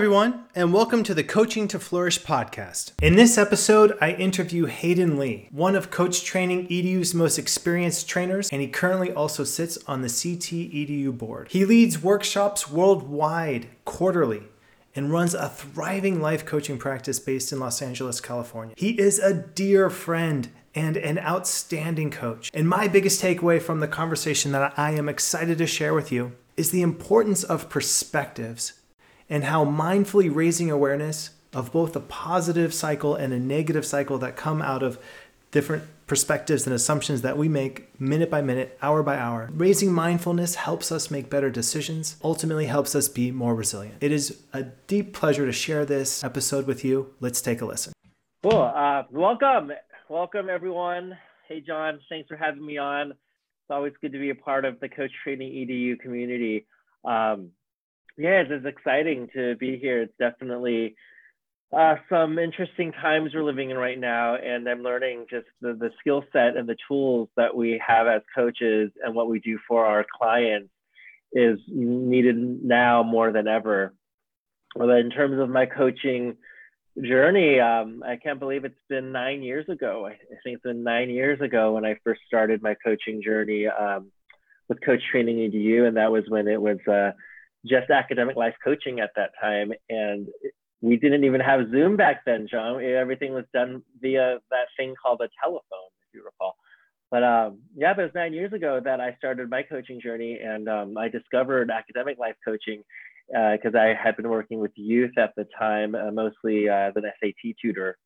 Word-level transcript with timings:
everyone, 0.00 0.46
and 0.54 0.72
welcome 0.72 1.02
to 1.02 1.12
the 1.12 1.22
Coaching 1.22 1.68
to 1.68 1.78
Flourish 1.78 2.22
podcast. 2.22 2.92
In 3.02 3.16
this 3.16 3.36
episode, 3.36 3.98
I 4.00 4.12
interview 4.12 4.64
Hayden 4.64 5.18
Lee, 5.18 5.46
one 5.52 5.76
of 5.76 5.90
Coach 5.90 6.24
Training 6.24 6.66
EDU's 6.68 7.12
most 7.12 7.38
experienced 7.38 8.08
trainers, 8.08 8.48
and 8.48 8.62
he 8.62 8.66
currently 8.66 9.12
also 9.12 9.44
sits 9.44 9.76
on 9.86 10.00
the 10.00 10.08
CT 10.08 10.72
EDU 10.72 11.18
board. 11.18 11.48
He 11.50 11.66
leads 11.66 12.02
workshops 12.02 12.70
worldwide 12.70 13.68
quarterly 13.84 14.44
and 14.94 15.12
runs 15.12 15.34
a 15.34 15.50
thriving 15.50 16.22
life 16.22 16.46
coaching 16.46 16.78
practice 16.78 17.20
based 17.20 17.52
in 17.52 17.60
Los 17.60 17.82
Angeles, 17.82 18.22
California. 18.22 18.74
He 18.78 18.98
is 18.98 19.18
a 19.18 19.34
dear 19.34 19.90
friend 19.90 20.48
and 20.74 20.96
an 20.96 21.18
outstanding 21.18 22.10
coach. 22.10 22.50
And 22.54 22.66
my 22.66 22.88
biggest 22.88 23.22
takeaway 23.22 23.60
from 23.60 23.80
the 23.80 23.86
conversation 23.86 24.52
that 24.52 24.72
I 24.78 24.92
am 24.92 25.10
excited 25.10 25.58
to 25.58 25.66
share 25.66 25.92
with 25.92 26.10
you 26.10 26.32
is 26.56 26.70
the 26.70 26.80
importance 26.80 27.44
of 27.44 27.68
perspectives 27.68 28.79
and 29.30 29.44
how 29.44 29.64
mindfully 29.64 30.34
raising 30.34 30.70
awareness 30.70 31.30
of 31.54 31.72
both 31.72 31.96
a 31.96 32.00
positive 32.00 32.74
cycle 32.74 33.14
and 33.14 33.32
a 33.32 33.38
negative 33.38 33.86
cycle 33.86 34.18
that 34.18 34.36
come 34.36 34.60
out 34.60 34.82
of 34.82 34.98
different 35.50 35.84
perspectives 36.06 36.66
and 36.66 36.74
assumptions 36.74 37.22
that 37.22 37.38
we 37.38 37.48
make 37.48 38.00
minute 38.00 38.28
by 38.30 38.42
minute, 38.42 38.76
hour 38.82 39.02
by 39.02 39.16
hour. 39.16 39.48
Raising 39.52 39.92
mindfulness 39.92 40.56
helps 40.56 40.90
us 40.90 41.10
make 41.10 41.30
better 41.30 41.50
decisions, 41.50 42.16
ultimately 42.22 42.66
helps 42.66 42.94
us 42.94 43.08
be 43.08 43.30
more 43.30 43.54
resilient. 43.54 43.96
It 44.00 44.12
is 44.12 44.42
a 44.52 44.64
deep 44.88 45.12
pleasure 45.12 45.46
to 45.46 45.52
share 45.52 45.84
this 45.84 46.24
episode 46.24 46.66
with 46.66 46.84
you. 46.84 47.14
Let's 47.20 47.40
take 47.40 47.60
a 47.60 47.64
listen. 47.64 47.92
Cool. 48.42 48.72
Uh, 48.74 49.04
welcome. 49.10 49.70
Welcome, 50.08 50.48
everyone. 50.50 51.16
Hey, 51.48 51.60
John. 51.60 52.00
Thanks 52.08 52.28
for 52.28 52.36
having 52.36 52.64
me 52.64 52.78
on. 52.78 53.10
It's 53.10 53.70
always 53.70 53.92
good 54.00 54.12
to 54.12 54.18
be 54.18 54.30
a 54.30 54.34
part 54.34 54.64
of 54.64 54.80
the 54.80 54.88
Coach 54.88 55.12
Training 55.22 55.52
EDU 55.52 56.00
community. 56.00 56.66
Um, 57.04 57.50
yeah, 58.20 58.42
it's, 58.46 58.66
exciting 58.66 59.28
to 59.34 59.56
be 59.56 59.78
here. 59.78 60.02
It's 60.02 60.12
definitely 60.18 60.94
uh, 61.76 61.94
some 62.10 62.38
interesting 62.38 62.92
times 62.92 63.32
we're 63.34 63.42
living 63.42 63.70
in 63.70 63.78
right 63.78 63.98
now, 63.98 64.34
and 64.34 64.68
I'm 64.68 64.82
learning 64.82 65.26
just 65.30 65.46
the, 65.62 65.72
the 65.72 65.90
skill 66.00 66.22
set 66.30 66.56
and 66.56 66.68
the 66.68 66.76
tools 66.86 67.30
that 67.36 67.56
we 67.56 67.80
have 67.84 68.06
as 68.06 68.20
coaches 68.34 68.90
and 69.02 69.14
what 69.14 69.28
we 69.28 69.40
do 69.40 69.58
for 69.66 69.86
our 69.86 70.04
clients 70.18 70.68
is 71.32 71.58
needed 71.68 72.36
now 72.36 73.02
more 73.02 73.32
than 73.32 73.48
ever. 73.48 73.94
Well, 74.76 74.90
in 74.90 75.10
terms 75.10 75.40
of 75.40 75.48
my 75.48 75.64
coaching 75.64 76.36
journey, 77.02 77.58
um, 77.58 78.02
I 78.06 78.16
can't 78.16 78.38
believe 78.38 78.66
it's 78.66 78.74
been 78.90 79.12
nine 79.12 79.42
years 79.42 79.66
ago. 79.68 80.06
I, 80.06 80.10
I, 80.10 80.36
think 80.44 80.56
it's 80.56 80.62
been 80.62 80.82
nine 80.82 81.08
years 81.08 81.40
ago 81.40 81.72
when 81.72 81.86
I 81.86 81.96
first 82.04 82.20
started 82.26 82.62
my 82.62 82.76
coaching 82.84 83.22
journey 83.22 83.66
um, 83.66 84.12
with 84.68 84.84
Coach 84.84 85.00
Training 85.10 85.36
EDU, 85.36 85.88
and 85.88 85.96
that 85.96 86.12
was 86.12 86.24
when 86.28 86.48
it 86.48 86.60
was. 86.60 86.78
Uh, 86.86 87.12
just 87.66 87.90
academic 87.90 88.36
life 88.36 88.54
coaching 88.62 89.00
at 89.00 89.10
that 89.16 89.30
time. 89.40 89.72
And 89.88 90.28
we 90.80 90.96
didn't 90.96 91.24
even 91.24 91.40
have 91.40 91.70
Zoom 91.70 91.96
back 91.96 92.22
then, 92.24 92.48
John. 92.50 92.82
Everything 92.82 93.34
was 93.34 93.44
done 93.52 93.82
via 94.00 94.38
that 94.50 94.66
thing 94.76 94.94
called 95.00 95.20
a 95.20 95.28
telephone, 95.42 95.90
if 96.02 96.14
you 96.14 96.24
recall. 96.24 96.56
But 97.10 97.24
um, 97.24 97.58
yeah, 97.76 97.92
but 97.92 98.02
it 98.02 98.04
was 98.04 98.14
nine 98.14 98.32
years 98.32 98.52
ago 98.52 98.80
that 98.82 99.00
I 99.00 99.14
started 99.16 99.50
my 99.50 99.62
coaching 99.62 100.00
journey, 100.00 100.38
and 100.42 100.68
um, 100.68 100.96
I 100.96 101.08
discovered 101.08 101.70
academic 101.70 102.18
life 102.18 102.36
coaching 102.46 102.82
because 103.28 103.74
uh, 103.74 103.78
I 103.78 103.94
had 104.00 104.16
been 104.16 104.28
working 104.28 104.60
with 104.60 104.72
youth 104.76 105.16
at 105.18 105.34
the 105.36 105.46
time, 105.58 105.94
uh, 105.94 106.10
mostly 106.10 106.68
uh, 106.68 106.74
as 106.88 106.92
an 106.96 107.04
SAT 107.20 107.54
tutor. 107.60 107.96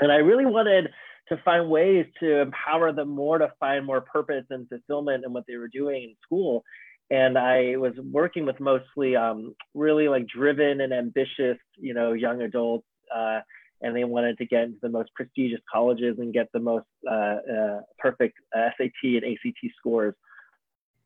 And 0.00 0.10
I 0.10 0.16
really 0.16 0.46
wanted 0.46 0.88
to 1.28 1.36
find 1.44 1.68
ways 1.68 2.06
to 2.20 2.40
empower 2.40 2.92
them 2.92 3.08
more 3.08 3.38
to 3.38 3.52
find 3.60 3.84
more 3.84 4.00
purpose 4.00 4.44
and 4.50 4.68
fulfillment 4.68 5.24
in 5.24 5.32
what 5.32 5.44
they 5.46 5.56
were 5.56 5.68
doing 5.68 6.02
in 6.02 6.14
school 6.22 6.64
and 7.10 7.36
I 7.36 7.76
was 7.76 7.92
working 8.10 8.46
with 8.46 8.60
mostly 8.60 9.16
um, 9.16 9.54
really 9.74 10.08
like 10.08 10.26
driven 10.28 10.80
and 10.80 10.92
ambitious, 10.92 11.58
you 11.76 11.92
know, 11.92 12.12
young 12.12 12.42
adults, 12.42 12.86
uh, 13.14 13.40
and 13.82 13.96
they 13.96 14.04
wanted 14.04 14.38
to 14.38 14.46
get 14.46 14.64
into 14.64 14.78
the 14.80 14.88
most 14.88 15.10
prestigious 15.14 15.60
colleges 15.72 16.16
and 16.18 16.32
get 16.32 16.46
the 16.52 16.60
most 16.60 16.86
uh, 17.10 17.38
uh, 17.52 17.80
perfect 17.98 18.38
SAT 18.54 19.02
and 19.02 19.24
ACT 19.24 19.58
scores. 19.78 20.14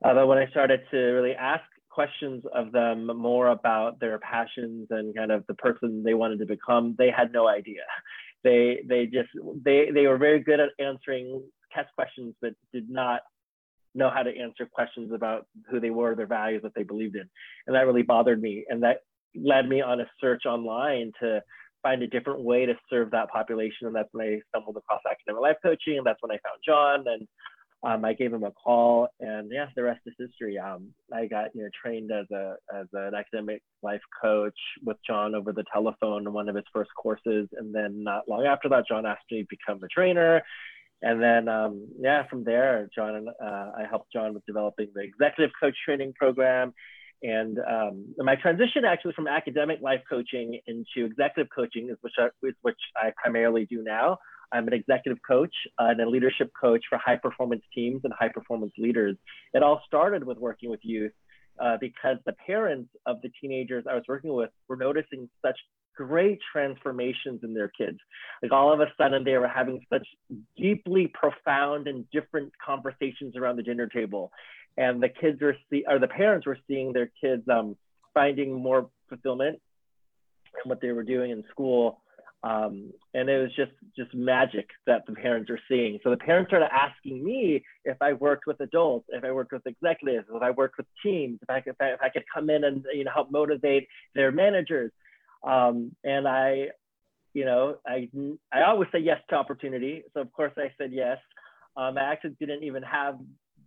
Uh, 0.04 0.12
but 0.12 0.26
when 0.26 0.38
I 0.38 0.46
started 0.48 0.80
to 0.90 0.98
really 0.98 1.34
ask 1.34 1.64
questions 1.88 2.42
of 2.52 2.72
them 2.72 3.06
more 3.06 3.48
about 3.48 4.00
their 4.00 4.18
passions 4.18 4.88
and 4.90 5.14
kind 5.14 5.30
of 5.30 5.44
the 5.46 5.54
person 5.54 6.02
they 6.02 6.14
wanted 6.14 6.40
to 6.40 6.46
become, 6.46 6.94
they 6.98 7.10
had 7.10 7.32
no 7.32 7.48
idea. 7.48 7.82
They 8.42 8.80
they 8.86 9.06
just 9.06 9.30
they 9.64 9.90
they 9.90 10.06
were 10.06 10.18
very 10.18 10.40
good 10.40 10.60
at 10.60 10.68
answering 10.78 11.42
test 11.74 11.88
questions, 11.94 12.34
but 12.42 12.52
did 12.74 12.90
not 12.90 13.22
know 13.94 14.10
how 14.10 14.22
to 14.22 14.36
answer 14.36 14.66
questions 14.66 15.12
about 15.12 15.46
who 15.70 15.80
they 15.80 15.90
were, 15.90 16.14
their 16.14 16.26
values, 16.26 16.62
what 16.62 16.74
they 16.74 16.82
believed 16.82 17.16
in. 17.16 17.28
And 17.66 17.76
that 17.76 17.86
really 17.86 18.02
bothered 18.02 18.40
me. 18.40 18.64
And 18.68 18.82
that 18.82 18.98
led 19.34 19.68
me 19.68 19.80
on 19.80 20.00
a 20.00 20.10
search 20.20 20.46
online 20.46 21.12
to 21.20 21.42
find 21.82 22.02
a 22.02 22.06
different 22.06 22.40
way 22.40 22.66
to 22.66 22.74
serve 22.90 23.10
that 23.10 23.30
population. 23.30 23.86
And 23.86 23.94
that's 23.94 24.08
when 24.12 24.26
I 24.26 24.40
stumbled 24.48 24.76
across 24.76 25.00
academic 25.10 25.42
life 25.42 25.56
coaching. 25.62 25.98
And 25.98 26.06
that's 26.06 26.22
when 26.22 26.32
I 26.32 26.38
found 26.42 26.60
John. 26.66 27.04
And 27.06 27.28
um, 27.84 28.04
I 28.04 28.14
gave 28.14 28.32
him 28.32 28.44
a 28.44 28.50
call. 28.50 29.08
And 29.20 29.50
yeah, 29.52 29.66
the 29.76 29.82
rest 29.82 30.00
is 30.06 30.14
history. 30.18 30.58
Um, 30.58 30.88
I 31.12 31.26
got 31.26 31.54
you 31.54 31.62
know 31.62 31.68
trained 31.80 32.10
as 32.10 32.24
a 32.32 32.54
as 32.74 32.86
an 32.94 33.14
academic 33.14 33.62
life 33.82 34.00
coach 34.22 34.58
with 34.84 34.96
John 35.06 35.34
over 35.34 35.52
the 35.52 35.64
telephone 35.72 36.26
in 36.26 36.32
one 36.32 36.48
of 36.48 36.56
his 36.56 36.64
first 36.72 36.90
courses. 36.96 37.48
And 37.52 37.74
then 37.74 38.02
not 38.02 38.28
long 38.28 38.46
after 38.46 38.68
that, 38.70 38.88
John 38.88 39.04
asked 39.04 39.24
me 39.30 39.42
to 39.42 39.48
become 39.50 39.82
a 39.84 39.88
trainer 39.88 40.42
and 41.04 41.22
then 41.22 41.48
um, 41.48 41.86
yeah 42.00 42.26
from 42.28 42.42
there 42.44 42.88
john 42.94 43.26
uh, 43.42 43.70
i 43.78 43.84
helped 43.88 44.12
john 44.12 44.34
with 44.34 44.44
developing 44.46 44.88
the 44.94 45.02
executive 45.02 45.50
coach 45.60 45.76
training 45.84 46.12
program. 46.18 46.72
And 47.22 47.58
um, 47.58 48.14
my 48.18 48.36
transition 48.36 48.84
actually 48.84 49.14
from 49.14 49.26
academic 49.26 49.78
life 49.80 50.02
coaching 50.08 50.60
into 50.66 51.06
executive 51.06 51.48
coaching 51.54 51.88
is 51.90 51.96
which 52.02 52.12
I, 52.18 52.28
which 52.60 52.78
I 52.96 53.12
primarily 53.16 53.64
do 53.64 53.82
now. 53.82 54.18
I'm 54.52 54.66
an 54.68 54.74
executive 54.74 55.18
coach 55.26 55.54
and 55.78 56.00
a 56.00 56.08
leadership 56.08 56.50
coach 56.60 56.82
for 56.88 56.98
high 56.98 57.16
performance 57.16 57.62
teams 57.74 58.02
and 58.04 58.12
high 58.18 58.28
performance 58.28 58.72
leaders. 58.76 59.16
It 59.54 59.62
all 59.62 59.80
started 59.86 60.24
with 60.24 60.36
working 60.36 60.68
with 60.68 60.80
youth 60.82 61.12
uh, 61.58 61.78
because 61.80 62.18
the 62.26 62.34
parents 62.46 62.90
of 63.06 63.22
the 63.22 63.30
teenagers 63.40 63.84
I 63.90 63.94
was 63.94 64.04
working 64.06 64.34
with 64.34 64.50
were 64.68 64.76
noticing 64.76 65.30
such 65.44 65.58
great 65.94 66.38
transformations 66.52 67.40
in 67.42 67.54
their 67.54 67.68
kids. 67.68 67.98
Like 68.42 68.52
all 68.52 68.72
of 68.72 68.80
a 68.80 68.86
sudden, 68.98 69.24
they 69.24 69.36
were 69.36 69.48
having 69.48 69.80
such 69.92 70.06
deeply 70.56 71.06
profound 71.12 71.86
and 71.88 72.08
different 72.10 72.52
conversations 72.64 73.36
around 73.36 73.56
the 73.56 73.62
dinner 73.62 73.86
table, 73.86 74.30
and 74.76 75.02
the 75.02 75.08
kids 75.08 75.40
were 75.40 75.56
see 75.70 75.84
or 75.88 75.98
the 75.98 76.08
parents 76.08 76.46
were 76.46 76.58
seeing 76.66 76.92
their 76.92 77.10
kids 77.20 77.42
um, 77.48 77.76
finding 78.12 78.52
more 78.52 78.88
fulfillment 79.08 79.60
in 80.64 80.68
what 80.68 80.80
they 80.80 80.92
were 80.92 81.02
doing 81.02 81.30
in 81.30 81.44
school. 81.50 82.00
Um, 82.44 82.92
and 83.14 83.30
it 83.30 83.40
was 83.40 83.50
just 83.56 83.72
just 83.96 84.14
magic 84.14 84.68
that 84.86 85.06
the 85.06 85.14
parents 85.14 85.50
are 85.50 85.58
seeing. 85.66 85.98
So 86.04 86.10
the 86.10 86.18
parents 86.18 86.50
started 86.50 86.68
asking 86.70 87.24
me 87.24 87.64
if 87.86 87.96
I 88.02 88.12
worked 88.12 88.46
with 88.46 88.60
adults, 88.60 89.06
if 89.08 89.24
I 89.24 89.32
worked 89.32 89.52
with 89.52 89.66
executives, 89.66 90.26
if 90.30 90.42
I 90.42 90.50
worked 90.50 90.76
with 90.76 90.86
teams, 91.02 91.38
if 91.40 91.48
I 91.48 91.62
could, 91.62 91.70
if 91.70 91.80
I, 91.80 91.86
if 91.94 92.02
I 92.02 92.10
could 92.10 92.24
come 92.32 92.50
in 92.50 92.64
and 92.64 92.84
you 92.92 93.04
know 93.04 93.12
help 93.14 93.30
motivate 93.30 93.88
their 94.14 94.30
managers. 94.30 94.92
Um, 95.46 95.94
and 96.04 96.26
I, 96.26 96.68
you 97.32 97.44
know, 97.44 97.76
I, 97.86 98.08
I 98.52 98.62
always 98.62 98.88
say 98.92 99.00
yes 99.00 99.20
to 99.30 99.36
opportunity. 99.36 100.04
So 100.14 100.20
of 100.20 100.32
course 100.32 100.52
I 100.56 100.72
said 100.78 100.90
yes. 100.92 101.18
Um, 101.76 101.98
I 101.98 102.02
actually 102.12 102.36
didn't 102.40 102.62
even 102.62 102.82
have 102.82 103.18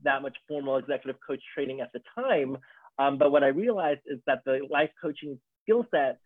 that 0.03 0.21
much 0.21 0.35
formal 0.47 0.77
executive 0.77 1.19
coach 1.25 1.41
training 1.53 1.81
at 1.81 1.91
the 1.93 1.99
time. 2.15 2.57
Um, 2.99 3.17
but 3.17 3.31
what 3.31 3.43
I 3.43 3.47
realized 3.47 4.01
is 4.07 4.19
that 4.25 4.43
the 4.45 4.61
life 4.69 4.89
coaching 5.01 5.39
skill 5.63 5.85
set 5.91 6.19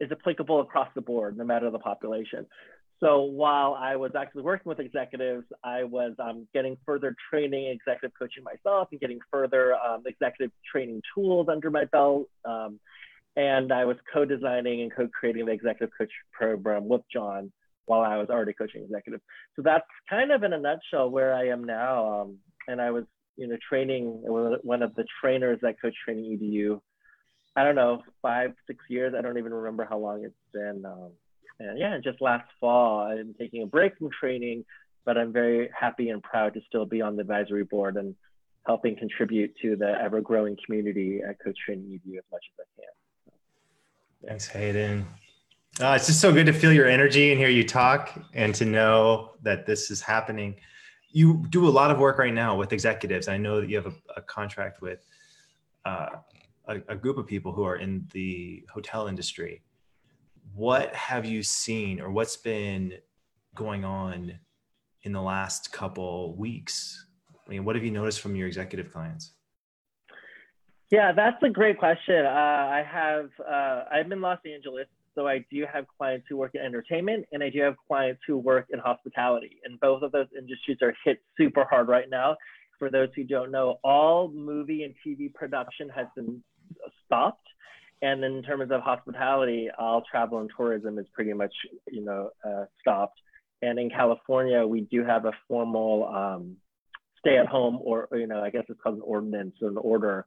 is 0.00 0.10
applicable 0.10 0.60
across 0.60 0.88
the 0.94 1.00
board, 1.00 1.36
no 1.36 1.44
matter 1.44 1.70
the 1.70 1.78
population. 1.78 2.46
So 3.00 3.22
while 3.22 3.74
I 3.74 3.96
was 3.96 4.12
actually 4.18 4.42
working 4.42 4.70
with 4.70 4.80
executives, 4.80 5.44
I 5.62 5.84
was 5.84 6.14
um, 6.18 6.48
getting 6.54 6.78
further 6.86 7.14
training, 7.30 7.66
executive 7.66 8.12
coaching 8.18 8.42
myself, 8.42 8.88
and 8.90 8.98
getting 8.98 9.18
further 9.30 9.74
um, 9.74 10.04
executive 10.06 10.50
training 10.70 11.02
tools 11.14 11.48
under 11.50 11.70
my 11.70 11.84
belt. 11.84 12.28
Um, 12.44 12.80
and 13.36 13.72
I 13.72 13.84
was 13.84 13.96
co-designing 14.12 14.80
and 14.82 14.94
co-creating 14.94 15.46
the 15.46 15.52
executive 15.52 15.90
coach 15.96 16.10
program 16.32 16.88
with 16.88 17.02
John 17.12 17.52
while 17.84 18.00
I 18.00 18.16
was 18.16 18.28
already 18.30 18.52
coaching 18.52 18.82
executive. 18.82 19.20
So 19.54 19.62
that's 19.62 19.84
kind 20.08 20.32
of 20.32 20.42
in 20.42 20.52
a 20.52 20.58
nutshell 20.58 21.10
where 21.10 21.34
I 21.34 21.48
am 21.48 21.64
now. 21.64 22.22
Um, 22.22 22.38
and 22.66 22.80
I 22.80 22.90
was, 22.90 23.04
you 23.36 23.46
know, 23.46 23.56
training 23.68 24.22
one 24.24 24.82
of 24.82 24.94
the 24.94 25.04
trainers 25.20 25.60
at 25.66 25.80
Coach 25.80 25.94
Training 26.04 26.38
EDU. 26.38 26.80
I 27.54 27.64
don't 27.64 27.74
know, 27.74 28.02
five, 28.22 28.52
six 28.66 28.84
years. 28.88 29.14
I 29.16 29.22
don't 29.22 29.38
even 29.38 29.54
remember 29.54 29.86
how 29.88 29.98
long 29.98 30.24
it's 30.24 30.34
been. 30.52 30.84
Um, 30.84 31.12
and 31.58 31.78
yeah, 31.78 31.96
just 32.02 32.20
last 32.20 32.48
fall, 32.60 33.06
I'm 33.06 33.34
taking 33.38 33.62
a 33.62 33.66
break 33.66 33.96
from 33.96 34.10
training, 34.18 34.64
but 35.04 35.16
I'm 35.16 35.32
very 35.32 35.70
happy 35.78 36.10
and 36.10 36.22
proud 36.22 36.54
to 36.54 36.60
still 36.66 36.84
be 36.84 37.00
on 37.00 37.16
the 37.16 37.22
advisory 37.22 37.64
board 37.64 37.96
and 37.96 38.14
helping 38.66 38.96
contribute 38.96 39.54
to 39.62 39.76
the 39.76 39.94
ever 40.02 40.20
growing 40.20 40.56
community 40.66 41.20
at 41.26 41.42
Coach 41.42 41.56
Training 41.64 41.86
EDU 41.86 42.18
as 42.18 42.24
much 42.32 42.42
as 42.58 42.66
I 42.66 42.80
can. 42.80 42.95
Thanks, 44.26 44.48
Hayden. 44.48 45.06
Uh, 45.80 45.92
it's 45.92 46.08
just 46.08 46.20
so 46.20 46.32
good 46.32 46.46
to 46.46 46.52
feel 46.52 46.72
your 46.72 46.88
energy 46.88 47.30
and 47.30 47.38
hear 47.38 47.48
you 47.48 47.62
talk 47.62 48.18
and 48.34 48.52
to 48.56 48.64
know 48.64 49.34
that 49.42 49.66
this 49.66 49.88
is 49.88 50.00
happening. 50.00 50.56
You 51.10 51.44
do 51.50 51.68
a 51.68 51.70
lot 51.70 51.92
of 51.92 52.00
work 52.00 52.18
right 52.18 52.34
now 52.34 52.56
with 52.56 52.72
executives. 52.72 53.28
I 53.28 53.36
know 53.36 53.60
that 53.60 53.70
you 53.70 53.76
have 53.76 53.86
a, 53.86 53.92
a 54.16 54.22
contract 54.22 54.82
with 54.82 55.06
uh, 55.84 56.08
a, 56.66 56.80
a 56.88 56.96
group 56.96 57.18
of 57.18 57.26
people 57.28 57.52
who 57.52 57.62
are 57.62 57.76
in 57.76 58.08
the 58.12 58.64
hotel 58.68 59.06
industry. 59.06 59.62
What 60.54 60.92
have 60.92 61.24
you 61.24 61.44
seen, 61.44 62.00
or 62.00 62.10
what's 62.10 62.36
been 62.36 62.94
going 63.54 63.84
on 63.84 64.36
in 65.04 65.12
the 65.12 65.22
last 65.22 65.70
couple 65.70 66.34
weeks? 66.34 67.06
I 67.46 67.50
mean, 67.50 67.64
what 67.64 67.76
have 67.76 67.84
you 67.84 67.92
noticed 67.92 68.20
from 68.20 68.34
your 68.34 68.48
executive 68.48 68.92
clients? 68.92 69.35
Yeah, 70.90 71.12
that's 71.12 71.42
a 71.42 71.48
great 71.48 71.78
question. 71.78 72.24
Uh, 72.24 72.28
I 72.28 72.84
have 72.88 73.30
uh, 73.40 73.84
I'm 73.90 74.12
in 74.12 74.20
Los 74.20 74.38
Angeles, 74.46 74.86
so 75.16 75.26
I 75.26 75.44
do 75.50 75.64
have 75.72 75.86
clients 75.98 76.26
who 76.28 76.36
work 76.36 76.54
in 76.54 76.60
entertainment, 76.60 77.26
and 77.32 77.42
I 77.42 77.50
do 77.50 77.60
have 77.62 77.74
clients 77.88 78.20
who 78.26 78.38
work 78.38 78.66
in 78.70 78.78
hospitality, 78.78 79.58
and 79.64 79.80
both 79.80 80.02
of 80.02 80.12
those 80.12 80.28
industries 80.38 80.78
are 80.82 80.94
hit 81.04 81.20
super 81.36 81.64
hard 81.64 81.88
right 81.88 82.08
now. 82.08 82.36
For 82.78 82.88
those 82.88 83.08
who 83.16 83.24
don't 83.24 83.50
know, 83.50 83.80
all 83.82 84.28
movie 84.28 84.84
and 84.84 84.94
TV 85.04 85.32
production 85.34 85.88
has 85.88 86.06
been 86.14 86.40
stopped, 87.04 87.46
and 88.02 88.22
in 88.22 88.44
terms 88.44 88.70
of 88.70 88.80
hospitality, 88.82 89.68
all 89.76 90.04
travel 90.08 90.38
and 90.38 90.50
tourism 90.56 91.00
is 91.00 91.06
pretty 91.14 91.32
much 91.32 91.54
you 91.90 92.04
know 92.04 92.30
uh, 92.46 92.66
stopped. 92.80 93.18
And 93.60 93.80
in 93.80 93.90
California, 93.90 94.64
we 94.64 94.82
do 94.82 95.04
have 95.04 95.24
a 95.24 95.32
formal 95.48 96.06
um, 96.14 96.56
stay-at-home, 97.18 97.80
or 97.82 98.06
you 98.12 98.28
know, 98.28 98.40
I 98.40 98.50
guess 98.50 98.64
it's 98.68 98.80
called 98.80 98.96
an 98.96 99.02
ordinance 99.02 99.56
or 99.60 99.68
an 99.68 99.78
order 99.78 100.26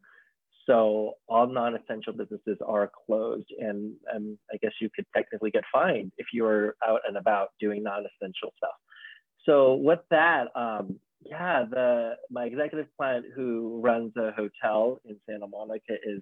so 0.70 1.14
all 1.28 1.48
non-essential 1.48 2.14
businesses 2.14 2.58
are 2.64 2.92
closed, 3.08 3.48
and, 3.58 3.94
and 4.14 4.38
I 4.54 4.58
guess 4.62 4.72
you 4.80 4.90
could 4.96 5.06
technically 5.16 5.50
get 5.50 5.64
fined 5.74 6.12
if 6.20 6.28
you 6.32 6.44
were 6.44 6.76
out 6.88 7.02
and 7.08 7.18
about 7.18 7.50
doing 7.60 7.82
non-essential 7.82 8.54
stuff. 8.56 8.76
So 9.48 9.74
with 9.74 10.02
that, 10.12 10.46
um, 10.56 11.00
yeah, 11.26 11.66
the 11.70 12.14
my 12.30 12.46
executive 12.46 12.86
client 12.96 13.26
who 13.36 13.82
runs 13.84 14.14
a 14.16 14.32
hotel 14.32 15.02
in 15.06 15.18
Santa 15.28 15.48
Monica 15.48 15.94
is 16.06 16.22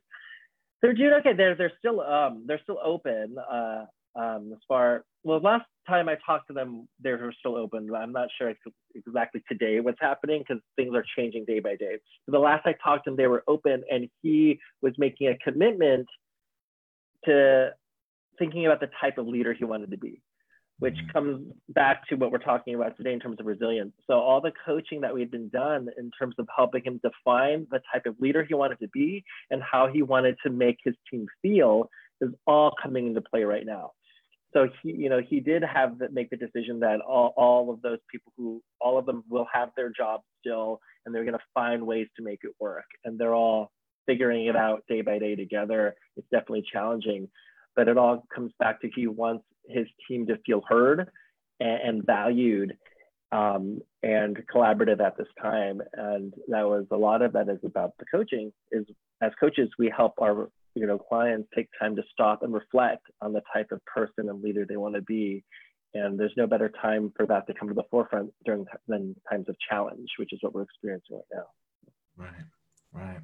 they're 0.81 0.93
doing 0.93 1.13
okay. 1.19 1.33
They're 1.35 1.55
they're 1.55 1.73
still 1.77 1.99
um 1.99 2.45
they're 2.47 2.61
still 2.63 2.79
open. 2.83 3.35
Uh, 3.37 3.85
um, 4.15 4.51
as 4.53 4.59
far 4.67 5.03
well, 5.27 5.41
last 5.41 5.65
time 5.85 6.07
I 6.07 6.15
talked 6.25 6.47
to 6.47 6.53
them, 6.53 6.87
they 7.03 7.11
were 7.11 7.33
still 7.37 7.57
open. 7.57 7.93
I'm 7.93 8.13
not 8.13 8.29
sure 8.37 8.53
exactly 8.95 9.43
today 9.49 9.81
what's 9.81 9.99
happening 9.99 10.41
because 10.47 10.63
things 10.77 10.95
are 10.95 11.03
changing 11.17 11.43
day 11.43 11.59
by 11.59 11.75
day. 11.75 11.97
But 12.25 12.31
the 12.31 12.39
last 12.39 12.65
I 12.65 12.75
talked 12.81 13.03
to 13.03 13.09
them, 13.09 13.17
they 13.17 13.27
were 13.27 13.43
open, 13.45 13.83
and 13.91 14.07
he 14.21 14.57
was 14.81 14.93
making 14.97 15.27
a 15.27 15.37
commitment 15.39 16.07
to 17.25 17.71
thinking 18.39 18.65
about 18.65 18.79
the 18.79 18.89
type 19.01 19.17
of 19.17 19.27
leader 19.27 19.53
he 19.53 19.65
wanted 19.65 19.91
to 19.91 19.97
be, 19.97 20.21
which 20.79 20.93
mm-hmm. 20.93 21.11
comes 21.11 21.53
back 21.69 22.07
to 22.07 22.15
what 22.15 22.31
we're 22.31 22.37
talking 22.37 22.75
about 22.75 22.95
today 22.95 23.11
in 23.11 23.19
terms 23.19 23.41
of 23.41 23.45
resilience. 23.45 23.91
So 24.07 24.13
all 24.13 24.39
the 24.39 24.53
coaching 24.65 25.01
that 25.01 25.13
we've 25.13 25.31
been 25.31 25.49
done 25.49 25.89
in 25.97 26.09
terms 26.17 26.35
of 26.39 26.47
helping 26.55 26.83
him 26.85 27.01
define 27.03 27.67
the 27.69 27.81
type 27.91 28.05
of 28.05 28.15
leader 28.21 28.45
he 28.45 28.53
wanted 28.53 28.79
to 28.79 28.87
be 28.93 29.25
and 29.51 29.61
how 29.61 29.87
he 29.87 30.03
wanted 30.03 30.37
to 30.43 30.51
make 30.51 30.77
his 30.85 30.95
team 31.11 31.27
feel 31.41 31.89
is 32.21 32.29
all 32.45 32.73
coming 32.81 33.07
into 33.07 33.21
play 33.21 33.43
right 33.43 33.65
now 33.65 33.91
so 34.57 34.67
he 34.81 34.91
you 34.93 35.09
know 35.09 35.21
he 35.21 35.39
did 35.39 35.63
have 35.63 35.97
make 36.11 36.29
the 36.31 36.37
decision 36.37 36.79
that 36.79 36.99
all, 37.01 37.33
all 37.37 37.71
of 37.71 37.81
those 37.81 37.99
people 38.11 38.33
who 38.35 38.61
all 38.81 38.97
of 38.97 39.05
them 39.05 39.23
will 39.29 39.45
have 39.53 39.69
their 39.75 39.91
jobs 39.95 40.23
still 40.39 40.79
and 41.07 41.15
they're 41.15 41.23
going 41.23 41.33
to 41.33 41.43
find 41.53 41.87
ways 41.87 42.07
to 42.17 42.21
make 42.21 42.41
it 42.43 42.51
work. 42.59 42.83
And 43.05 43.17
they're 43.17 43.33
all 43.33 43.71
figuring 44.05 44.47
it 44.47 44.57
out 44.57 44.83
day 44.89 45.01
by 45.01 45.17
day 45.19 45.35
together. 45.35 45.95
It's 46.17 46.27
definitely 46.29 46.65
challenging. 46.71 47.29
But 47.77 47.87
it 47.87 47.97
all 47.97 48.25
comes 48.33 48.51
back 48.59 48.81
to 48.81 48.89
he 48.93 49.07
wants 49.07 49.45
his 49.69 49.87
team 50.07 50.27
to 50.27 50.37
feel 50.45 50.61
heard 50.67 51.09
and, 51.61 51.81
and 51.81 52.05
valued 52.05 52.77
um, 53.31 53.79
and 54.03 54.37
collaborative 54.53 54.99
at 54.99 55.17
this 55.17 55.27
time. 55.41 55.81
And 55.93 56.33
that 56.49 56.67
was 56.67 56.85
a 56.91 56.97
lot 56.97 57.21
of 57.21 57.31
that 57.33 57.47
is 57.47 57.59
about 57.63 57.93
the 57.99 58.05
coaching 58.11 58.51
is 58.73 58.85
as 59.21 59.31
coaches 59.39 59.69
we 59.79 59.91
help 59.95 60.13
our 60.21 60.49
you 60.77 60.87
know, 60.87 60.97
clients 60.97 61.49
take 61.55 61.67
time 61.79 61.95
to 61.95 62.03
stop 62.11 62.43
and 62.43 62.53
reflect 62.53 63.05
on 63.21 63.33
the 63.33 63.41
type 63.53 63.71
of 63.71 63.83
person 63.85 64.29
and 64.29 64.41
leader 64.41 64.65
they 64.67 64.77
want 64.77 64.95
to 64.95 65.01
be. 65.01 65.43
And 65.93 66.19
there's 66.19 66.33
no 66.37 66.47
better 66.47 66.71
time 66.81 67.11
for 67.15 67.25
that 67.25 67.47
to 67.47 67.53
come 67.53 67.69
to 67.69 67.73
the 67.73 67.83
forefront 67.89 68.31
during 68.45 68.65
than 68.87 69.15
times 69.29 69.45
of 69.49 69.55
challenge, 69.69 70.09
which 70.19 70.33
is 70.33 70.39
what 70.41 70.53
we're 70.53 70.63
experiencing 70.63 71.17
right 71.17 71.25
now. 71.33 72.25
Right, 72.25 72.43
right. 72.93 73.19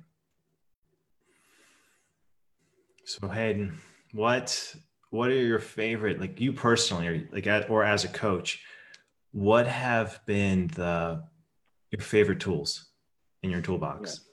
So 3.05 3.27
Hayden, 3.27 3.79
what 4.13 4.75
what 5.09 5.29
are 5.29 5.35
your 5.35 5.59
favorite, 5.59 6.19
like 6.19 6.39
you 6.39 6.53
personally, 6.53 7.07
or 7.07 7.29
like 7.31 7.47
or 7.69 7.83
as 7.83 8.05
a 8.05 8.07
coach, 8.07 8.63
what 9.31 9.67
have 9.67 10.21
been 10.25 10.67
the 10.67 11.23
your 11.91 12.01
favorite 12.01 12.39
tools 12.39 12.89
in 13.43 13.51
your 13.51 13.61
toolbox? 13.61 14.21
Yeah 14.23 14.32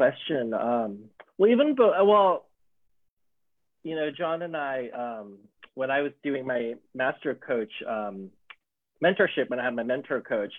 question. 0.00 0.54
Um, 0.54 0.98
well, 1.36 1.50
even 1.50 1.76
well, 1.78 2.46
you 3.82 3.94
know, 3.96 4.08
John 4.16 4.40
and 4.40 4.56
I, 4.56 4.88
um, 4.96 5.36
when 5.74 5.90
I 5.90 6.00
was 6.00 6.12
doing 6.24 6.46
my 6.46 6.74
master 6.94 7.34
coach 7.34 7.70
um, 7.86 8.30
mentorship, 9.04 9.48
when 9.48 9.60
I 9.60 9.64
had 9.64 9.76
my 9.76 9.82
mentor 9.82 10.22
coach, 10.22 10.52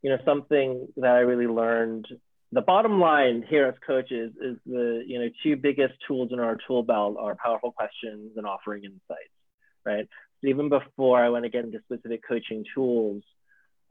you 0.00 0.08
know, 0.08 0.16
something 0.24 0.88
that 0.96 1.10
I 1.10 1.18
really 1.18 1.46
learned. 1.46 2.06
The 2.52 2.62
bottom 2.62 2.98
line 2.98 3.44
here 3.46 3.66
as 3.66 3.74
coaches 3.86 4.32
is 4.40 4.56
the 4.64 5.04
you 5.06 5.18
know 5.18 5.28
two 5.42 5.56
biggest 5.56 5.92
tools 6.06 6.30
in 6.32 6.40
our 6.40 6.56
tool 6.66 6.82
belt 6.82 7.16
are 7.20 7.36
powerful 7.44 7.72
questions 7.72 8.32
and 8.38 8.46
offering 8.46 8.84
insights, 8.84 9.36
right? 9.84 10.08
So 10.40 10.48
even 10.48 10.70
before 10.70 11.22
I 11.22 11.28
want 11.28 11.44
to 11.44 11.50
get 11.50 11.66
into 11.66 11.80
specific 11.84 12.22
coaching 12.26 12.64
tools 12.74 13.22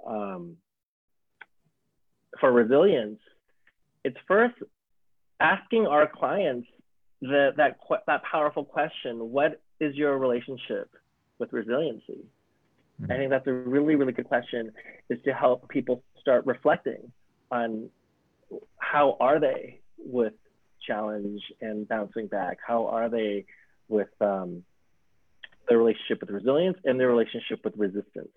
um, 0.08 0.58
for 2.40 2.52
resilience, 2.52 3.20
it's 4.04 4.18
first 4.28 4.56
asking 5.40 5.88
our 5.88 6.08
clients 6.08 6.68
the, 7.22 7.52
that, 7.58 7.78
that 8.08 8.24
powerful 8.24 8.64
question, 8.64 9.32
what 9.32 9.62
is 9.80 9.96
your 9.96 10.18
relationship 10.18 10.90
with 11.40 11.52
resiliency? 11.54 12.26
Mm-hmm. 13.02 13.12
I 13.12 13.18
think 13.18 13.30
that's 13.30 13.48
a 13.48 13.54
really, 13.54 13.96
really 13.96 14.14
good 14.14 14.28
question 14.28 14.72
is 15.10 15.20
to 15.26 15.34
help 15.34 15.70
people 15.70 16.04
start 16.20 16.46
reflecting 16.46 17.12
on 17.52 17.90
how 18.80 19.18
are 19.20 19.40
they 19.40 19.82
with 19.98 20.34
challenge 20.86 21.42
and 21.62 21.88
bouncing 21.88 22.28
back? 22.28 22.58
How 22.66 22.88
are 22.88 23.10
they 23.10 23.46
with 23.88 24.10
um, 24.22 24.64
their 25.70 25.78
relationship 25.78 26.22
with 26.22 26.30
resilience 26.30 26.78
and 26.86 27.00
their 27.00 27.10
relationship 27.10 27.60
with 27.64 27.74
resistance? 27.78 28.30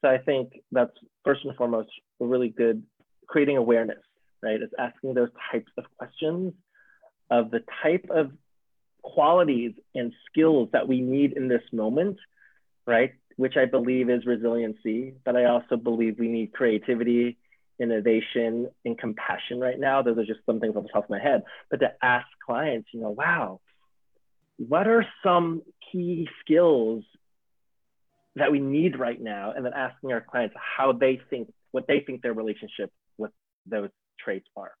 So 0.00 0.08
I 0.08 0.18
think 0.18 0.52
that's 0.72 0.92
first 1.24 1.44
and 1.44 1.54
foremost 1.56 1.90
a 2.20 2.24
really 2.24 2.48
good 2.48 2.82
creating 3.28 3.56
awareness 3.56 4.02
right? 4.42 4.60
It's 4.60 4.74
asking 4.78 5.14
those 5.14 5.30
types 5.50 5.70
of 5.78 5.84
questions 5.96 6.52
of 7.30 7.50
the 7.50 7.62
type 7.82 8.06
of 8.10 8.32
qualities 9.02 9.72
and 9.94 10.12
skills 10.30 10.68
that 10.72 10.88
we 10.88 11.00
need 11.00 11.32
in 11.32 11.48
this 11.48 11.62
moment, 11.72 12.18
right? 12.86 13.12
Which 13.36 13.56
I 13.56 13.64
believe 13.64 14.10
is 14.10 14.26
resiliency, 14.26 15.14
but 15.24 15.36
I 15.36 15.46
also 15.46 15.76
believe 15.76 16.18
we 16.18 16.28
need 16.28 16.52
creativity, 16.52 17.38
innovation, 17.80 18.68
and 18.84 18.98
compassion 18.98 19.58
right 19.60 19.78
now. 19.78 20.02
Those 20.02 20.18
are 20.18 20.24
just 20.24 20.40
some 20.46 20.60
things 20.60 20.76
off 20.76 20.84
the 20.84 20.88
top 20.90 21.04
of 21.04 21.10
my 21.10 21.20
head. 21.20 21.42
But 21.70 21.80
to 21.80 21.92
ask 22.02 22.26
clients, 22.44 22.88
you 22.92 23.00
know, 23.00 23.10
wow, 23.10 23.60
what 24.56 24.86
are 24.86 25.06
some 25.22 25.62
key 25.90 26.28
skills 26.40 27.04
that 28.36 28.52
we 28.52 28.60
need 28.60 28.98
right 28.98 29.20
now? 29.20 29.52
And 29.56 29.64
then 29.64 29.72
asking 29.74 30.12
our 30.12 30.20
clients 30.20 30.54
how 30.56 30.92
they 30.92 31.20
think, 31.30 31.52
what 31.72 31.86
they 31.88 32.00
think 32.00 32.22
their 32.22 32.34
relationship 32.34 32.92
with 33.18 33.32
those 33.66 33.90
traits 34.22 34.46
are. 34.56 34.72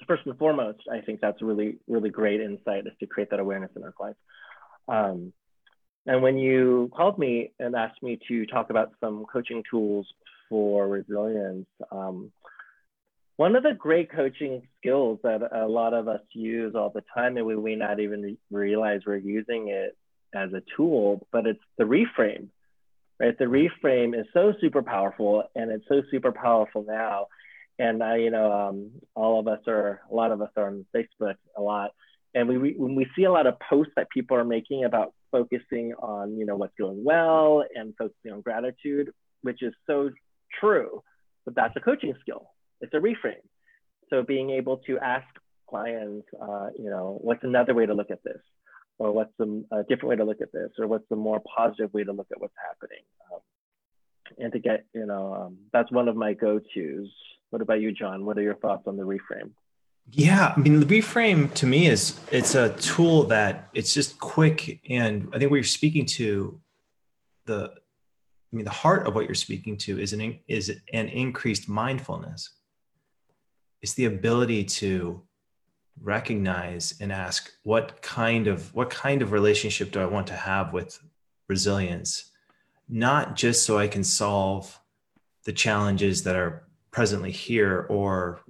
So 0.00 0.06
first 0.06 0.22
and 0.26 0.36
foremost, 0.38 0.80
I 0.90 1.00
think 1.00 1.20
that's 1.20 1.42
really, 1.42 1.78
really 1.86 2.10
great 2.10 2.40
insight 2.40 2.86
is 2.86 2.92
to 3.00 3.06
create 3.06 3.30
that 3.30 3.40
awareness 3.40 3.70
in 3.76 3.84
our 3.84 3.92
clients. 3.92 4.20
Um, 4.88 5.32
and 6.06 6.22
when 6.22 6.36
you 6.36 6.90
called 6.96 7.18
me 7.18 7.52
and 7.60 7.76
asked 7.76 8.02
me 8.02 8.18
to 8.28 8.46
talk 8.46 8.70
about 8.70 8.92
some 9.00 9.24
coaching 9.32 9.62
tools 9.70 10.06
for 10.48 10.88
resilience, 10.88 11.66
um, 11.92 12.32
one 13.36 13.56
of 13.56 13.62
the 13.62 13.74
great 13.74 14.10
coaching 14.10 14.62
skills 14.78 15.20
that 15.22 15.40
a 15.52 15.66
lot 15.66 15.94
of 15.94 16.08
us 16.08 16.20
use 16.32 16.74
all 16.74 16.90
the 16.90 17.02
time, 17.14 17.36
and 17.36 17.46
we 17.46 17.56
may 17.56 17.76
not 17.76 18.00
even 18.00 18.36
realize 18.50 19.00
we're 19.06 19.16
using 19.16 19.68
it 19.68 19.96
as 20.34 20.52
a 20.52 20.62
tool, 20.76 21.26
but 21.32 21.46
it's 21.46 21.60
the 21.78 21.84
reframe, 21.84 22.48
right? 23.20 23.38
The 23.38 23.44
reframe 23.44 24.18
is 24.18 24.26
so 24.34 24.52
super 24.60 24.82
powerful, 24.82 25.44
and 25.54 25.70
it's 25.70 25.84
so 25.88 26.02
super 26.10 26.32
powerful 26.32 26.84
now 26.86 27.26
and 27.82 28.02
I, 28.10 28.14
you 28.24 28.30
know, 28.30 28.48
um, 28.52 28.76
all 29.20 29.40
of 29.40 29.48
us 29.48 29.62
are, 29.66 30.00
a 30.10 30.14
lot 30.14 30.30
of 30.30 30.40
us 30.40 30.52
are 30.56 30.68
on 30.68 30.86
Facebook 30.94 31.38
a 31.56 31.62
lot, 31.72 31.90
and 32.34 32.48
we, 32.48 32.56
we 32.64 32.70
when 32.82 32.94
we 32.94 33.06
see 33.14 33.24
a 33.24 33.32
lot 33.32 33.46
of 33.50 33.54
posts 33.68 33.92
that 33.96 34.06
people 34.16 34.36
are 34.36 34.44
making 34.56 34.84
about 34.84 35.08
focusing 35.32 35.86
on, 35.98 36.38
you 36.38 36.46
know, 36.46 36.56
what's 36.56 36.76
going 36.78 37.02
well 37.02 37.64
and 37.74 37.94
focusing 37.98 38.30
on 38.32 38.40
gratitude, 38.40 39.06
which 39.46 39.60
is 39.62 39.74
so 39.88 40.10
true, 40.60 41.02
but 41.44 41.54
that's 41.56 41.74
a 41.76 41.80
coaching 41.80 42.14
skill. 42.20 42.44
It's 42.80 42.94
a 42.94 42.98
reframe. 43.08 43.46
So 44.10 44.22
being 44.22 44.50
able 44.50 44.76
to 44.88 44.98
ask 44.98 45.26
clients, 45.68 46.28
uh, 46.40 46.68
you 46.78 46.90
know, 46.92 47.18
what's 47.20 47.42
another 47.42 47.74
way 47.74 47.86
to 47.86 47.94
look 47.94 48.12
at 48.12 48.22
this, 48.22 48.42
or 48.98 49.10
what's 49.10 49.34
a 49.40 49.82
different 49.88 50.10
way 50.10 50.16
to 50.16 50.24
look 50.24 50.40
at 50.40 50.52
this, 50.52 50.70
or 50.78 50.86
what's 50.86 51.10
a 51.10 51.16
more 51.16 51.40
positive 51.56 51.92
way 51.92 52.04
to 52.04 52.12
look 52.12 52.28
at 52.30 52.40
what's 52.40 52.54
happening. 52.68 53.04
Um, 53.32 53.40
and 54.38 54.52
to 54.52 54.58
get, 54.58 54.84
you 54.94 55.06
know, 55.06 55.34
um, 55.34 55.56
that's 55.72 55.90
one 55.90 56.08
of 56.08 56.16
my 56.16 56.32
go-tos 56.34 57.10
what 57.52 57.60
about 57.60 57.82
you, 57.82 57.92
John? 57.92 58.24
What 58.24 58.38
are 58.38 58.42
your 58.42 58.54
thoughts 58.54 58.86
on 58.86 58.96
the 58.96 59.02
reframe? 59.02 59.50
Yeah, 60.10 60.54
I 60.56 60.58
mean, 60.58 60.80
the 60.80 60.86
reframe 60.86 61.52
to 61.54 61.66
me 61.66 61.86
is 61.86 62.18
it's 62.30 62.54
a 62.54 62.70
tool 62.70 63.24
that 63.24 63.68
it's 63.74 63.92
just 63.92 64.18
quick, 64.18 64.80
and 64.88 65.28
I 65.32 65.38
think 65.38 65.50
what 65.50 65.58
you're 65.58 65.64
speaking 65.64 66.06
to, 66.06 66.58
the, 67.44 67.70
I 67.74 68.56
mean, 68.56 68.64
the 68.64 68.70
heart 68.70 69.06
of 69.06 69.14
what 69.14 69.26
you're 69.26 69.34
speaking 69.34 69.76
to 69.78 70.00
is 70.00 70.14
an 70.14 70.40
is 70.48 70.70
an 70.92 71.08
increased 71.08 71.68
mindfulness. 71.68 72.50
It's 73.82 73.94
the 73.94 74.06
ability 74.06 74.64
to 74.64 75.22
recognize 76.00 76.94
and 77.00 77.12
ask 77.12 77.52
what 77.64 78.00
kind 78.00 78.46
of 78.46 78.74
what 78.74 78.88
kind 78.88 79.20
of 79.20 79.30
relationship 79.30 79.92
do 79.92 80.00
I 80.00 80.06
want 80.06 80.26
to 80.28 80.34
have 80.34 80.72
with 80.72 80.98
resilience, 81.48 82.30
not 82.88 83.36
just 83.36 83.66
so 83.66 83.78
I 83.78 83.88
can 83.88 84.04
solve 84.04 84.78
the 85.44 85.52
challenges 85.52 86.22
that 86.24 86.34
are 86.34 86.64
presently 86.92 87.32
here 87.32 87.86
or 87.88 88.42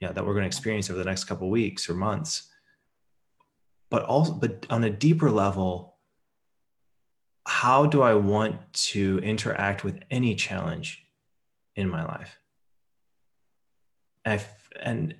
yeah, 0.00 0.12
that 0.12 0.24
we're 0.24 0.34
going 0.34 0.42
to 0.42 0.48
experience 0.48 0.90
over 0.90 0.98
the 0.98 1.04
next 1.04 1.24
couple 1.24 1.48
weeks 1.48 1.88
or 1.88 1.94
months. 1.94 2.48
But 3.90 4.02
also, 4.02 4.34
but 4.34 4.66
on 4.68 4.84
a 4.84 4.90
deeper 4.90 5.30
level, 5.30 5.96
how 7.46 7.86
do 7.86 8.02
I 8.02 8.14
want 8.14 8.72
to 8.74 9.18
interact 9.20 9.82
with 9.82 10.00
any 10.10 10.34
challenge 10.34 11.06
in 11.74 11.88
my 11.88 12.04
life? 12.04 12.38
And 14.24 14.40
I, 14.40 14.44
and 14.82 15.14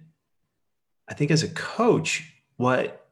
I 1.08 1.14
think 1.14 1.30
as 1.30 1.42
a 1.42 1.48
coach, 1.48 2.30
what 2.56 3.08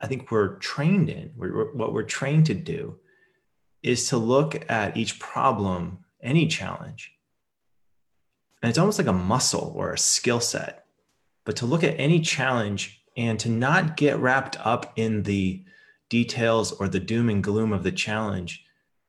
I 0.00 0.06
think 0.06 0.30
we're 0.30 0.56
trained 0.56 1.08
in, 1.08 1.32
we're, 1.36 1.72
what 1.72 1.94
we're 1.94 2.02
trained 2.02 2.46
to 2.46 2.54
do, 2.54 2.98
is 3.82 4.08
to 4.08 4.18
look 4.18 4.70
at 4.70 4.96
each 4.96 5.18
problem, 5.18 6.04
any 6.22 6.46
challenge, 6.46 7.12
and 8.62 8.70
it's 8.70 8.78
almost 8.78 8.98
like 8.98 9.08
a 9.08 9.12
muscle 9.12 9.72
or 9.76 9.92
a 9.92 9.98
skill 9.98 10.40
set 10.40 10.82
but 11.44 11.56
to 11.56 11.66
look 11.66 11.82
at 11.84 11.98
any 11.98 12.20
challenge 12.20 13.02
and 13.16 13.38
to 13.40 13.48
not 13.48 13.96
get 13.96 14.18
wrapped 14.18 14.56
up 14.64 14.92
in 14.96 15.22
the 15.24 15.64
details 16.08 16.72
or 16.72 16.88
the 16.88 17.00
doom 17.00 17.28
and 17.28 17.42
gloom 17.42 17.72
of 17.72 17.82
the 17.82 17.92
challenge, 17.92 18.64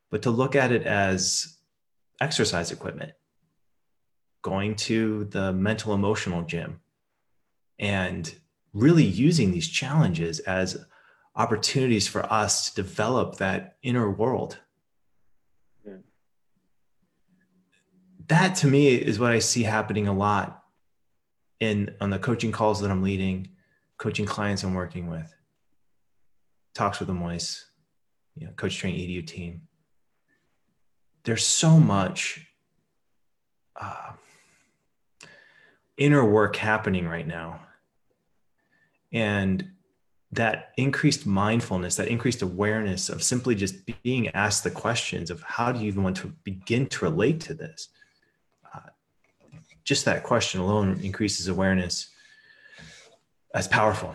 but 0.10 0.22
to 0.24 0.32
look 0.32 0.56
at 0.56 0.72
it 0.72 0.84
as 0.84 1.58
exercise 2.20 2.72
equipment, 2.72 3.12
going 4.42 4.76
to 4.76 5.26
the 5.26 5.54
mental 5.54 5.94
emotional 5.94 6.44
gym, 6.44 6.80
and 7.80 8.34
really 8.74 9.04
using 9.04 9.52
these 9.52 9.68
challenges 9.68 10.40
as 10.40 10.86
opportunities 11.36 12.08
for 12.08 12.32
us 12.32 12.70
to 12.70 12.76
develop 12.76 13.38
that 13.38 13.78
inner 13.84 14.10
world. 14.10 14.60
That 18.28 18.56
to 18.58 18.68
me 18.68 18.96
is 18.96 19.20
what 19.20 19.32
I 19.32 19.40
see 19.40 19.64
happening 19.64 20.08
a 20.08 20.14
lot 20.14 20.64
in 21.60 21.96
on 22.00 22.10
the 22.10 22.20
coaching 22.20 22.52
calls 22.52 22.82
that 22.82 22.92
I'm 22.92 23.04
leading, 23.04 23.50
coaching 23.98 24.26
clients 24.26 24.64
I'm 24.64 24.74
working 24.74 25.08
with, 25.08 25.34
talks 26.74 27.00
with 27.00 27.08
the 27.08 27.14
Moise, 27.14 27.66
you 28.36 28.48
know, 28.48 28.54
coach 28.54 28.78
train 28.78 28.96
edu 28.96 29.26
team. 29.26 29.64
There's 31.24 31.46
so 31.46 31.80
much 31.80 32.46
uh, 33.80 34.12
inner 35.98 36.26
work 36.26 36.56
happening 36.56 37.08
right 37.08 37.28
now. 37.28 37.62
And 39.12 39.70
that 40.32 40.72
increased 40.78 41.28
mindfulness, 41.28 41.96
that 41.98 42.08
increased 42.08 42.42
awareness 42.42 43.10
of 43.10 43.22
simply 43.22 43.54
just 43.54 43.76
being 44.04 44.30
asked 44.30 44.64
the 44.64 44.72
questions 44.72 45.30
of 45.30 45.44
how 45.44 45.72
do 45.72 45.80
you 45.80 45.88
even 45.88 46.04
want 46.04 46.18
to 46.18 46.34
begin 46.44 46.88
to 46.88 47.06
relate 47.06 47.40
to 47.42 47.54
this? 47.54 47.90
Just 49.84 50.06
that 50.06 50.24
question 50.24 50.62
alone 50.62 51.00
increases 51.04 51.48
awareness. 51.48 52.10
That's 53.54 53.68
powerful. 53.68 54.14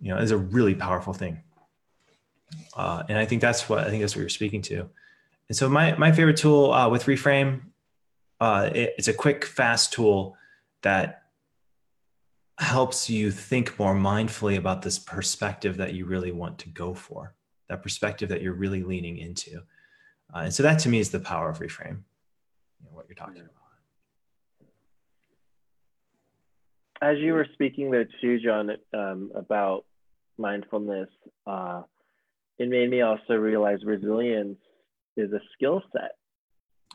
You 0.00 0.14
know, 0.14 0.18
it's 0.18 0.30
a 0.30 0.36
really 0.36 0.74
powerful 0.74 1.12
thing. 1.12 1.42
Uh, 2.74 3.02
and 3.08 3.18
I 3.18 3.26
think 3.26 3.42
that's 3.42 3.68
what 3.68 3.80
I 3.80 3.90
think 3.90 4.00
that's 4.02 4.14
what 4.16 4.20
you're 4.20 4.28
speaking 4.28 4.62
to. 4.62 4.88
And 5.48 5.56
so 5.56 5.68
my 5.68 5.96
my 5.96 6.12
favorite 6.12 6.36
tool 6.36 6.72
uh, 6.72 6.88
with 6.88 7.04
Reframe, 7.04 7.60
uh, 8.40 8.70
it, 8.72 8.94
it's 8.96 9.08
a 9.08 9.12
quick, 9.12 9.44
fast 9.44 9.92
tool 9.92 10.36
that 10.82 11.22
helps 12.58 13.08
you 13.08 13.30
think 13.30 13.78
more 13.78 13.94
mindfully 13.94 14.56
about 14.56 14.82
this 14.82 14.98
perspective 14.98 15.78
that 15.78 15.94
you 15.94 16.04
really 16.06 16.30
want 16.30 16.58
to 16.58 16.68
go 16.68 16.94
for, 16.94 17.34
that 17.68 17.82
perspective 17.82 18.28
that 18.28 18.42
you're 18.42 18.52
really 18.54 18.82
leaning 18.82 19.18
into. 19.18 19.62
Uh, 20.34 20.40
and 20.44 20.54
so 20.54 20.62
that 20.62 20.78
to 20.78 20.88
me 20.88 20.98
is 20.98 21.10
the 21.10 21.20
power 21.20 21.48
of 21.48 21.58
Reframe. 21.58 22.02
You 22.78 22.86
know, 22.86 22.92
what 22.92 23.06
you're 23.08 23.16
talking 23.16 23.42
about. 23.42 23.59
As 27.02 27.18
you 27.18 27.32
were 27.32 27.46
speaking 27.54 27.90
there 27.90 28.08
too, 28.20 28.38
John, 28.40 28.70
um, 28.92 29.30
about 29.34 29.84
mindfulness, 30.38 31.08
uh, 31.46 31.82
it 32.58 32.68
made 32.68 32.90
me 32.90 33.00
also 33.00 33.34
realize 33.34 33.78
resilience 33.84 34.58
is 35.16 35.32
a 35.32 35.40
skill 35.54 35.82
set. 35.92 36.12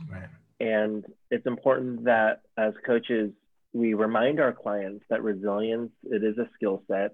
Right. 0.10 0.30
And 0.60 1.06
it's 1.32 1.46
important 1.46 2.06
that 2.06 2.42
as 2.58 2.74
coaches, 2.86 3.32
we 3.74 3.94
remind 3.94 4.40
our 4.40 4.54
clients 4.54 5.04
that 5.10 5.22
resilience, 5.24 5.92
it 6.04 6.24
is 6.24 6.38
a 6.38 6.48
skill 6.56 6.84
set, 6.88 7.12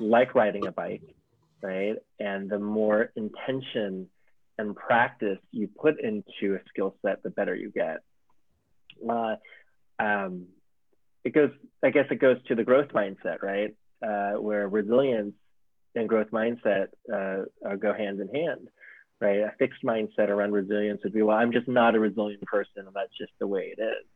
like 0.00 0.34
riding 0.34 0.66
a 0.66 0.72
bike, 0.72 1.02
right? 1.62 1.96
And 2.18 2.48
the 2.48 2.58
more 2.58 3.10
intention 3.16 4.08
and 4.56 4.74
practice 4.74 5.38
you 5.50 5.68
put 5.68 6.00
into 6.00 6.54
a 6.54 6.60
skill 6.68 6.96
set, 7.04 7.22
the 7.22 7.30
better 7.30 7.54
you 7.54 7.70
get. 7.70 7.98
Uh, 9.08 9.36
um, 9.98 10.46
it 11.24 11.34
goes, 11.34 11.50
I 11.82 11.90
guess 11.90 12.06
it 12.10 12.20
goes 12.20 12.36
to 12.48 12.54
the 12.54 12.64
growth 12.64 12.88
mindset, 12.88 13.42
right? 13.42 13.74
Uh, 14.06 14.40
where 14.40 14.68
resilience 14.68 15.34
and 15.94 16.08
growth 16.08 16.30
mindset 16.32 16.88
uh, 17.12 17.44
go 17.76 17.92
hand 17.92 18.20
in 18.20 18.28
hand, 18.28 18.68
right? 19.20 19.40
A 19.40 19.52
fixed 19.58 19.82
mindset 19.84 20.28
around 20.28 20.52
resilience 20.52 21.00
would 21.04 21.12
be, 21.12 21.22
well, 21.22 21.36
I'm 21.36 21.52
just 21.52 21.68
not 21.68 21.94
a 21.94 22.00
resilient 22.00 22.42
person, 22.42 22.86
and 22.86 22.94
that's 22.94 23.16
just 23.18 23.32
the 23.40 23.46
way 23.46 23.74
it 23.76 23.82
is. 23.82 24.06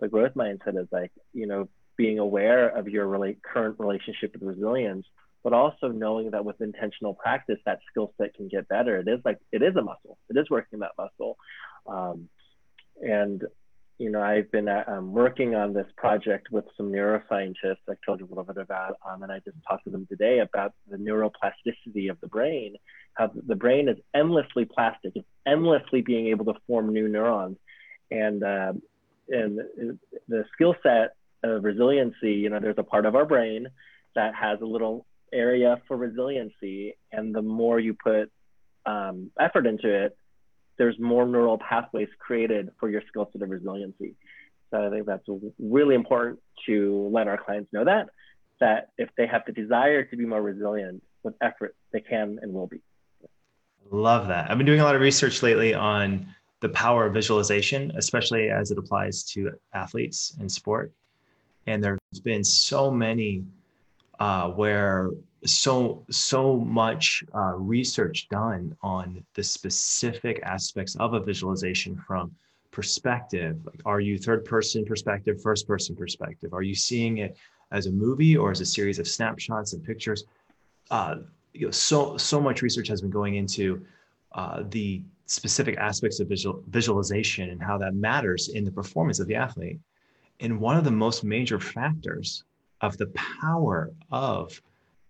The 0.00 0.08
growth 0.08 0.34
mindset 0.34 0.80
is 0.80 0.88
like, 0.92 1.12
you 1.32 1.46
know, 1.46 1.68
being 1.96 2.18
aware 2.18 2.68
of 2.68 2.88
your 2.88 3.06
relate, 3.06 3.38
current 3.42 3.76
relationship 3.78 4.32
with 4.34 4.42
resilience, 4.42 5.06
but 5.44 5.52
also 5.52 5.88
knowing 5.88 6.30
that 6.32 6.44
with 6.44 6.60
intentional 6.60 7.14
practice, 7.14 7.58
that 7.66 7.80
skill 7.90 8.12
set 8.18 8.34
can 8.34 8.48
get 8.48 8.68
better. 8.68 8.98
It 8.98 9.08
is 9.08 9.20
like 9.24 9.38
it 9.50 9.62
is 9.62 9.76
a 9.76 9.82
muscle. 9.82 10.18
It 10.28 10.36
is 10.36 10.48
working 10.50 10.80
that 10.80 10.92
muscle. 10.98 11.36
Um, 11.86 12.28
and 13.00 13.42
you 14.02 14.10
know, 14.10 14.20
I've 14.20 14.50
been 14.50 14.68
uh, 14.68 14.82
um, 14.88 15.12
working 15.12 15.54
on 15.54 15.72
this 15.72 15.86
project 15.96 16.48
with 16.50 16.64
some 16.76 16.90
neuroscientists. 16.90 17.84
I 17.88 17.94
told 18.04 18.18
you 18.18 18.26
a 18.26 18.30
little 18.30 18.42
bit 18.42 18.56
about, 18.56 18.96
um, 19.08 19.22
and 19.22 19.30
I 19.30 19.38
just 19.38 19.56
talked 19.68 19.84
to 19.84 19.90
them 19.90 20.08
today 20.10 20.40
about 20.40 20.74
the 20.90 20.96
neuroplasticity 20.96 22.10
of 22.10 22.20
the 22.20 22.26
brain. 22.26 22.74
How 23.14 23.30
the 23.46 23.54
brain 23.54 23.88
is 23.88 23.98
endlessly 24.12 24.64
plastic. 24.64 25.12
It's 25.14 25.28
endlessly 25.46 26.02
being 26.02 26.26
able 26.26 26.46
to 26.46 26.54
form 26.66 26.92
new 26.92 27.06
neurons, 27.06 27.58
and 28.10 28.42
uh, 28.42 28.72
and 29.28 29.60
the 30.28 30.44
skill 30.52 30.74
set 30.82 31.14
of 31.44 31.62
resiliency. 31.62 32.32
You 32.32 32.50
know, 32.50 32.58
there's 32.58 32.78
a 32.78 32.82
part 32.82 33.06
of 33.06 33.14
our 33.14 33.24
brain 33.24 33.68
that 34.16 34.34
has 34.34 34.60
a 34.60 34.66
little 34.66 35.06
area 35.32 35.80
for 35.86 35.96
resiliency, 35.96 36.96
and 37.12 37.32
the 37.32 37.42
more 37.42 37.78
you 37.78 37.94
put 37.94 38.32
um, 38.84 39.30
effort 39.38 39.64
into 39.64 39.88
it, 40.06 40.16
there's 40.78 40.98
more 40.98 41.26
neural 41.26 41.58
pathways 41.58 42.08
created 42.18 42.70
for 42.78 42.88
your 42.88 43.02
skill 43.08 43.28
set 43.32 43.42
of 43.42 43.50
resiliency. 43.50 44.14
So 44.70 44.86
I 44.86 44.90
think 44.90 45.06
that's 45.06 45.24
really 45.58 45.94
important 45.94 46.40
to 46.66 47.10
let 47.12 47.28
our 47.28 47.36
clients 47.36 47.72
know 47.72 47.84
that, 47.84 48.08
that 48.60 48.88
if 48.96 49.10
they 49.16 49.26
have 49.26 49.42
the 49.46 49.52
desire 49.52 50.04
to 50.04 50.16
be 50.16 50.24
more 50.24 50.40
resilient 50.40 51.02
with 51.22 51.34
effort, 51.42 51.76
they 51.92 52.00
can 52.00 52.38
and 52.40 52.52
will 52.52 52.66
be. 52.66 52.80
Love 53.90 54.28
that. 54.28 54.50
I've 54.50 54.56
been 54.56 54.66
doing 54.66 54.80
a 54.80 54.84
lot 54.84 54.94
of 54.94 55.02
research 55.02 55.42
lately 55.42 55.74
on 55.74 56.26
the 56.60 56.68
power 56.70 57.06
of 57.06 57.12
visualization, 57.12 57.92
especially 57.96 58.48
as 58.48 58.70
it 58.70 58.78
applies 58.78 59.24
to 59.24 59.50
athletes 59.74 60.36
in 60.40 60.48
sport. 60.48 60.92
And 61.66 61.82
there's 61.84 61.98
been 62.22 62.44
so 62.44 62.90
many 62.90 63.44
uh, 64.18 64.50
where 64.50 65.10
so 65.44 66.04
so 66.10 66.56
much 66.56 67.24
uh, 67.34 67.54
research 67.56 68.28
done 68.28 68.76
on 68.82 69.24
the 69.34 69.42
specific 69.42 70.40
aspects 70.44 70.94
of 70.96 71.14
a 71.14 71.20
visualization 71.20 71.96
from 71.96 72.32
perspective. 72.70 73.58
Like 73.64 73.80
are 73.84 74.00
you 74.00 74.18
third 74.18 74.44
person 74.44 74.84
perspective 74.84 75.42
first 75.42 75.66
person 75.66 75.96
perspective? 75.96 76.54
Are 76.54 76.62
you 76.62 76.74
seeing 76.74 77.18
it 77.18 77.36
as 77.70 77.86
a 77.86 77.90
movie 77.90 78.36
or 78.36 78.50
as 78.50 78.60
a 78.60 78.66
series 78.66 78.98
of 78.98 79.08
snapshots 79.08 79.72
and 79.72 79.84
pictures? 79.84 80.24
Uh, 80.90 81.16
you 81.52 81.66
know, 81.66 81.70
so 81.70 82.16
so 82.16 82.40
much 82.40 82.62
research 82.62 82.88
has 82.88 83.00
been 83.00 83.10
going 83.10 83.34
into 83.34 83.84
uh, 84.32 84.62
the 84.70 85.02
specific 85.26 85.76
aspects 85.78 86.20
of 86.20 86.28
visual, 86.28 86.62
visualization 86.68 87.50
and 87.50 87.62
how 87.62 87.78
that 87.78 87.94
matters 87.94 88.48
in 88.48 88.64
the 88.64 88.72
performance 88.72 89.18
of 89.18 89.26
the 89.26 89.34
athlete. 89.34 89.78
And 90.40 90.60
one 90.60 90.76
of 90.76 90.84
the 90.84 90.90
most 90.90 91.24
major 91.24 91.58
factors 91.58 92.44
of 92.80 92.96
the 92.96 93.06
power 93.06 93.90
of 94.10 94.60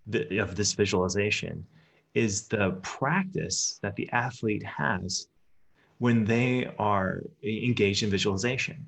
the, 0.07 0.39
of 0.39 0.57
this 0.57 0.73
visualization 0.73 1.67
is 2.15 2.49
the 2.49 2.73
practice 2.83 3.79
that 3.83 3.97
the 3.97 4.09
athlete 4.11 4.63
has 4.65 5.29
when 5.99 6.25
they 6.25 6.71
are 6.79 7.23
engaged 7.43 8.03
in 8.03 8.11
visualization. 8.11 8.85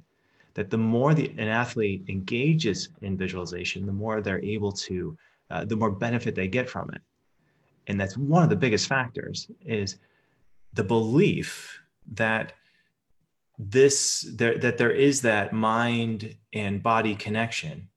that 0.54 0.70
the 0.70 0.78
more 0.78 1.14
the, 1.14 1.28
an 1.36 1.48
athlete 1.48 2.04
engages 2.08 2.88
in 3.02 3.16
visualization, 3.16 3.86
the 3.86 3.92
more 3.92 4.20
they're 4.20 4.44
able 4.44 4.72
to, 4.72 5.16
uh, 5.50 5.64
the 5.64 5.76
more 5.76 5.90
benefit 5.90 6.34
they 6.34 6.48
get 6.48 6.70
from 6.70 6.90
it. 6.94 7.02
And 7.86 8.00
that's 8.00 8.16
one 8.16 8.42
of 8.42 8.50
the 8.50 8.56
biggest 8.56 8.86
factors 8.86 9.50
is 9.66 9.98
the 10.72 10.84
belief 10.84 11.80
that 12.12 12.52
this 13.58 14.26
there 14.34 14.58
that 14.58 14.78
there 14.78 14.90
is 14.90 15.22
that 15.22 15.52
mind 15.52 16.36
and 16.52 16.82
body 16.82 17.14
connection 17.14 17.88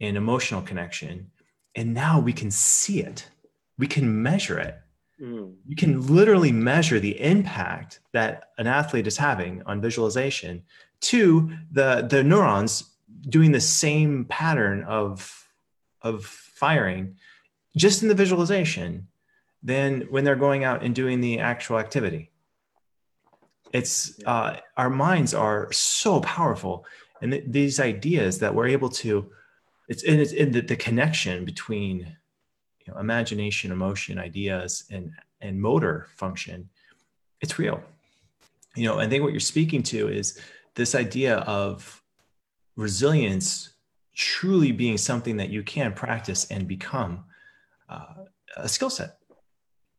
and 0.00 0.16
emotional 0.18 0.60
connection 0.60 1.30
and 1.78 1.94
now 1.94 2.18
we 2.18 2.32
can 2.32 2.50
see 2.50 3.00
it. 3.00 3.28
We 3.78 3.86
can 3.86 4.22
measure 4.22 4.58
it. 4.58 4.74
Mm. 5.20 5.56
you 5.66 5.74
can 5.74 6.06
literally 6.06 6.52
measure 6.52 7.00
the 7.00 7.20
impact 7.20 7.98
that 8.12 8.50
an 8.56 8.68
athlete 8.68 9.08
is 9.08 9.16
having 9.16 9.64
on 9.66 9.80
visualization 9.80 10.62
to 11.00 11.50
the 11.72 12.06
the 12.08 12.22
neurons 12.22 12.84
doing 13.28 13.50
the 13.50 13.60
same 13.60 14.26
pattern 14.26 14.84
of 14.84 15.48
of 16.02 16.24
firing 16.24 17.16
just 17.76 18.02
in 18.02 18.08
the 18.08 18.14
visualization 18.14 19.08
than 19.60 20.02
when 20.02 20.22
they're 20.22 20.36
going 20.36 20.62
out 20.62 20.84
and 20.84 20.94
doing 20.94 21.20
the 21.20 21.40
actual 21.40 21.80
activity. 21.80 22.30
It's 23.72 24.20
uh, 24.24 24.58
our 24.76 24.90
minds 24.90 25.34
are 25.34 25.72
so 25.72 26.20
powerful. 26.20 26.86
And 27.20 27.32
th- 27.32 27.44
these 27.48 27.80
ideas 27.80 28.38
that 28.38 28.54
we're 28.54 28.68
able 28.68 28.90
to 29.02 29.32
it's 29.88 30.02
in, 30.02 30.20
it's 30.20 30.32
in 30.32 30.52
the, 30.52 30.60
the 30.60 30.76
connection 30.76 31.44
between 31.44 32.16
you 32.86 32.92
know, 32.92 32.98
imagination 33.00 33.72
emotion 33.72 34.18
ideas 34.18 34.84
and 34.90 35.12
and 35.40 35.60
motor 35.60 36.08
function 36.16 36.68
it's 37.40 37.58
real 37.58 37.80
you 38.74 38.86
know 38.86 38.98
i 38.98 39.06
think 39.06 39.22
what 39.22 39.32
you're 39.32 39.40
speaking 39.40 39.82
to 39.82 40.08
is 40.08 40.40
this 40.74 40.94
idea 40.94 41.38
of 41.38 42.02
resilience 42.76 43.70
truly 44.14 44.72
being 44.72 44.98
something 44.98 45.36
that 45.36 45.48
you 45.48 45.62
can 45.62 45.92
practice 45.92 46.50
and 46.50 46.66
become 46.66 47.24
uh, 47.88 48.24
a 48.56 48.68
skill 48.68 48.90
set 48.90 49.18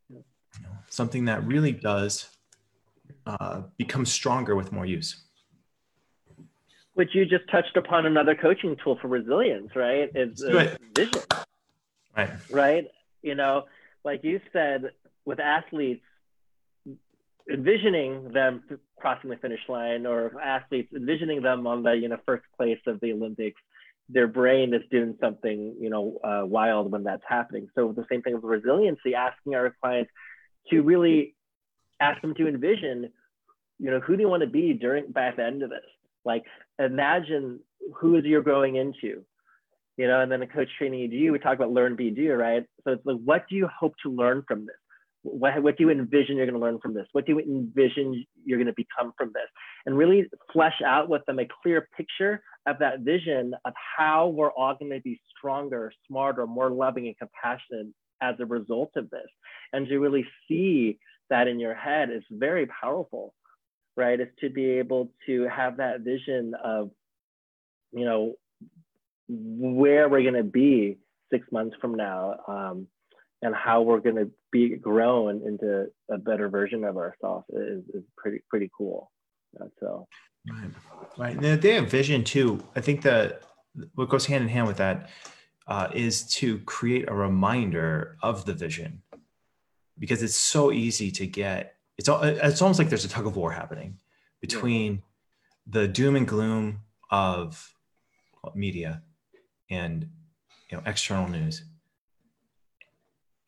you 0.09 0.63
know, 0.63 0.69
something 0.89 1.25
that 1.25 1.45
really 1.45 1.71
does 1.71 2.29
uh, 3.25 3.61
become 3.77 4.05
stronger 4.05 4.55
with 4.55 4.71
more 4.71 4.85
use. 4.85 5.23
Which 6.99 7.15
you 7.15 7.25
just 7.25 7.49
touched 7.49 7.77
upon 7.77 8.05
another 8.05 8.35
coaching 8.35 8.75
tool 8.83 8.97
for 9.01 9.07
resilience, 9.07 9.71
right? 9.75 10.09
Is 10.13 10.43
right. 10.53 10.77
vision. 10.93 11.21
Right. 12.15 12.29
Right. 12.49 12.85
You 13.21 13.35
know, 13.35 13.63
like 14.03 14.23
you 14.23 14.41
said, 14.51 14.91
with 15.25 15.39
athletes, 15.39 16.03
envisioning 17.49 18.31
them 18.33 18.63
crossing 18.99 19.29
the 19.29 19.37
finish 19.37 19.61
line 19.69 20.05
or 20.05 20.39
athletes 20.41 20.91
envisioning 20.93 21.41
them 21.41 21.65
on 21.65 21.81
the 21.83 21.93
you 21.93 22.07
know 22.09 22.17
first 22.25 22.43
place 22.57 22.77
of 22.85 22.99
the 22.99 23.11
olympics 23.11 23.59
their 24.07 24.27
brain 24.27 24.71
is 24.73 24.83
doing 24.91 25.15
something 25.19 25.73
you 25.79 25.89
know 25.89 26.19
uh, 26.23 26.45
wild 26.45 26.91
when 26.91 27.03
that's 27.03 27.23
happening 27.27 27.67
so 27.73 27.91
the 27.95 28.05
same 28.11 28.21
thing 28.21 28.35
with 28.35 28.43
resiliency 28.43 29.15
asking 29.15 29.55
our 29.55 29.73
clients 29.81 30.11
to 30.69 30.81
really 30.81 31.33
ask 31.99 32.21
them 32.21 32.33
to 32.35 32.47
envision, 32.47 33.11
you 33.77 33.91
know, 33.91 33.99
who 33.99 34.15
do 34.15 34.21
you 34.21 34.29
want 34.29 34.41
to 34.41 34.49
be 34.49 34.73
during 34.73 35.11
by 35.11 35.31
the 35.35 35.43
end 35.43 35.63
of 35.63 35.69
this? 35.69 35.79
Like 36.29 36.43
imagine 36.77 37.59
who 37.97 38.15
is 38.17 38.23
you're 38.23 38.43
growing 38.49 38.75
into, 38.75 39.11
you 39.97 40.07
know, 40.07 40.21
and 40.21 40.31
then 40.31 40.41
the 40.41 40.47
coach 40.47 40.69
training 40.77 40.99
you, 40.99 41.09
do, 41.09 41.31
we 41.33 41.39
talk 41.39 41.55
about 41.55 41.71
learn, 41.71 41.95
be, 41.95 42.11
do, 42.11 42.33
right? 42.33 42.63
So 42.83 42.93
it's 42.93 43.05
like, 43.05 43.17
what 43.25 43.45
do 43.49 43.55
you 43.55 43.67
hope 43.79 43.95
to 44.03 44.09
learn 44.21 44.43
from 44.47 44.61
this? 44.67 44.81
What, 45.23 45.61
what 45.63 45.75
do 45.75 45.83
you 45.83 45.89
envision 45.89 46.37
you're 46.37 46.45
going 46.45 46.61
to 46.61 46.65
learn 46.65 46.79
from 46.79 46.93
this? 46.93 47.07
What 47.11 47.25
do 47.25 47.33
you 47.33 47.39
envision 47.39 48.23
you're 48.45 48.59
going 48.59 48.73
to 48.73 48.83
become 48.85 49.11
from 49.17 49.31
this? 49.33 49.49
And 49.85 49.97
really 49.97 50.29
flesh 50.53 50.79
out 50.85 51.09
with 51.09 51.23
them 51.25 51.39
a 51.39 51.47
clear 51.61 51.89
picture 51.97 52.41
of 52.67 52.79
that 52.79 53.01
vision 53.01 53.53
of 53.65 53.73
how 53.97 54.27
we're 54.27 54.51
all 54.51 54.75
going 54.79 54.91
to 54.91 55.01
be 55.01 55.19
stronger, 55.35 55.91
smarter, 56.07 56.45
more 56.47 56.69
loving 56.69 57.07
and 57.07 57.17
compassionate 57.17 57.87
as 58.21 58.35
a 58.39 58.45
result 58.45 58.91
of 58.95 59.09
this. 59.09 59.29
And 59.73 59.87
to 59.87 59.97
really 59.97 60.25
see 60.47 60.99
that 61.29 61.47
in 61.47 61.59
your 61.59 61.75
head 61.75 62.09
is 62.09 62.23
very 62.31 62.67
powerful, 62.81 63.33
right? 63.99 64.19
Is 64.19 64.29
to 64.39 64.49
be 64.49 64.65
able 64.71 65.11
to 65.27 65.47
have 65.49 65.77
that 65.77 66.01
vision 66.01 66.55
of, 66.63 66.89
you 67.91 68.05
know, 68.05 68.33
where 69.27 70.09
we're 70.09 70.23
going 70.23 70.33
to 70.33 70.43
be 70.43 70.97
six 71.31 71.45
months 71.51 71.75
from 71.79 71.93
now 71.95 72.35
um, 72.47 72.87
and 73.41 73.53
how 73.53 73.81
we're 73.81 73.99
going 73.99 74.15
to 74.15 74.31
be 74.51 74.69
grown 74.75 75.43
into 75.45 75.87
a 76.09 76.17
better 76.17 76.49
version 76.49 76.83
of 76.83 76.97
ourselves 76.97 77.45
is, 77.49 77.83
is 77.93 78.03
pretty, 78.17 78.39
pretty 78.49 78.71
cool. 78.75 79.11
Uh, 79.59 79.65
so, 79.79 80.07
right. 80.49 80.71
Right. 81.17 81.35
And 81.35 81.43
the 81.43 81.51
idea 81.51 81.79
of 81.79 81.91
vision 81.91 82.23
too, 82.23 82.63
I 82.75 82.81
think 82.81 83.03
that 83.03 83.43
what 83.93 84.09
goes 84.09 84.25
hand 84.25 84.43
in 84.43 84.49
hand 84.49 84.67
with 84.67 84.77
that 84.77 85.09
uh, 85.67 85.89
is 85.93 86.23
to 86.37 86.59
create 86.59 87.07
a 87.07 87.13
reminder 87.13 88.17
of 88.23 88.45
the 88.45 88.53
vision 88.53 89.03
because 89.99 90.23
it's 90.23 90.35
so 90.35 90.71
easy 90.71 91.11
to 91.11 91.27
get 91.27 91.75
it's 91.99 92.07
it's 92.09 92.61
almost 92.61 92.79
like 92.79 92.89
there's 92.89 93.03
a 93.03 93.09
tug 93.09 93.27
of 93.27 93.35
war 93.35 93.51
happening 93.51 93.99
between 94.39 95.03
the 95.67 95.85
doom 95.85 96.15
and 96.15 96.25
gloom 96.25 96.79
of 97.11 97.73
media 98.55 99.03
and 99.69 100.09
you 100.69 100.77
know 100.77 100.83
external 100.85 101.27
news 101.27 101.63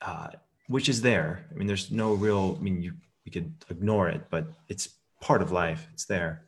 uh, 0.02 0.28
which 0.68 0.90
is 0.90 1.02
there. 1.02 1.46
I 1.50 1.54
mean 1.56 1.68
there's 1.68 1.92
no 1.92 2.14
real 2.14 2.58
i 2.60 2.64
mean 2.64 2.82
you 2.82 2.94
we 3.26 3.32
could 3.32 3.54
ignore 3.70 4.10
it 4.10 4.24
but 4.30 4.48
it's 4.68 4.90
part 5.22 5.42
of 5.42 5.52
life. 5.52 5.88
It's 5.94 6.06
there. 6.06 6.44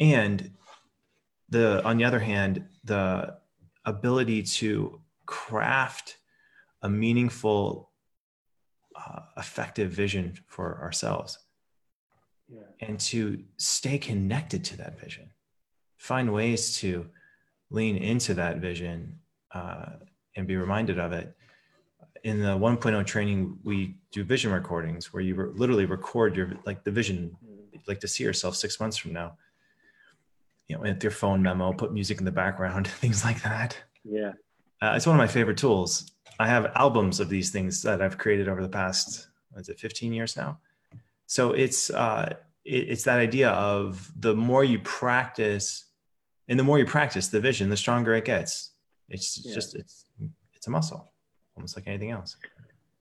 And 0.00 0.50
the 1.48 1.84
on 1.84 1.98
the 1.98 2.04
other 2.04 2.18
hand 2.18 2.64
the 2.84 3.36
ability 3.84 4.42
to 4.42 5.00
craft 5.26 6.16
a 6.82 6.88
meaningful 6.88 7.89
uh, 9.06 9.20
effective 9.36 9.90
vision 9.90 10.34
for 10.46 10.80
ourselves. 10.80 11.38
Yeah. 12.52 12.88
and 12.88 12.98
to 12.98 13.44
stay 13.58 13.96
connected 13.96 14.64
to 14.64 14.76
that 14.78 14.98
vision 14.98 15.30
find 16.00 16.32
ways 16.32 16.78
to 16.78 17.06
lean 17.68 17.96
into 17.96 18.32
that 18.34 18.56
vision 18.56 19.18
uh, 19.54 19.90
and 20.34 20.46
be 20.46 20.56
reminded 20.56 20.98
of 20.98 21.12
it. 21.12 21.36
In 22.24 22.40
the 22.40 22.56
1.0 22.56 23.06
training 23.06 23.58
we 23.62 23.96
do 24.10 24.24
vision 24.24 24.50
recordings 24.50 25.12
where 25.12 25.22
you 25.22 25.34
re- 25.34 25.52
literally 25.54 25.84
record 25.84 26.34
your 26.34 26.54
like 26.64 26.82
the 26.84 26.90
vision 26.90 27.36
like 27.86 28.00
to 28.00 28.08
see 28.08 28.24
yourself 28.24 28.56
six 28.56 28.80
months 28.80 28.96
from 28.96 29.12
now. 29.12 29.36
You 30.68 30.76
know 30.76 30.82
with 30.82 31.02
your 31.02 31.12
phone 31.12 31.42
memo 31.42 31.72
put 31.72 31.92
music 31.92 32.18
in 32.18 32.24
the 32.24 32.32
background 32.32 32.88
things 33.02 33.22
like 33.24 33.42
that. 33.42 33.76
Yeah. 34.02 34.32
Uh, 34.82 34.94
it's 34.96 35.06
one 35.06 35.14
of 35.14 35.18
my 35.18 35.26
favorite 35.26 35.58
tools 35.58 36.10
I 36.40 36.46
have 36.46 36.72
albums 36.74 37.20
of 37.20 37.28
these 37.28 37.50
things 37.50 37.82
that 37.82 38.00
I've 38.00 38.16
created 38.16 38.48
over 38.48 38.62
the 38.62 38.68
past, 38.68 39.28
is 39.58 39.68
it 39.68 39.78
15 39.78 40.10
years 40.14 40.38
now? 40.38 40.58
So 41.26 41.52
it's, 41.52 41.90
uh, 41.90 42.34
it, 42.64 42.88
it's 42.88 43.04
that 43.04 43.18
idea 43.18 43.50
of 43.50 44.10
the 44.18 44.34
more 44.34 44.64
you 44.64 44.78
practice 44.78 45.84
and 46.48 46.58
the 46.58 46.64
more 46.64 46.78
you 46.78 46.86
practice 46.86 47.28
the 47.28 47.40
vision, 47.40 47.68
the 47.68 47.76
stronger 47.76 48.14
it 48.14 48.24
gets. 48.24 48.70
It's 49.10 49.44
yeah. 49.44 49.54
just, 49.54 49.74
it's, 49.74 50.06
it's 50.54 50.66
a 50.66 50.70
muscle 50.70 51.12
almost 51.56 51.76
like 51.76 51.86
anything 51.86 52.10
else. 52.10 52.38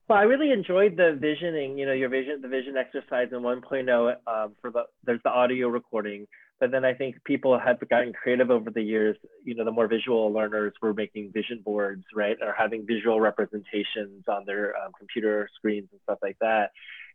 Well, 0.10 0.18
I 0.18 0.24
really 0.24 0.52
enjoyed 0.52 0.98
the 0.98 1.18
visioning, 1.18 1.78
you 1.78 1.86
know, 1.86 1.94
your 1.94 2.10
vision, 2.10 2.42
the 2.42 2.50
vision 2.50 2.76
exercise 2.76 3.30
in 3.32 3.40
1.0 3.40 4.16
um, 4.28 4.56
for 4.60 4.70
the, 4.70 4.84
there's 5.06 5.22
the 5.24 5.30
audio 5.30 5.70
recording 5.70 6.28
but 6.60 6.72
then 6.72 6.84
I 6.84 6.94
think 6.94 7.24
people 7.24 7.58
have 7.58 7.78
gotten 7.90 8.14
creative 8.14 8.52
over 8.52 8.70
the 8.70 8.82
years. 8.82 9.16
You 9.44 9.56
know, 9.56 9.64
the 9.64 9.72
more 9.72 9.88
visual 9.88 10.32
learners 10.32 10.74
were 10.82 10.94
making 10.94 11.32
vision 11.32 11.62
boards, 11.64 12.04
right, 12.14 12.38
or 12.42 12.54
having 12.58 12.86
visual 12.86 13.22
representations 13.22 14.24
on 14.28 14.44
their 14.46 14.76
um, 14.76 14.92
computer 14.98 15.50
screens 15.56 15.88
and 15.92 16.02
stuff 16.04 16.20
like 16.22 16.38
that. 16.42 16.72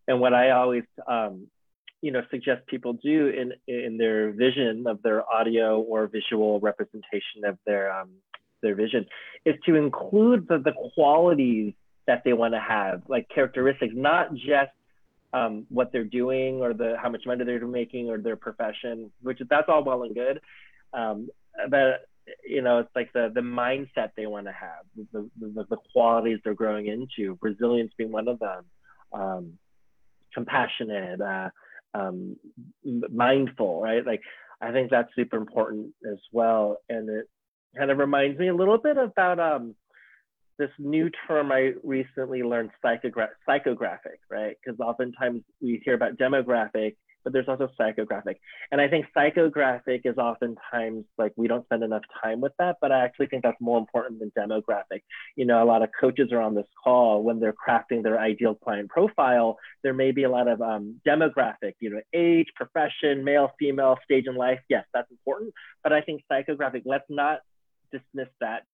And 0.08 0.20
what 0.20 0.34
I 0.34 0.50
always, 0.50 0.84
um, 1.06 1.48
you 2.00 2.10
know, 2.10 2.22
suggest 2.30 2.66
people 2.66 2.94
do 2.94 3.28
in 3.28 3.52
in 3.66 3.98
their 3.98 4.32
vision 4.32 4.86
of 4.86 5.02
their 5.02 5.30
audio 5.30 5.80
or 5.80 6.06
visual 6.06 6.60
representation 6.60 7.44
of 7.46 7.58
their 7.66 7.92
um, 7.92 8.10
their 8.62 8.74
vision 8.74 9.06
is 9.44 9.54
to 9.66 9.74
include 9.76 10.48
the, 10.48 10.58
the 10.58 10.72
qualities 10.94 11.74
that 12.06 12.22
they 12.24 12.32
want 12.32 12.54
to 12.54 12.60
have, 12.60 13.02
like 13.08 13.28
characteristics, 13.34 13.92
not 13.96 14.34
just 14.34 14.72
um, 15.34 15.66
what 15.68 15.90
they're 15.92 16.04
doing 16.04 16.60
or 16.60 16.72
the 16.72 16.94
how 17.02 17.10
much 17.10 17.24
money 17.26 17.44
they're 17.44 17.66
making 17.66 18.08
or 18.08 18.18
their 18.18 18.36
profession, 18.36 19.10
which 19.20 19.40
that's 19.50 19.68
all 19.68 19.84
well 19.84 20.04
and 20.04 20.14
good. 20.14 20.40
Um, 20.92 21.28
but 21.68 22.06
you 22.46 22.62
know, 22.62 22.78
it's 22.78 22.94
like 22.94 23.12
the 23.12 23.30
the 23.34 23.40
mindset 23.40 24.10
they 24.16 24.26
want 24.26 24.46
to 24.46 24.52
have, 24.52 24.84
the, 25.12 25.28
the, 25.38 25.66
the 25.68 25.76
qualities 25.92 26.38
they're 26.44 26.54
growing 26.54 26.86
into. 26.86 27.36
Resilience 27.42 27.92
being 27.98 28.12
one 28.12 28.28
of 28.28 28.38
them. 28.38 28.64
Um, 29.12 29.58
compassionate, 30.32 31.20
uh, 31.20 31.50
um, 31.94 32.36
mindful, 33.12 33.80
right? 33.80 34.04
Like 34.06 34.22
I 34.60 34.72
think 34.72 34.90
that's 34.90 35.14
super 35.16 35.36
important 35.36 35.92
as 36.10 36.18
well, 36.32 36.78
and 36.88 37.08
it 37.08 37.28
kind 37.76 37.90
of 37.90 37.98
reminds 37.98 38.38
me 38.38 38.48
a 38.48 38.54
little 38.54 38.78
bit 38.78 38.96
about 38.96 39.40
um, 39.40 39.74
this 40.58 40.70
new 40.78 41.10
term 41.26 41.52
I 41.52 41.72
recently 41.82 42.42
learned, 42.42 42.70
psychogra- 42.84 43.28
psychographic, 43.48 44.20
right? 44.30 44.56
Because 44.64 44.78
oftentimes 44.80 45.42
we 45.60 45.80
hear 45.84 45.94
about 45.94 46.16
demographic 46.16 46.96
but 47.24 47.32
there's 47.32 47.48
also 47.48 47.68
psychographic. 47.80 48.36
And 48.70 48.80
I 48.80 48.88
think 48.88 49.06
psychographic 49.16 50.02
is 50.04 50.18
oftentimes 50.18 51.06
like 51.18 51.32
we 51.36 51.48
don't 51.48 51.64
spend 51.64 51.82
enough 51.82 52.02
time 52.22 52.40
with 52.40 52.52
that, 52.58 52.76
but 52.80 52.92
I 52.92 53.02
actually 53.04 53.26
think 53.26 53.42
that's 53.42 53.60
more 53.60 53.78
important 53.78 54.20
than 54.20 54.30
demographic. 54.38 55.02
You 55.34 55.46
know, 55.46 55.62
a 55.62 55.64
lot 55.64 55.82
of 55.82 55.88
coaches 55.98 56.30
are 56.32 56.40
on 56.40 56.54
this 56.54 56.66
call 56.82 57.22
when 57.22 57.40
they're 57.40 57.54
crafting 57.54 58.02
their 58.02 58.20
ideal 58.20 58.54
client 58.54 58.90
profile, 58.90 59.56
there 59.82 59.94
may 59.94 60.12
be 60.12 60.24
a 60.24 60.30
lot 60.30 60.46
of 60.46 60.60
um, 60.60 61.00
demographic, 61.06 61.72
you 61.80 61.90
know, 61.90 62.00
age, 62.12 62.48
profession, 62.54 63.24
male, 63.24 63.50
female, 63.58 63.98
stage 64.04 64.26
in 64.26 64.36
life. 64.36 64.60
Yes, 64.68 64.84
that's 64.92 65.10
important. 65.10 65.54
But 65.82 65.92
I 65.92 66.02
think 66.02 66.22
psychographic, 66.30 66.82
let's 66.84 67.06
not 67.08 67.38
dismiss 67.90 68.28
that 68.40 68.64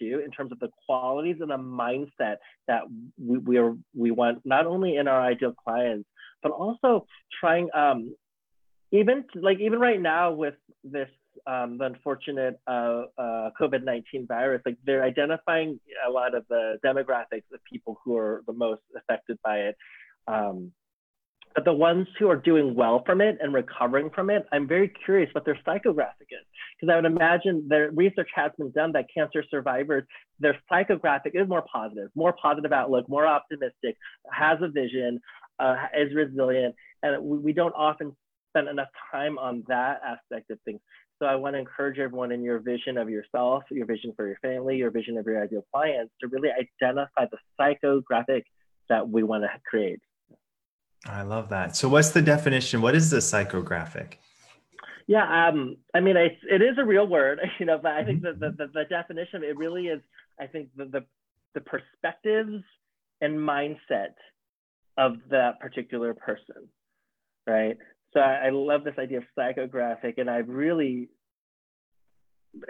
in 0.00 0.30
terms 0.30 0.52
of 0.52 0.58
the 0.60 0.68
qualities 0.86 1.36
and 1.40 1.50
the 1.50 1.56
mindset 1.56 2.36
that 2.68 2.82
we, 3.22 3.38
we 3.38 3.58
are 3.58 3.74
we 3.94 4.10
want 4.10 4.40
not 4.44 4.66
only 4.66 4.96
in 4.96 5.08
our 5.08 5.20
ideal 5.20 5.52
clients 5.52 6.08
but 6.42 6.52
also 6.52 7.06
trying 7.40 7.68
um, 7.74 8.14
even 8.92 9.24
like 9.34 9.58
even 9.58 9.80
right 9.80 10.00
now 10.00 10.32
with 10.32 10.54
this 10.84 11.08
um, 11.46 11.78
the 11.78 11.84
unfortunate 11.86 12.60
uh, 12.66 13.02
uh, 13.18 13.50
COVID-19 13.60 14.28
virus, 14.28 14.62
like 14.64 14.76
they're 14.86 15.02
identifying 15.02 15.80
a 16.06 16.10
lot 16.10 16.34
of 16.34 16.44
the 16.48 16.78
demographics 16.84 17.44
of 17.52 17.60
people 17.70 18.00
who 18.04 18.16
are 18.16 18.42
the 18.46 18.52
most 18.52 18.82
affected 18.96 19.38
by 19.42 19.58
it. 19.58 19.76
Um, 20.26 20.72
but 21.54 21.64
the 21.64 21.72
ones 21.72 22.06
who 22.18 22.28
are 22.30 22.36
doing 22.36 22.74
well 22.74 23.02
from 23.04 23.20
it 23.20 23.38
and 23.40 23.52
recovering 23.52 24.10
from 24.10 24.30
it, 24.30 24.46
I'm 24.52 24.66
very 24.66 24.92
curious 25.04 25.28
what 25.34 25.44
their 25.44 25.58
psychographic 25.66 26.30
is. 26.30 26.44
Because 26.80 26.92
I 26.92 26.96
would 26.96 27.04
imagine 27.04 27.66
their 27.68 27.90
research 27.90 28.28
has 28.34 28.52
been 28.58 28.70
done 28.70 28.92
that 28.92 29.06
cancer 29.14 29.44
survivors, 29.50 30.04
their 30.40 30.58
psychographic 30.70 31.30
is 31.34 31.48
more 31.48 31.64
positive, 31.72 32.10
more 32.14 32.34
positive 32.40 32.72
outlook, 32.72 33.08
more 33.08 33.26
optimistic, 33.26 33.96
has 34.30 34.58
a 34.60 34.68
vision, 34.68 35.20
uh, 35.58 35.76
is 35.98 36.14
resilient. 36.14 36.74
And 37.02 37.22
we, 37.22 37.38
we 37.38 37.52
don't 37.52 37.74
often 37.74 38.16
spend 38.50 38.68
enough 38.68 38.88
time 39.10 39.38
on 39.38 39.64
that 39.68 40.00
aspect 40.04 40.50
of 40.50 40.58
things. 40.64 40.80
So 41.20 41.26
I 41.26 41.36
want 41.36 41.54
to 41.54 41.58
encourage 41.58 41.98
everyone 41.98 42.32
in 42.32 42.42
your 42.42 42.58
vision 42.58 42.98
of 42.98 43.08
yourself, 43.08 43.62
your 43.70 43.86
vision 43.86 44.12
for 44.16 44.26
your 44.26 44.36
family, 44.42 44.76
your 44.76 44.90
vision 44.90 45.16
of 45.16 45.26
your 45.26 45.42
ideal 45.42 45.64
clients 45.72 46.12
to 46.20 46.28
really 46.28 46.50
identify 46.50 47.26
the 47.30 47.38
psychographic 47.58 48.42
that 48.88 49.08
we 49.08 49.22
want 49.22 49.44
to 49.44 49.50
create. 49.68 50.00
I 51.06 51.22
love 51.22 51.50
that. 51.50 51.76
So, 51.76 51.88
what's 51.88 52.10
the 52.10 52.22
definition? 52.22 52.80
What 52.80 52.94
is 52.94 53.10
the 53.10 53.18
psychographic? 53.18 54.14
Yeah, 55.06 55.48
um, 55.48 55.76
I 55.94 56.00
mean, 56.00 56.16
it 56.16 56.62
is 56.62 56.78
a 56.78 56.84
real 56.84 57.06
word, 57.06 57.40
you 57.58 57.66
know, 57.66 57.78
but 57.82 57.92
I 57.92 58.04
think 58.04 58.22
mm-hmm. 58.22 58.40
the, 58.40 58.50
the, 58.50 58.66
the 58.72 58.84
definition 58.88 59.44
it 59.44 59.56
really 59.56 59.86
is, 59.86 60.00
I 60.40 60.46
think 60.46 60.68
the, 60.76 60.86
the, 60.86 61.04
the 61.54 61.60
perspectives 61.60 62.62
and 63.20 63.38
mindset 63.38 64.14
of 64.96 65.16
that 65.30 65.60
particular 65.60 66.14
person, 66.14 66.68
right? 67.46 67.76
So 68.12 68.20
I, 68.20 68.46
I 68.46 68.50
love 68.50 68.84
this 68.84 68.94
idea 68.98 69.18
of 69.18 69.24
psychographic, 69.38 70.18
and 70.18 70.30
I've 70.30 70.48
really 70.48 71.08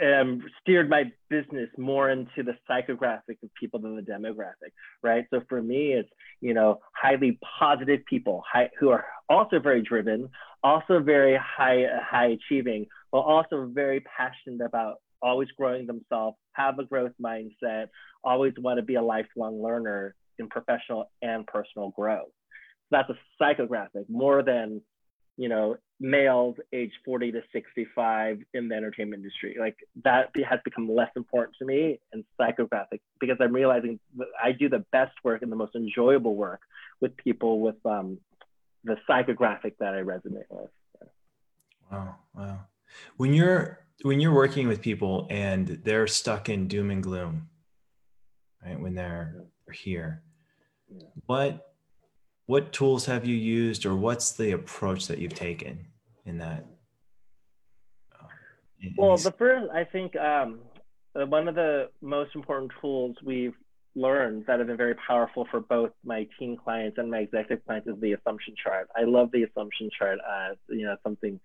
um, 0.03 0.43
steered 0.61 0.89
my 0.89 1.05
business 1.29 1.69
more 1.77 2.11
into 2.11 2.43
the 2.43 2.57
psychographic 2.69 3.43
of 3.43 3.51
people 3.59 3.81
than 3.81 3.97
the 3.97 4.03
demographic, 4.03 4.73
right? 5.03 5.25
So 5.31 5.43
for 5.49 5.63
me, 5.63 5.93
it's 5.93 6.09
you 6.41 6.55
know 6.55 6.81
highly 6.95 7.39
positive 7.59 8.01
people 8.09 8.43
high, 8.51 8.71
who 8.79 8.91
are 8.91 9.05
also 9.29 9.59
very 9.59 9.83
driven, 9.83 10.29
also 10.63 11.01
very 11.01 11.37
high 11.37 11.85
high 12.03 12.37
achieving, 12.39 12.87
but 13.13 13.19
also 13.21 13.71
very 13.73 14.01
passionate 14.01 14.65
about 14.65 14.97
always 15.23 15.49
growing 15.57 15.87
themselves, 15.87 16.37
have 16.53 16.79
a 16.79 16.85
growth 16.85 17.13
mindset, 17.23 17.87
always 18.23 18.53
want 18.59 18.79
to 18.79 18.83
be 18.83 18.97
a 18.97 19.03
lifelong 19.03 19.63
learner 19.63 20.15
in 20.39 20.49
professional 20.49 21.11
and 21.23 21.47
personal 21.47 21.91
growth. 21.91 22.29
So 22.91 22.99
that's 22.99 23.11
a 23.11 23.43
psychographic 23.43 24.09
more 24.09 24.43
than 24.43 24.81
you 25.37 25.49
know 25.49 25.77
males 26.05 26.55
age 26.71 26.93
40 27.03 27.33
to 27.33 27.41
65 27.51 28.41
in 28.53 28.69
the 28.69 28.75
entertainment 28.75 29.21
industry. 29.21 29.57
Like 29.59 29.77
that 30.05 30.29
has 30.47 30.61
become 30.63 30.95
less 30.95 31.09
important 31.17 31.57
to 31.61 31.65
me 31.65 31.99
and 32.13 32.25
psychographic 32.39 33.01
because 33.21 33.39
i'm 33.41 33.55
realizing 33.55 33.99
i 34.43 34.53
do 34.53 34.69
the 34.69 34.85
best 34.93 35.13
work 35.25 35.41
and 35.41 35.51
the 35.51 35.57
most 35.57 35.75
enjoyable 35.75 36.37
work 36.37 36.61
with 37.01 37.17
people 37.17 37.61
with 37.61 37.77
um, 37.87 38.19
the 38.85 38.97
psychographic 39.09 39.73
that 39.81 39.95
i 39.95 40.03
resonate 40.03 40.45
with. 40.51 40.71
Wow 41.91 42.17
wow. 42.35 42.61
When 43.17 43.33
you're 43.33 43.79
when 44.03 44.21
you're 44.21 44.35
working 44.35 44.69
with 44.69 44.83
people 44.83 45.27
and 45.31 45.81
they're 45.85 46.07
stuck 46.07 46.51
in 46.51 46.69
doom 46.69 46.91
and 46.91 47.03
gloom 47.03 47.49
right 48.63 48.79
when 48.79 48.95
they're 48.95 49.47
here 49.73 50.23
what 51.25 51.73
what 52.45 52.75
tools 52.75 53.07
have 53.07 53.25
you 53.25 53.35
used 53.35 53.87
or 53.87 53.97
what's 53.97 54.33
the 54.33 54.51
approach 54.51 55.07
that 55.07 55.19
you've 55.19 55.35
taken 55.35 55.87
in 56.27 56.39
that 56.39 56.65
uh, 58.21 58.27
in 58.81 58.95
well 58.97 59.17
these... 59.17 59.25
the 59.25 59.33
first 59.33 59.71
i 59.73 59.85
think 59.85 60.17
um, 60.17 60.61
one 61.15 61.49
of 61.49 61.55
the 61.55 61.89
most 62.01 62.35
important 62.35 62.73
tools 62.81 63.17
we've 63.25 63.55
learned 63.97 64.45
that 64.47 64.59
have 64.59 64.67
been 64.67 64.77
very 64.77 64.95
powerful 65.07 65.47
for 65.51 65.61
both 65.61 65.91
my 66.05 66.27
team 66.39 66.57
clients 66.57 66.99
and 66.99 67.11
my 67.11 67.19
executive 67.19 67.65
clients 67.65 67.87
is 67.87 67.95
the 68.01 68.13
assumption 68.13 68.55
chart. 68.63 68.89
I 68.97 69.05
love 69.05 69.31
the 69.33 69.45
assumption 69.45 69.89
chart 69.97 70.19
as 70.49 70.57
you 70.69 70.85
know 70.85 70.97
something 71.03 71.39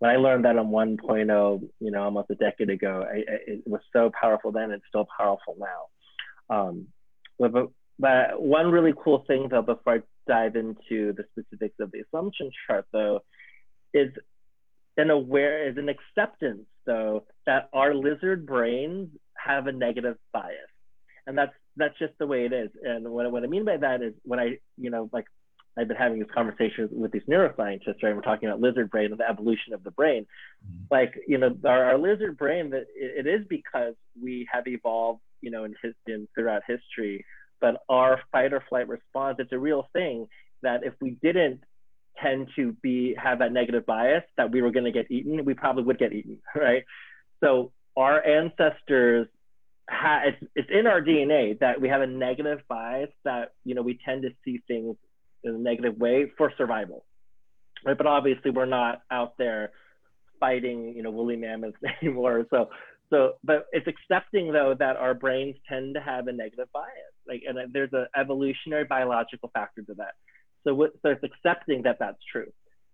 when 0.00 0.10
i 0.10 0.16
learned 0.16 0.44
that 0.44 0.58
on 0.58 0.68
1.0 0.68 1.68
you 1.80 1.90
know 1.90 2.02
almost 2.02 2.30
a 2.30 2.34
decade 2.34 2.68
ago 2.68 3.06
I, 3.08 3.22
it 3.46 3.62
was 3.66 3.80
so 3.92 4.10
powerful 4.20 4.52
then 4.52 4.70
it's 4.70 4.84
still 4.88 5.06
powerful 5.16 5.56
now. 5.58 6.54
Um, 6.54 6.88
but, 7.38 7.52
but 7.98 8.42
one 8.42 8.70
really 8.70 8.92
cool 9.02 9.24
thing 9.26 9.48
though 9.50 9.62
before 9.62 9.94
i 9.94 10.00
dive 10.26 10.56
into 10.56 11.12
the 11.12 11.24
specifics 11.32 11.76
of 11.80 11.90
the 11.92 12.00
assumption 12.00 12.50
chart 12.66 12.86
though 12.92 13.20
is 13.94 14.10
an 14.96 15.10
aware 15.10 15.68
is 15.68 15.76
an 15.76 15.88
acceptance 15.88 16.66
though 16.86 17.24
that 17.46 17.68
our 17.72 17.94
lizard 17.94 18.46
brains 18.46 19.08
have 19.34 19.66
a 19.66 19.72
negative 19.72 20.16
bias. 20.32 20.56
And 21.26 21.38
that's 21.38 21.52
that's 21.76 21.98
just 21.98 22.12
the 22.18 22.26
way 22.26 22.44
it 22.44 22.52
is. 22.52 22.70
And 22.82 23.08
what, 23.08 23.30
what 23.32 23.44
i 23.44 23.46
mean 23.46 23.64
by 23.64 23.78
that 23.78 24.02
is 24.02 24.12
when 24.24 24.38
i 24.38 24.58
you 24.76 24.90
know 24.90 25.08
like 25.12 25.24
i've 25.78 25.88
been 25.88 25.96
having 25.96 26.18
these 26.18 26.30
conversations 26.34 26.90
with 26.92 27.12
these 27.12 27.22
neuroscientists 27.28 28.02
right? 28.02 28.14
We're 28.14 28.20
talking 28.20 28.48
about 28.48 28.60
lizard 28.60 28.90
brain 28.90 29.10
and 29.10 29.18
the 29.18 29.28
evolution 29.28 29.72
of 29.72 29.82
the 29.82 29.90
brain. 29.90 30.26
Mm-hmm. 30.64 30.84
like 30.90 31.14
you 31.26 31.38
know 31.38 31.56
our, 31.64 31.84
our 31.84 31.98
lizard 31.98 32.36
brain 32.36 32.70
that 32.70 32.86
it, 32.94 33.26
it 33.26 33.26
is 33.26 33.46
because 33.48 33.94
we 34.20 34.46
have 34.52 34.66
evolved 34.66 35.20
you 35.40 35.50
know 35.50 35.64
in 35.64 35.74
his 35.82 35.94
in 36.06 36.28
throughout 36.34 36.62
history. 36.66 37.24
But 37.60 37.82
our 37.88 38.20
fight 38.30 38.52
or 38.52 38.62
flight 38.68 38.88
response, 38.88 39.36
it's 39.38 39.52
a 39.52 39.58
real 39.58 39.88
thing 39.94 40.26
that 40.62 40.84
if 40.84 40.92
we 41.00 41.16
didn't 41.22 41.60
tend 42.22 42.48
to 42.56 42.72
be 42.82 43.14
have 43.22 43.38
that 43.40 43.52
negative 43.52 43.86
bias 43.86 44.24
that 44.36 44.50
we 44.50 44.62
were 44.62 44.70
going 44.70 44.84
to 44.84 44.92
get 44.92 45.10
eaten, 45.10 45.44
we 45.44 45.54
probably 45.54 45.82
would 45.84 45.98
get 45.98 46.12
eaten, 46.12 46.38
right? 46.54 46.84
So 47.42 47.72
our 47.96 48.24
ancestors 48.24 49.28
ha- 49.88 50.22
it's, 50.26 50.52
it's 50.54 50.68
in 50.72 50.86
our 50.86 51.00
DNA 51.00 51.58
that 51.60 51.80
we 51.80 51.88
have 51.88 52.00
a 52.00 52.06
negative 52.06 52.60
bias 52.68 53.10
that 53.24 53.52
you 53.64 53.74
know 53.74 53.82
we 53.82 53.98
tend 54.04 54.22
to 54.22 54.30
see 54.44 54.60
things 54.66 54.96
in 55.42 55.54
a 55.54 55.58
negative 55.58 55.96
way 55.98 56.30
for 56.36 56.52
survival, 56.56 57.04
right? 57.84 57.96
But 57.96 58.06
obviously 58.06 58.50
we're 58.50 58.66
not 58.66 59.02
out 59.10 59.36
there 59.38 59.72
fighting 60.40 60.94
you 60.96 61.02
know 61.02 61.10
woolly 61.10 61.36
mammoths 61.36 61.78
anymore. 62.02 62.46
So 62.50 62.68
so, 63.10 63.34
but 63.44 63.66
it's 63.72 63.86
accepting 63.86 64.52
though 64.52 64.74
that 64.78 64.96
our 64.96 65.14
brains 65.14 65.56
tend 65.68 65.94
to 65.94 66.00
have 66.00 66.26
a 66.26 66.32
negative 66.32 66.68
bias, 66.72 66.88
like, 67.28 67.42
and 67.46 67.72
there's 67.72 67.92
an 67.92 68.06
evolutionary 68.18 68.84
biological 68.84 69.50
factor 69.54 69.82
to 69.82 69.94
that. 69.94 70.14
So, 70.66 70.88
so 71.02 71.10
it's 71.10 71.24
accepting 71.24 71.82
that 71.82 71.98
that's 72.00 72.18
true, 72.30 72.50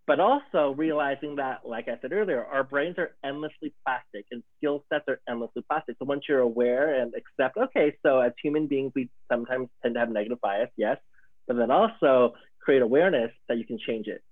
but 0.06 0.18
also 0.20 0.74
realizing 0.76 1.36
that, 1.36 1.60
like 1.64 1.88
I 1.88 1.98
said 2.02 2.12
earlier, 2.12 2.44
our 2.44 2.64
brains 2.64 2.96
are 2.98 3.14
endlessly 3.24 3.72
plastic 3.84 4.26
and 4.32 4.42
skill 4.58 4.84
sets 4.92 5.04
are 5.08 5.20
endlessly 5.28 5.62
plastic. 5.68 5.96
So 5.98 6.04
once 6.04 6.24
you're 6.28 6.40
aware 6.40 7.00
and 7.00 7.12
accept, 7.14 7.56
okay, 7.56 7.96
so 8.04 8.20
as 8.20 8.32
human 8.42 8.66
beings, 8.66 8.92
we 8.94 9.08
sometimes 9.30 9.68
tend 9.82 9.94
to 9.94 10.00
have 10.00 10.10
negative 10.10 10.40
bias, 10.40 10.70
yes, 10.76 10.96
but 11.46 11.56
then 11.56 11.70
also 11.70 12.34
create 12.60 12.82
awareness 12.82 13.30
that 13.48 13.58
you 13.58 13.64
can 13.64 13.78
change 13.86 14.06
it. 14.08 14.22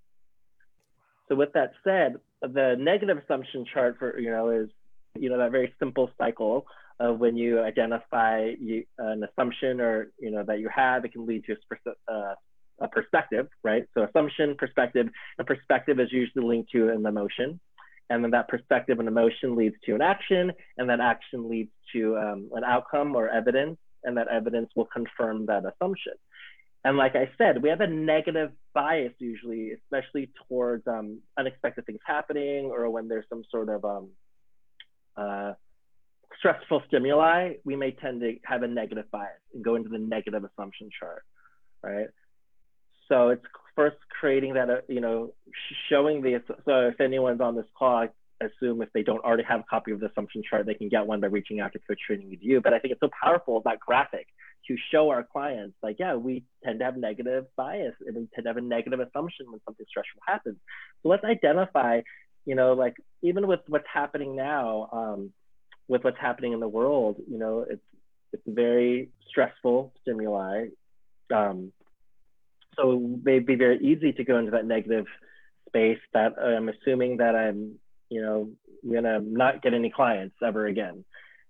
So 1.29 1.35
with 1.35 1.53
that 1.53 1.73
said, 1.85 2.17
the 2.43 2.77
negative 2.79 3.19
assumption 3.19 3.65
chart 3.73 3.97
for 3.99 4.19
you 4.19 4.31
know 4.31 4.51
is 4.51 4.69
you 5.19 5.29
know 5.29 5.39
that 5.39 5.51
very 5.51 5.75
simple 5.79 6.11
cycle 6.19 6.67
of 7.01 7.19
when 7.19 7.37
you 7.37 7.61
identify 7.61 8.51
you, 8.61 8.85
an 8.99 9.23
assumption 9.25 9.81
or 9.81 10.11
you 10.19 10.31
know 10.31 10.43
that 10.45 10.59
you 10.59 10.69
have, 10.75 11.05
it 11.05 11.13
can 11.13 11.27
lead 11.27 11.45
to 11.45 11.53
a, 11.53 12.13
uh, 12.13 12.35
a 12.81 12.89
perspective, 12.89 13.49
right? 13.63 13.85
So 13.95 14.05
assumption, 14.05 14.55
perspective, 14.57 15.09
and 15.39 15.47
perspective 15.47 16.01
is 16.01 16.13
usually 16.13 16.45
linked 16.45 16.71
to 16.73 16.91
an 16.91 17.05
emotion, 17.05 17.61
and 18.11 18.25
then 18.25 18.31
that 18.33 18.49
perspective 18.49 18.99
and 18.99 19.09
emotion 19.09 19.57
leads 19.57 19.77
to 19.87 19.95
an 19.95 20.03
action, 20.03 20.53
and 20.77 20.89
that 20.89 21.01
action 21.01 21.49
leads 21.49 21.71
to 21.93 22.17
um, 22.17 22.51
an 22.55 22.65
outcome 22.65 23.15
or 23.15 23.29
evidence, 23.29 23.79
and 24.05 24.17
that 24.17 24.29
evidence 24.29 24.71
will 24.77 24.87
confirm 24.87 25.47
that 25.47 25.65
assumption. 25.65 26.15
And 26.85 26.97
like 26.97 27.17
I 27.17 27.31
said, 27.37 27.63
we 27.63 27.69
have 27.71 27.81
a 27.81 27.87
negative 27.87 28.53
bias 28.73 29.13
usually, 29.19 29.73
especially 29.73 30.31
towards 30.49 30.87
um, 30.87 31.21
unexpected 31.37 31.85
things 31.87 31.99
happening 32.07 32.67
or 32.67 32.89
when 32.89 33.09
there's 33.09 33.27
some 33.29 33.43
sort 33.51 33.69
of 33.69 33.85
um, 33.85 34.11
uh, 35.17 35.53
stressful 36.39 36.83
stimuli, 36.87 37.55
we 37.65 37.75
may 37.75 37.91
tend 37.91 38.21
to 38.21 38.37
have 38.45 38.63
a 38.63 38.69
negative 38.69 39.11
bias 39.11 39.41
and 39.53 39.65
go 39.65 39.75
into 39.75 39.89
the 39.89 39.99
negative 39.99 40.45
assumption 40.45 40.89
chart, 40.99 41.25
right? 41.83 42.07
So 43.09 43.29
it's 43.31 43.45
first 43.75 43.97
creating 44.21 44.55
that, 44.55 44.69
uh, 44.69 44.81
you 44.89 45.01
know, 45.01 45.33
showing 45.89 46.23
the, 46.23 46.43
so 46.65 46.89
if 46.89 47.01
anyone's 47.01 47.41
on 47.41 47.55
this 47.55 47.67
call, 47.79 47.97
I 47.97 48.09
assume 48.45 48.83
if 48.83 48.93
they 48.93 49.03
don't 49.03 49.25
already 49.25 49.45
have 49.45 49.61
a 49.61 49.65
copy 49.69 49.93
of 49.93 50.01
the 50.01 50.07
assumption 50.07 50.43
chart, 50.49 50.67
they 50.67 50.75
can 50.75 50.89
get 50.89 51.07
one 51.07 51.21
by 51.21 51.29
reaching 51.29 51.61
out 51.61 51.73
to 51.73 51.79
Coach 51.81 52.01
Training 52.07 52.29
EDU. 52.29 52.63
But 52.63 52.75
I 52.75 52.79
think 52.79 52.93
it's 52.93 53.01
so 53.01 53.11
powerful, 53.23 53.63
that 53.65 53.81
graphic, 53.81 54.27
to 54.67 54.77
show 54.93 55.09
our 55.11 55.25
clients, 55.25 55.77
like, 55.83 55.97
yeah, 55.99 56.15
we 56.15 56.45
tend 56.65 56.81
to 56.81 56.85
have 56.85 56.97
negative 56.97 57.47
bias 57.57 57.95
and 58.07 58.15
we 58.17 58.29
tend 58.35 58.45
to 58.45 58.51
have 58.51 58.57
a 58.57 58.61
negative 58.61 59.01
assumption 59.01 59.51
when 59.51 59.61
something 59.65 59.87
stressful 59.89 60.21
happens. 60.27 60.57
So 61.03 61.09
let's 61.09 61.25
identify, 61.25 62.03
you 62.45 62.55
know, 62.55 62.75
like 62.75 62.97
even 63.23 63.47
with 63.47 63.61
what's 63.67 63.87
happening 63.93 64.37
now, 64.37 64.89
um, 64.93 65.33
with 65.87 66.05
what's 66.05 66.19
happening 66.21 66.53
in 66.53 66.61
the 66.61 66.69
world, 66.69 67.17
you 67.31 67.39
know, 67.39 67.65
it's, 67.69 67.83
it's 68.33 68.43
very 68.47 69.09
stressful 69.31 69.95
stimuli. 70.03 70.67
Um, 71.35 71.73
so 72.79 72.93
it 72.93 73.25
may 73.25 73.39
be 73.41 73.57
very 73.57 73.79
easy 73.79 74.13
to 74.13 74.25
go 74.25 74.39
into 74.39 74.53
that 74.53 74.67
negative 74.67 75.07
space 75.69 75.99
that 76.15 76.39
I'm 76.39 76.69
assuming 76.69 77.19
that 77.19 77.35
I'm, 77.35 77.75
you 78.09 78.23
know, 78.23 78.51
gonna 78.91 79.21
not 79.21 79.63
get 79.63 79.75
any 79.75 79.91
clients 79.91 80.37
ever 80.43 80.67
again. 80.67 81.05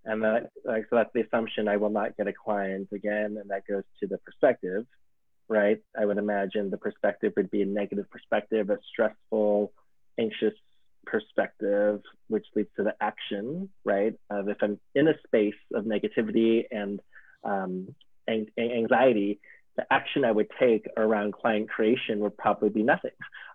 And 0.04 0.22
that, 0.22 0.50
like, 0.64 0.86
so 0.88 0.96
that's 0.96 1.10
the 1.14 1.20
assumption 1.20 1.68
I 1.68 1.76
will 1.76 1.90
not 1.90 2.16
get 2.16 2.26
a 2.26 2.32
client 2.32 2.88
again. 2.92 3.36
And 3.40 3.50
that 3.50 3.66
goes 3.68 3.84
to 4.00 4.06
the 4.06 4.18
perspective, 4.18 4.86
right? 5.48 5.78
I 5.98 6.06
would 6.06 6.18
imagine 6.18 6.70
the 6.70 6.78
perspective 6.78 7.34
would 7.36 7.50
be 7.50 7.62
a 7.62 7.66
negative 7.66 8.10
perspective, 8.10 8.70
a 8.70 8.78
stressful, 8.90 9.72
anxious 10.18 10.54
perspective, 11.04 12.00
which 12.28 12.46
leads 12.54 12.70
to 12.76 12.84
the 12.84 12.94
action, 13.00 13.68
right? 13.84 14.14
Of 14.30 14.48
if 14.48 14.58
I'm 14.62 14.80
in 14.94 15.08
a 15.08 15.14
space 15.26 15.60
of 15.74 15.84
negativity 15.84 16.64
and 16.70 17.00
um, 17.44 17.94
anxiety, 18.28 19.40
the 19.78 19.86
action 19.92 20.24
I 20.24 20.32
would 20.32 20.48
take 20.58 20.86
around 20.96 21.34
client 21.34 21.70
creation 21.70 22.18
would 22.18 22.36
probably 22.36 22.68
be 22.68 22.82
nothing. 22.82 23.12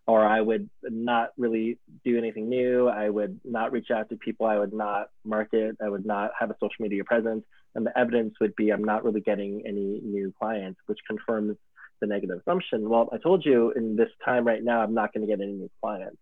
Or 0.07 0.25
I 0.25 0.39
would 0.39 0.69
not 0.81 1.31
really 1.37 1.77
do 2.05 2.17
anything 2.17 2.47
new. 2.49 2.87
I 2.87 3.09
would 3.09 3.41
not 3.43 3.73
reach 3.73 3.91
out 3.91 4.09
to 4.09 4.15
people. 4.15 4.45
I 4.45 4.57
would 4.57 4.73
not 4.73 5.09
market. 5.25 5.75
I 5.83 5.89
would 5.89 6.05
not 6.05 6.31
have 6.39 6.49
a 6.49 6.55
social 6.61 6.81
media 6.81 7.03
presence. 7.03 7.43
And 7.75 7.85
the 7.85 7.97
evidence 7.97 8.35
would 8.39 8.55
be 8.55 8.71
I'm 8.71 8.85
not 8.85 9.03
really 9.03 9.19
getting 9.19 9.63
any 9.67 9.99
new 10.01 10.33
clients, 10.39 10.79
which 10.85 10.99
confirms 11.05 11.57
the 11.99 12.07
negative 12.07 12.39
assumption. 12.39 12.89
Well, 12.89 13.09
I 13.11 13.17
told 13.17 13.45
you 13.45 13.71
in 13.71 13.97
this 13.97 14.09
time 14.23 14.47
right 14.47 14.63
now, 14.63 14.81
I'm 14.81 14.93
not 14.93 15.13
going 15.13 15.27
to 15.27 15.31
get 15.31 15.41
any 15.41 15.51
new 15.51 15.69
clients. 15.81 16.17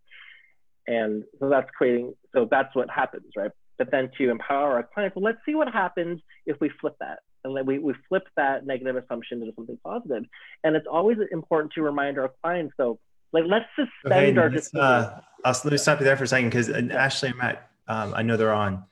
And 0.87 1.23
so 1.39 1.47
that's 1.47 1.69
creating, 1.77 2.15
so 2.33 2.47
that's 2.49 2.75
what 2.75 2.89
happens, 2.89 3.33
right? 3.37 3.51
But 3.77 3.91
then 3.91 4.09
to 4.17 4.31
empower 4.31 4.73
our 4.73 4.89
clients, 4.93 5.15
well, 5.15 5.25
let's 5.25 5.39
see 5.45 5.53
what 5.53 5.67
happens 5.67 6.21
if 6.47 6.59
we 6.59 6.71
flip 6.81 6.95
that 6.99 7.19
and 7.43 7.55
then 7.55 7.65
we, 7.65 7.79
we 7.79 7.93
flip 8.07 8.23
that 8.37 8.65
negative 8.65 8.95
assumption 8.95 9.41
into 9.41 9.53
something 9.55 9.77
positive. 9.83 10.23
And 10.63 10.75
it's 10.75 10.87
always 10.89 11.17
important 11.31 11.73
to 11.73 11.81
remind 11.81 12.17
our 12.17 12.31
clients, 12.41 12.73
though, 12.77 12.99
like 13.33 13.45
let's 13.47 13.65
suspend 13.75 14.37
okay, 14.37 14.37
our 14.37 14.49
disbelief. 14.49 14.83
Uh, 14.83 15.19
I'll, 15.45 15.55
let 15.63 15.71
me 15.71 15.77
stop 15.77 15.99
you 15.99 16.05
there 16.05 16.17
for 16.17 16.25
a 16.25 16.27
second 16.27 16.49
because 16.49 16.69
uh, 16.69 16.87
Ashley 16.91 17.29
and 17.29 17.37
Matt, 17.37 17.69
um, 17.87 18.13
I 18.13 18.21
know 18.21 18.37
they're 18.37 18.53
on. 18.53 18.83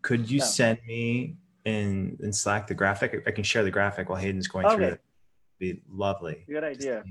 Could 0.00 0.30
you 0.30 0.38
yeah. 0.38 0.44
send 0.44 0.78
me 0.86 1.36
in 1.64 2.16
in 2.20 2.32
Slack 2.32 2.66
the 2.66 2.74
graphic? 2.74 3.22
I 3.26 3.30
can 3.30 3.44
share 3.44 3.62
the 3.62 3.70
graphic 3.70 4.08
while 4.08 4.18
Hayden's 4.18 4.48
going 4.48 4.66
okay. 4.66 4.74
through 4.74 4.84
it. 4.86 5.00
It'd 5.60 5.76
be 5.76 5.82
lovely. 5.90 6.44
Good 6.48 6.64
idea. 6.64 7.04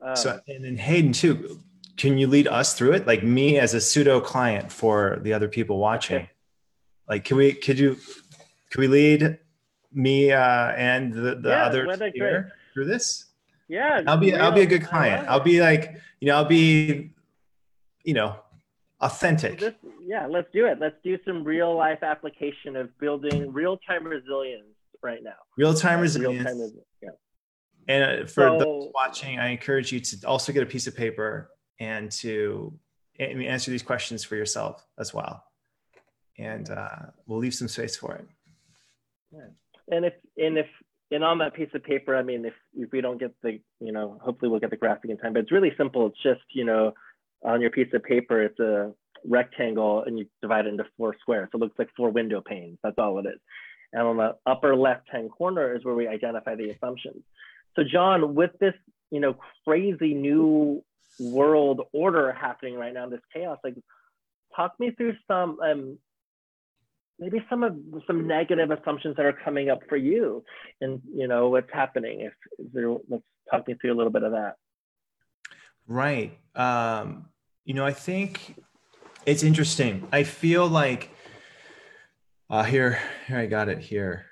Um, 0.00 0.16
so 0.16 0.40
and 0.48 0.64
then 0.64 0.76
Hayden 0.76 1.12
too. 1.12 1.60
Can 1.96 2.16
you 2.16 2.26
lead 2.26 2.48
us 2.48 2.74
through 2.74 2.92
it? 2.92 3.06
Like 3.06 3.22
me 3.22 3.58
as 3.58 3.74
a 3.74 3.80
pseudo 3.80 4.20
client 4.20 4.72
for 4.72 5.18
the 5.22 5.34
other 5.34 5.48
people 5.48 5.78
watching. 5.78 6.16
Okay. 6.16 6.30
Like, 7.08 7.24
can 7.24 7.36
we? 7.36 7.52
Could 7.52 7.78
you? 7.78 7.98
Could 8.70 8.80
we 8.80 8.88
lead 8.88 9.38
me 9.94 10.32
uh, 10.32 10.72
and 10.72 11.12
the, 11.12 11.36
the 11.36 11.50
yeah, 11.50 11.64
others 11.64 12.00
here 12.14 12.52
through 12.74 12.86
this? 12.86 13.26
Yeah, 13.68 14.02
I'll 14.06 14.18
be 14.18 14.32
real. 14.32 14.42
I'll 14.42 14.52
be 14.52 14.62
a 14.62 14.66
good 14.66 14.84
client. 14.84 15.26
I'll 15.28 15.40
be 15.40 15.60
like 15.60 15.96
you 16.20 16.28
know 16.28 16.36
I'll 16.36 16.44
be 16.44 17.10
you 18.04 18.14
know 18.14 18.36
authentic. 19.00 19.60
This, 19.60 19.74
yeah, 20.04 20.26
let's 20.26 20.48
do 20.52 20.66
it. 20.66 20.78
Let's 20.80 20.96
do 21.02 21.18
some 21.26 21.44
real 21.44 21.74
life 21.76 22.02
application 22.02 22.76
of 22.76 22.96
building 22.98 23.52
real 23.52 23.78
time 23.78 24.04
resilience 24.04 24.64
right 25.02 25.22
now. 25.22 25.34
Real 25.56 25.74
time 25.74 26.00
resilience. 26.00 26.44
Real-time, 26.44 26.72
yeah. 27.02 27.08
And 27.88 28.04
uh, 28.04 28.26
for 28.26 28.48
so, 28.48 28.58
those 28.58 28.90
watching, 28.94 29.38
I 29.38 29.48
encourage 29.48 29.90
you 29.90 30.00
to 30.00 30.26
also 30.26 30.52
get 30.52 30.62
a 30.62 30.66
piece 30.66 30.86
of 30.86 30.96
paper 30.96 31.50
and 31.80 32.10
to 32.12 32.78
answer 33.18 33.70
these 33.70 33.82
questions 33.82 34.24
for 34.24 34.36
yourself 34.36 34.86
as 34.98 35.12
well. 35.12 35.44
And 36.38 36.70
uh, 36.70 37.06
we'll 37.26 37.38
leave 37.38 37.54
some 37.54 37.68
space 37.68 37.96
for 37.96 38.14
it. 38.14 38.26
Yeah 39.32 39.40
and 39.90 40.04
if 40.04 40.14
and 40.36 40.58
if 40.58 40.66
and 41.10 41.22
on 41.22 41.38
that 41.38 41.54
piece 41.54 41.68
of 41.74 41.84
paper, 41.84 42.16
I 42.16 42.22
mean, 42.22 42.44
if 42.44 42.54
if 42.74 42.90
we 42.92 43.00
don't 43.00 43.18
get 43.18 43.34
the, 43.42 43.60
you 43.80 43.92
know, 43.92 44.18
hopefully 44.22 44.50
we'll 44.50 44.60
get 44.60 44.70
the 44.70 44.76
graphic 44.76 45.10
in 45.10 45.18
time. 45.18 45.34
But 45.34 45.40
it's 45.40 45.52
really 45.52 45.72
simple. 45.76 46.06
It's 46.06 46.22
just, 46.22 46.42
you 46.54 46.64
know, 46.64 46.94
on 47.44 47.60
your 47.60 47.70
piece 47.70 47.92
of 47.92 48.02
paper, 48.02 48.42
it's 48.42 48.58
a 48.60 48.92
rectangle, 49.24 50.04
and 50.04 50.18
you 50.18 50.26
divide 50.40 50.66
it 50.66 50.70
into 50.70 50.86
four 50.96 51.14
squares. 51.20 51.48
So 51.52 51.58
it 51.58 51.60
looks 51.60 51.78
like 51.78 51.90
four 51.96 52.10
window 52.10 52.40
panes. 52.40 52.78
That's 52.82 52.98
all 52.98 53.18
it 53.18 53.26
is. 53.26 53.40
And 53.92 54.02
on 54.02 54.16
the 54.16 54.36
upper 54.46 54.74
left-hand 54.74 55.30
corner 55.30 55.74
is 55.76 55.84
where 55.84 55.94
we 55.94 56.08
identify 56.08 56.54
the 56.54 56.70
assumptions. 56.70 57.22
So 57.76 57.82
John, 57.84 58.34
with 58.34 58.52
this, 58.58 58.74
you 59.10 59.20
know, 59.20 59.36
crazy 59.64 60.14
new 60.14 60.82
world 61.20 61.82
order 61.92 62.32
happening 62.32 62.74
right 62.74 62.94
now, 62.94 63.08
this 63.08 63.20
chaos, 63.32 63.58
like, 63.62 63.76
talk 64.56 64.72
me 64.80 64.92
through 64.92 65.14
some 65.28 65.58
um, 65.60 65.98
maybe 67.22 67.44
some 67.48 67.62
of 67.62 67.76
some 68.06 68.26
negative 68.26 68.70
assumptions 68.72 69.16
that 69.16 69.24
are 69.24 69.38
coming 69.44 69.70
up 69.70 69.78
for 69.88 69.96
you 69.96 70.44
and 70.80 71.00
you 71.14 71.28
know 71.28 71.48
what's 71.48 71.72
happening. 71.72 72.22
If 72.22 72.32
there 72.72 72.90
let's 73.08 73.22
talk 73.50 73.68
me 73.68 73.74
through 73.80 73.92
a 73.92 73.96
little 73.96 74.12
bit 74.12 74.24
of 74.24 74.32
that. 74.32 74.56
Right. 75.86 76.36
Um 76.54 77.26
you 77.64 77.74
know 77.74 77.84
i 77.84 77.92
think 77.92 78.56
it's 79.24 79.44
interesting. 79.44 80.08
I 80.12 80.24
feel 80.24 80.66
like 80.66 81.10
uh 82.50 82.64
here 82.64 82.98
here 83.28 83.38
i 83.38 83.46
got 83.46 83.68
it 83.68 83.78
here. 83.78 84.26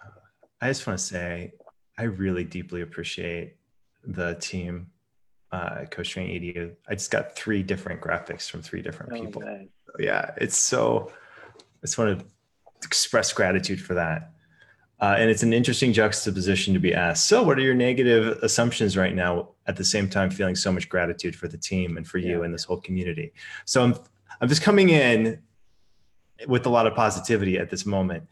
Uh, 0.00 0.20
i 0.60 0.68
just 0.68 0.86
want 0.86 0.98
to 0.98 1.04
say 1.04 1.52
i 1.98 2.04
really 2.04 2.44
deeply 2.44 2.82
appreciate 2.82 3.56
the 4.04 4.36
team 4.40 4.86
uh 5.50 5.84
coach 5.90 6.10
training 6.10 6.40
edu 6.40 6.74
i 6.88 6.94
just 6.94 7.10
got 7.10 7.34
three 7.34 7.62
different 7.62 8.00
graphics 8.00 8.48
from 8.48 8.62
three 8.62 8.82
different 8.82 9.12
oh, 9.12 9.20
people. 9.20 9.42
nice. 9.42 9.66
yeah 9.98 10.30
it's 10.36 10.56
so 10.56 11.10
just 11.86 11.98
want 11.98 12.18
to 12.18 12.26
express 12.84 13.32
gratitude 13.32 13.80
for 13.80 13.94
that. 13.94 14.32
Uh, 15.00 15.14
and 15.18 15.30
it's 15.30 15.42
an 15.42 15.52
interesting 15.52 15.92
juxtaposition 15.92 16.72
to 16.72 16.80
be 16.80 16.94
asked. 16.94 17.26
So, 17.26 17.42
what 17.42 17.58
are 17.58 17.62
your 17.62 17.74
negative 17.74 18.38
assumptions 18.42 18.96
right 18.96 19.14
now? 19.14 19.50
At 19.66 19.76
the 19.76 19.84
same 19.84 20.08
time, 20.08 20.30
feeling 20.30 20.56
so 20.56 20.72
much 20.72 20.88
gratitude 20.88 21.36
for 21.36 21.48
the 21.48 21.58
team 21.58 21.96
and 21.96 22.06
for 22.06 22.18
you 22.18 22.38
yeah. 22.38 22.44
and 22.44 22.54
this 22.54 22.64
whole 22.64 22.80
community. 22.80 23.32
So, 23.66 23.84
I'm 23.84 23.94
I'm 24.40 24.48
just 24.48 24.62
coming 24.62 24.88
in 24.88 25.42
with 26.46 26.66
a 26.66 26.70
lot 26.70 26.86
of 26.86 26.94
positivity 26.94 27.58
at 27.58 27.68
this 27.68 27.84
moment. 27.84 28.24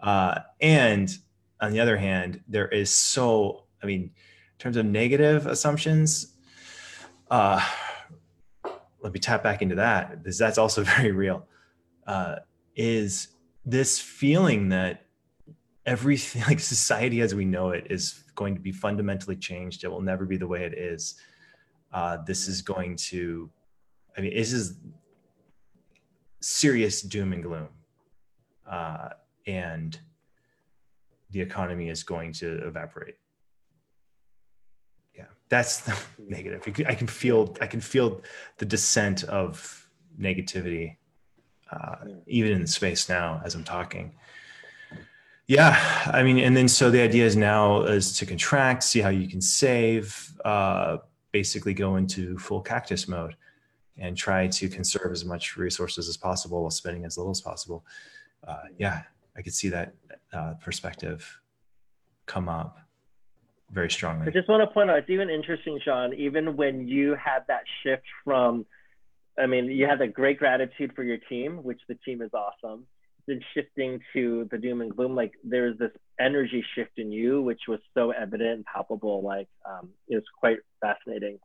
Uh, 0.00 0.40
and 0.60 1.16
on 1.60 1.72
the 1.72 1.80
other 1.80 1.96
hand, 1.96 2.42
there 2.48 2.68
is 2.68 2.90
so 2.90 3.64
I 3.82 3.86
mean, 3.86 4.02
in 4.02 4.58
terms 4.58 4.76
of 4.78 4.86
negative 4.86 5.46
assumptions, 5.46 6.34
uh, 7.30 7.60
let 9.02 9.12
me 9.12 9.20
tap 9.20 9.42
back 9.42 9.62
into 9.62 9.76
that 9.76 10.22
because 10.22 10.38
that's 10.38 10.58
also 10.58 10.82
very 10.96 11.12
real. 11.12 11.46
Uh, 12.06 12.36
is 12.76 13.28
this 13.64 13.98
feeling 13.98 14.68
that 14.68 15.06
everything 15.86 16.42
like 16.46 16.60
society 16.60 17.20
as 17.20 17.34
we 17.34 17.44
know 17.44 17.70
it 17.70 17.86
is 17.90 18.22
going 18.34 18.54
to 18.54 18.60
be 18.60 18.72
fundamentally 18.72 19.36
changed. 19.36 19.82
It 19.82 19.88
will 19.88 20.02
never 20.02 20.26
be 20.26 20.36
the 20.36 20.46
way 20.46 20.64
it 20.64 20.74
is. 20.74 21.14
Uh, 21.92 22.18
this 22.26 22.46
is 22.46 22.62
going 22.62 22.96
to 22.96 23.50
i 24.18 24.20
mean 24.20 24.34
this 24.34 24.52
is 24.52 24.78
serious 26.40 27.02
doom 27.02 27.32
and 27.32 27.42
gloom. 27.42 27.68
Uh, 28.68 29.10
and 29.46 29.98
the 31.30 31.40
economy 31.40 31.88
is 31.88 32.02
going 32.02 32.32
to 32.32 32.66
evaporate. 32.66 33.16
Yeah 35.16 35.24
that's 35.48 35.88
negative. 36.18 36.62
I 36.86 36.94
can 36.94 37.06
feel 37.06 37.56
i 37.60 37.66
can 37.66 37.80
feel 37.80 38.22
the 38.58 38.66
descent 38.66 39.24
of 39.24 39.88
negativity 40.20 40.96
uh, 41.70 41.96
even 42.26 42.52
in 42.52 42.60
the 42.62 42.66
space 42.66 43.08
now 43.08 43.40
as 43.44 43.54
I'm 43.54 43.64
talking. 43.64 44.14
Yeah, 45.48 45.78
I 46.06 46.24
mean, 46.24 46.38
and 46.38 46.56
then 46.56 46.66
so 46.66 46.90
the 46.90 47.00
idea 47.00 47.24
is 47.24 47.36
now 47.36 47.82
is 47.82 48.16
to 48.18 48.26
contract, 48.26 48.82
see 48.82 49.00
how 49.00 49.10
you 49.10 49.28
can 49.28 49.40
save, 49.40 50.32
uh, 50.44 50.98
basically 51.30 51.72
go 51.72 51.96
into 51.96 52.36
full 52.38 52.60
cactus 52.60 53.06
mode 53.06 53.36
and 53.96 54.16
try 54.16 54.48
to 54.48 54.68
conserve 54.68 55.12
as 55.12 55.24
much 55.24 55.56
resources 55.56 56.08
as 56.08 56.16
possible 56.16 56.62
while 56.62 56.70
spending 56.70 57.04
as 57.04 57.16
little 57.16 57.30
as 57.30 57.40
possible. 57.40 57.84
Uh, 58.46 58.64
yeah, 58.78 59.02
I 59.36 59.42
could 59.42 59.54
see 59.54 59.68
that 59.68 59.94
uh, 60.32 60.54
perspective 60.60 61.40
come 62.26 62.48
up 62.48 62.78
very 63.70 63.90
strongly. 63.90 64.26
I 64.26 64.30
just 64.30 64.48
want 64.48 64.68
to 64.68 64.72
point 64.72 64.90
out, 64.90 64.98
it's 64.98 65.10
even 65.10 65.30
interesting, 65.30 65.80
John, 65.84 66.12
even 66.14 66.56
when 66.56 66.86
you 66.86 67.14
had 67.14 67.44
that 67.48 67.62
shift 67.82 68.04
from 68.24 68.66
I 69.38 69.46
mean, 69.46 69.66
you 69.66 69.86
had 69.86 70.00
a 70.00 70.08
great 70.08 70.38
gratitude 70.38 70.92
for 70.94 71.02
your 71.02 71.18
team, 71.28 71.62
which 71.62 71.80
the 71.88 71.96
team 72.04 72.22
is 72.22 72.30
awesome. 72.32 72.86
then 73.26 73.40
shifting 73.54 74.00
to 74.12 74.48
the 74.50 74.58
doom 74.58 74.80
and 74.80 74.94
gloom, 74.94 75.14
like 75.14 75.32
there's 75.44 75.76
this 75.78 75.90
energy 76.18 76.64
shift 76.74 76.92
in 76.98 77.10
you, 77.12 77.42
which 77.42 77.62
was 77.68 77.80
so 77.94 78.12
evident 78.12 78.50
and 78.50 78.64
palpable. 78.64 79.22
Like 79.22 79.48
um, 79.68 79.90
it 80.08 80.14
was 80.14 80.24
quite 80.40 80.58
fascinating 80.80 81.38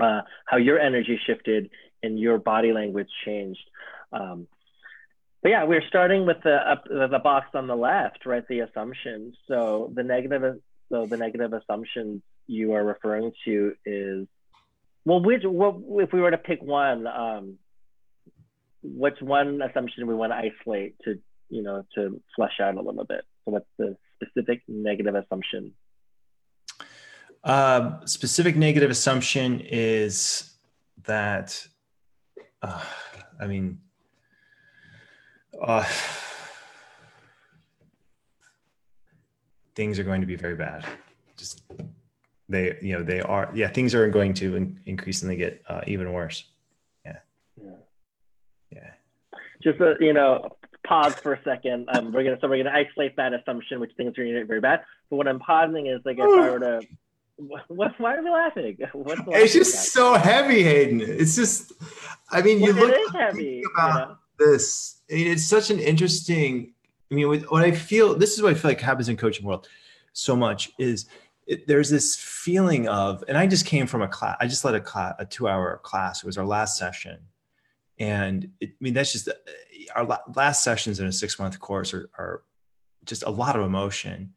uh, 0.00 0.20
how 0.46 0.56
your 0.56 0.78
energy 0.78 1.18
shifted 1.26 1.70
and 2.02 2.18
your 2.18 2.38
body 2.38 2.72
language 2.72 3.08
changed. 3.24 3.60
Um, 4.12 4.46
but 5.42 5.50
yeah, 5.50 5.64
we're 5.64 5.86
starting 5.88 6.26
with 6.26 6.38
the 6.42 6.54
up, 6.54 6.84
the 6.84 7.20
box 7.22 7.48
on 7.54 7.66
the 7.66 7.76
left, 7.76 8.26
right? 8.26 8.46
The 8.48 8.60
assumptions. 8.60 9.36
So 9.48 9.92
the 9.94 10.02
negative, 10.02 10.60
so 10.90 11.06
the 11.08 11.16
negative 11.16 11.52
assumptions 11.52 12.22
you 12.46 12.72
are 12.72 12.84
referring 12.84 13.32
to 13.44 13.74
is, 13.84 14.26
well, 15.06 15.22
which, 15.22 15.42
if 15.44 16.12
we 16.12 16.20
were 16.20 16.32
to 16.32 16.36
pick 16.36 16.60
one, 16.60 17.06
um, 17.06 17.58
what's 18.82 19.22
one 19.22 19.62
assumption 19.62 20.04
we 20.08 20.14
want 20.14 20.32
to 20.32 20.36
isolate 20.36 20.96
to, 21.04 21.20
you 21.48 21.62
know, 21.62 21.86
to 21.94 22.20
flesh 22.34 22.58
out 22.60 22.74
a 22.74 22.80
little 22.82 23.04
bit? 23.04 23.24
So 23.44 23.52
what's 23.52 23.68
the 23.78 23.96
specific 24.20 24.62
negative 24.66 25.14
assumption? 25.14 25.72
Uh, 27.44 28.04
specific 28.04 28.56
negative 28.56 28.90
assumption 28.90 29.60
is 29.60 30.56
that, 31.04 31.64
uh, 32.62 32.82
I 33.40 33.46
mean, 33.46 33.78
uh, 35.62 35.84
things 39.76 40.00
are 40.00 40.04
going 40.04 40.20
to 40.20 40.26
be 40.26 40.34
very 40.34 40.56
bad. 40.56 40.84
Just 41.36 41.62
they, 42.48 42.76
you 42.80 42.94
know, 42.94 43.02
they 43.02 43.20
are. 43.20 43.50
Yeah, 43.54 43.68
things 43.68 43.94
are 43.94 44.08
going 44.08 44.34
to 44.34 44.56
in- 44.56 44.80
increasingly 44.86 45.36
get 45.36 45.62
uh, 45.68 45.80
even 45.86 46.12
worse. 46.12 46.44
Yeah. 47.04 47.18
Yeah. 47.60 47.70
Yeah. 48.70 48.90
Just 49.62 49.80
a, 49.80 49.94
you 50.00 50.12
know, 50.12 50.56
pause 50.86 51.14
for 51.14 51.34
a 51.34 51.42
second. 51.42 51.88
Um, 51.92 52.12
we're 52.12 52.24
gonna 52.24 52.38
so 52.40 52.48
we're 52.48 52.62
gonna 52.62 52.76
isolate 52.76 53.16
that 53.16 53.32
assumption, 53.32 53.80
which 53.80 53.92
things 53.96 54.16
are 54.18 54.22
going 54.22 54.34
to 54.34 54.40
get 54.40 54.48
very 54.48 54.60
bad. 54.60 54.84
But 55.10 55.16
what 55.16 55.28
I'm 55.28 55.40
pausing 55.40 55.86
is 55.86 56.00
like 56.04 56.18
if 56.18 56.24
I 56.24 56.50
were 56.50 56.60
to 56.60 56.80
what, 57.36 57.92
why 57.98 58.16
are 58.16 58.22
we 58.22 58.30
laughing? 58.30 58.78
What's 58.92 59.20
it's 59.28 59.52
just 59.52 59.92
so 59.92 60.14
heavy, 60.14 60.62
Hayden. 60.62 61.02
It's 61.02 61.36
just, 61.36 61.72
I 62.30 62.40
mean, 62.40 62.60
you 62.60 62.74
well, 62.74 62.86
look 62.86 62.94
it 62.94 63.00
is 63.00 63.12
heavy, 63.12 63.62
about 63.74 63.94
you 63.94 64.04
know? 64.06 64.16
this 64.38 65.02
I 65.10 65.14
mean, 65.14 65.26
it's 65.28 65.44
such 65.44 65.70
an 65.70 65.78
interesting. 65.78 66.72
I 67.10 67.14
mean, 67.14 67.28
with, 67.28 67.44
what 67.50 67.62
I 67.62 67.70
feel, 67.70 68.16
this 68.16 68.32
is 68.34 68.42
what 68.42 68.52
I 68.52 68.54
feel 68.54 68.70
like 68.70 68.80
happens 68.80 69.08
in 69.08 69.16
coaching 69.16 69.46
world 69.46 69.68
so 70.12 70.34
much 70.34 70.72
is 70.78 71.06
it, 71.46 71.66
there's 71.66 71.90
this 71.90 72.16
feeling 72.16 72.88
of, 72.88 73.24
and 73.28 73.38
I 73.38 73.46
just 73.46 73.66
came 73.66 73.86
from 73.86 74.02
a 74.02 74.08
class. 74.08 74.36
I 74.40 74.46
just 74.46 74.64
led 74.64 74.74
a 74.74 74.80
class, 74.80 75.14
a 75.18 75.24
two-hour 75.24 75.80
class. 75.82 76.22
It 76.22 76.26
was 76.26 76.38
our 76.38 76.46
last 76.46 76.76
session, 76.76 77.18
and 77.98 78.50
it, 78.60 78.70
I 78.70 78.76
mean 78.80 78.94
that's 78.94 79.12
just 79.12 79.28
our 79.94 80.20
last 80.34 80.64
sessions 80.64 81.00
in 81.00 81.06
a 81.06 81.12
six-month 81.12 81.60
course 81.60 81.94
are, 81.94 82.10
are 82.18 82.42
just 83.04 83.22
a 83.22 83.30
lot 83.30 83.56
of 83.56 83.64
emotion, 83.64 84.34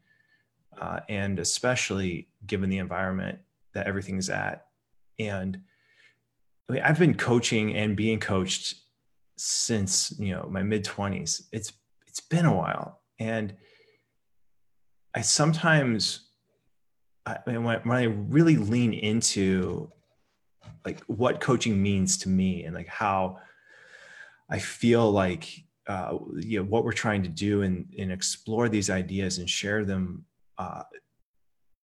uh, 0.80 1.00
and 1.10 1.40
especially 1.40 2.30
given 2.46 2.70
the 2.70 2.78
environment 2.78 3.40
that 3.74 3.88
everything's 3.88 4.30
at, 4.30 4.68
and 5.18 5.60
I 6.70 6.74
mean, 6.74 6.82
I've 6.84 7.00
been 7.00 7.16
coaching 7.16 7.76
and 7.76 7.98
being 7.98 8.20
coached 8.20 8.76
since 9.42 10.14
you 10.20 10.36
know 10.36 10.46
my 10.52 10.62
mid 10.62 10.84
20s 10.84 11.44
it's 11.54 11.72
it's 12.06 12.20
been 12.20 12.46
a 12.46 12.54
while 12.54 13.00
and 13.20 13.56
i 15.16 15.22
sometimes 15.22 16.29
i 17.30 17.52
mean 17.52 17.64
when, 17.64 17.80
when 17.82 17.98
i 17.98 18.04
really 18.04 18.58
lean 18.58 18.94
into 18.94 19.92
like 20.86 21.00
what 21.02 21.40
coaching 21.40 21.82
means 21.82 22.18
to 22.18 22.30
me 22.30 22.64
and 22.64 22.76
like 22.76 22.88
how 22.88 23.38
i 24.50 24.60
feel 24.60 25.12
like 25.12 25.64
uh, 25.88 26.20
you 26.38 26.60
know 26.60 26.66
what 26.66 26.86
we're 26.86 26.92
trying 26.92 27.24
to 27.24 27.30
do 27.30 27.64
and, 27.64 27.92
and 27.98 28.12
explore 28.12 28.70
these 28.70 28.92
ideas 28.92 29.40
and 29.40 29.50
share 29.50 29.84
them 29.84 30.24
uh, 30.60 30.84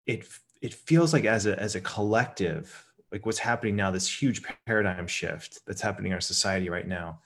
it 0.06 0.28
it 0.60 0.74
feels 0.74 1.14
like 1.14 1.24
as 1.24 1.46
a 1.46 1.58
as 1.58 1.74
a 1.74 1.80
collective 1.80 2.84
like 3.10 3.24
what's 3.24 3.38
happening 3.38 3.76
now 3.76 3.90
this 3.90 4.22
huge 4.22 4.42
paradigm 4.66 5.06
shift 5.06 5.60
that's 5.66 5.80
happening 5.80 6.10
in 6.10 6.14
our 6.14 6.20
society 6.20 6.68
right 6.68 6.86
now 6.86 7.20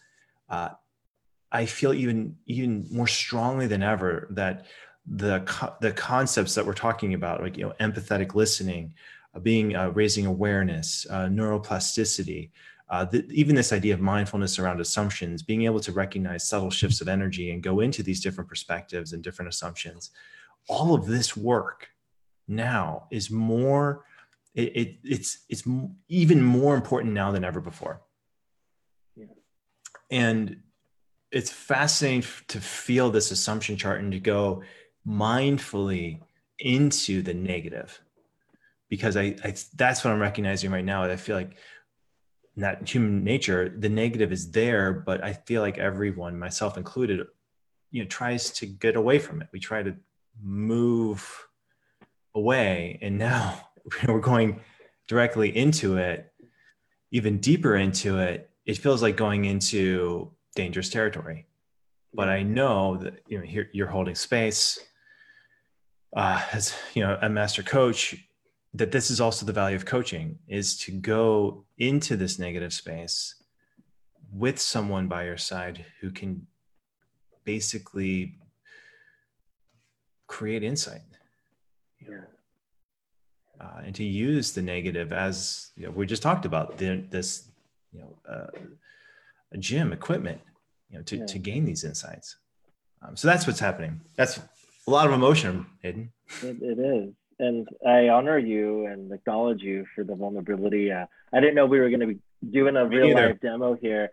uh, 0.51 0.69
I 1.51 1.67
feel 1.67 1.95
even 1.95 2.37
even 2.47 2.87
more 2.91 3.07
strongly 3.07 3.67
than 3.67 3.83
ever 3.83 4.29
that 4.33 4.67
the 5.11 5.41
co- 5.41 5.75
the 5.81 5.93
concepts 5.93 6.55
that 6.55 6.67
we're 6.67 6.75
talking 6.75 7.15
about, 7.15 7.43
like 7.43 7.57
you 7.57 7.65
know, 7.65 7.73
empathetic 7.81 8.35
listening, 8.35 8.95
uh, 9.35 9.39
being 9.39 9.75
uh, 9.75 9.89
raising 9.91 10.27
awareness, 10.27 11.07
uh, 11.11 11.27
neuroplasticity, 11.27 12.51
uh, 12.91 13.05
the, 13.05 13.27
even 13.31 13.55
this 13.55 13.73
idea 13.73 13.95
of 13.95 14.01
mindfulness 14.01 14.59
around 14.59 14.81
assumptions, 14.81 15.43
being 15.43 15.63
able 15.63 15.81
to 15.81 15.93
recognize 15.93 16.49
subtle 16.49 16.71
shifts 16.71 17.01
of 17.01 17.09
energy 17.09 17.51
and 17.51 17.63
go 17.63 17.81
into 17.81 18.03
these 18.03 18.21
different 18.21 18.49
perspectives 18.49 19.13
and 19.13 19.23
different 19.23 19.49
assumptions, 19.49 20.11
all 20.69 20.95
of 20.95 21.07
this 21.07 21.37
work 21.37 21.89
now 22.47 23.07
is 23.11 23.31
more. 23.31 24.05
It, 24.55 24.77
it, 24.77 24.97
it's 25.05 25.39
it's 25.49 25.63
even 26.09 26.43
more 26.43 26.75
important 26.75 27.13
now 27.15 27.31
than 27.31 27.45
ever 27.45 27.61
before 27.61 28.03
Yeah. 29.15 29.27
and 30.11 30.57
it's 31.31 31.51
fascinating 31.51 32.25
to 32.49 32.59
feel 32.61 33.11
this 33.11 33.31
assumption 33.31 33.77
chart 33.77 34.01
and 34.01 34.11
to 34.13 34.19
go 34.19 34.63
mindfully 35.07 36.21
into 36.59 37.23
the 37.23 37.35
negative. 37.35 38.01
Because 38.89 39.17
I, 39.17 39.37
I 39.45 39.55
that's 39.77 40.03
what 40.03 40.15
i'm 40.15 40.19
recognizing 40.19 40.71
right 40.71 40.85
now 40.85 41.05
i 41.05 41.17
feel 41.17 41.37
like 41.37 41.59
not 42.57 42.89
human 42.89 43.23
nature 43.23 43.69
the 43.69 43.89
negative 43.91 44.33
is 44.33 44.51
there 44.51 44.95
but 44.95 45.23
i 45.23 45.35
feel 45.35 45.61
like 45.61 45.77
everyone 45.77 46.39
myself 46.39 46.79
included 46.79 47.21
you 47.91 48.03
know 48.03 48.09
tries 48.09 48.51
to 48.51 48.67
get 48.67 48.97
away 48.97 49.19
from 49.19 49.41
it. 49.41 49.49
We 49.53 49.61
try 49.61 49.83
to 49.83 49.95
move 50.43 51.47
away 52.35 52.99
and 53.03 53.19
now 53.19 53.69
we're 54.09 54.21
going 54.21 54.61
directly 55.07 55.57
into 55.57 55.97
it 55.97 56.33
even 57.11 57.39
deeper 57.39 57.77
into 57.77 58.19
it. 58.19 58.51
It 58.67 58.77
feels 58.77 59.01
like 59.01 59.17
going 59.17 59.47
into 59.47 60.31
dangerous 60.55 60.91
territory. 60.91 61.47
But 62.13 62.29
I 62.29 62.43
know 62.43 62.99
that 62.99 63.23
you 63.27 63.39
know 63.39 63.45
here 63.45 63.71
you're 63.73 63.87
holding 63.87 64.15
space 64.15 64.79
uh, 66.15 66.43
as 66.53 66.75
you 66.95 67.03
know 67.03 67.19
a 67.21 67.29
master 67.29 67.63
coach. 67.63 68.17
That 68.75 68.93
this 68.93 69.11
is 69.11 69.19
also 69.19 69.47
the 69.47 69.53
value 69.53 69.77
of 69.77 69.87
coaching 69.87 70.39
is 70.47 70.79
to 70.81 70.93
go 70.93 71.65
into 71.79 72.17
this 72.17 72.39
negative 72.39 72.73
space 72.75 73.35
with 74.31 74.59
someone 74.59 75.09
by 75.09 75.25
your 75.25 75.39
side 75.39 75.87
who 76.01 76.11
can 76.11 76.47
basically 77.45 78.37
create 80.27 80.63
insight. 80.63 81.01
Yeah. 81.99 82.21
Uh, 83.59 83.81
and 83.87 83.95
to 83.95 84.05
use 84.05 84.53
the 84.53 84.63
negative 84.63 85.13
as 85.13 85.71
you 85.77 85.87
know, 85.87 85.91
we 85.91 86.07
just 86.07 86.23
talked 86.23 86.45
about 86.45 86.79
the, 86.79 87.03
this 87.11 87.49
you 87.93 88.01
know 88.01 88.33
uh, 88.33 88.47
gym 89.59 89.93
equipment 89.93 90.41
you 90.91 90.99
know 90.99 91.03
to, 91.03 91.17
yeah. 91.17 91.27
to 91.27 91.39
gain 91.39 91.65
these 91.65 91.85
insights 91.85 92.37
um, 93.03 93.17
so 93.17 93.27
that's 93.27 93.47
what's 93.47 93.59
happening 93.59 94.01
that's 94.17 94.39
a 94.89 94.91
lot 94.91 95.07
of 95.07 95.13
emotion 95.13 95.67
Hayden. 95.83 96.11
it, 96.43 96.57
it 96.63 96.79
is 96.79 97.13
and 97.39 97.69
i 97.87 98.09
honor 98.09 98.39
you 98.39 98.87
and 98.87 99.13
acknowledge 99.13 99.61
you 99.61 99.85
for 99.95 100.03
the 100.03 100.15
vulnerability 100.15 100.91
uh, 100.91 101.05
i 101.33 101.41
didn't 101.41 101.55
know 101.55 101.67
we 101.67 101.79
were 101.79 101.91
going 101.91 102.01
to 102.01 102.07
be 102.07 102.19
doing 102.51 102.77
a 102.77 102.87
real 102.87 103.15
life 103.15 103.39
demo 103.43 103.75
here 103.75 104.11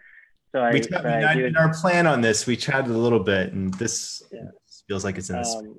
so 0.51 0.59
I, 0.59 0.71
we 0.71 0.81
t- 0.81 0.93
I, 0.93 1.21
I 1.21 1.33
in 1.33 1.55
our 1.55 1.73
plan 1.73 2.07
on 2.07 2.21
this 2.21 2.45
we 2.45 2.57
chatted 2.57 2.91
a 2.91 2.97
little 2.97 3.19
bit 3.19 3.53
and 3.53 3.73
this 3.75 4.23
yeah. 4.31 4.41
feels 4.87 5.05
like 5.05 5.17
it's 5.17 5.29
in 5.29 5.37
this 5.37 5.55
um, 5.55 5.77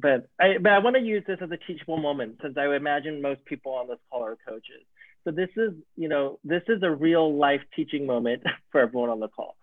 but 0.00 0.28
I, 0.40 0.58
but 0.58 0.72
I 0.72 0.78
want 0.78 0.96
to 0.96 1.02
use 1.02 1.24
this 1.26 1.38
as 1.42 1.50
a 1.50 1.56
teachable 1.56 1.98
moment 1.98 2.38
since 2.42 2.56
I 2.56 2.74
imagine 2.74 3.20
most 3.20 3.44
people 3.44 3.72
on 3.72 3.88
this 3.88 3.98
call 4.10 4.24
are 4.24 4.36
coaches. 4.48 4.84
So 5.24 5.30
this 5.30 5.50
is, 5.56 5.72
you 5.96 6.08
know, 6.08 6.38
this 6.44 6.62
is 6.68 6.82
a 6.82 6.90
real 6.90 7.36
life 7.36 7.60
teaching 7.76 8.06
moment 8.06 8.42
for 8.72 8.80
everyone 8.80 9.10
on 9.10 9.20
the 9.20 9.28
call. 9.28 9.56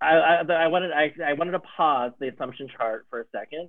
I, 0.00 0.16
I, 0.16 0.52
I 0.52 0.66
wanted 0.68 0.92
I, 0.92 1.12
I 1.24 1.32
wanted 1.34 1.52
to 1.52 1.60
pause 1.60 2.12
the 2.20 2.28
assumption 2.28 2.68
chart 2.76 3.06
for 3.10 3.20
a 3.20 3.24
second 3.32 3.68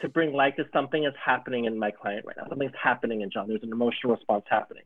to 0.00 0.08
bring 0.08 0.32
light 0.32 0.56
to 0.56 0.64
something 0.72 1.02
that's 1.02 1.16
happening 1.24 1.64
in 1.64 1.78
my 1.78 1.90
client 1.90 2.24
right 2.26 2.36
now. 2.36 2.46
Something's 2.48 2.72
happening 2.80 3.22
in 3.22 3.30
John. 3.30 3.48
There's 3.48 3.62
an 3.62 3.72
emotional 3.72 4.14
response 4.14 4.44
happening. 4.48 4.84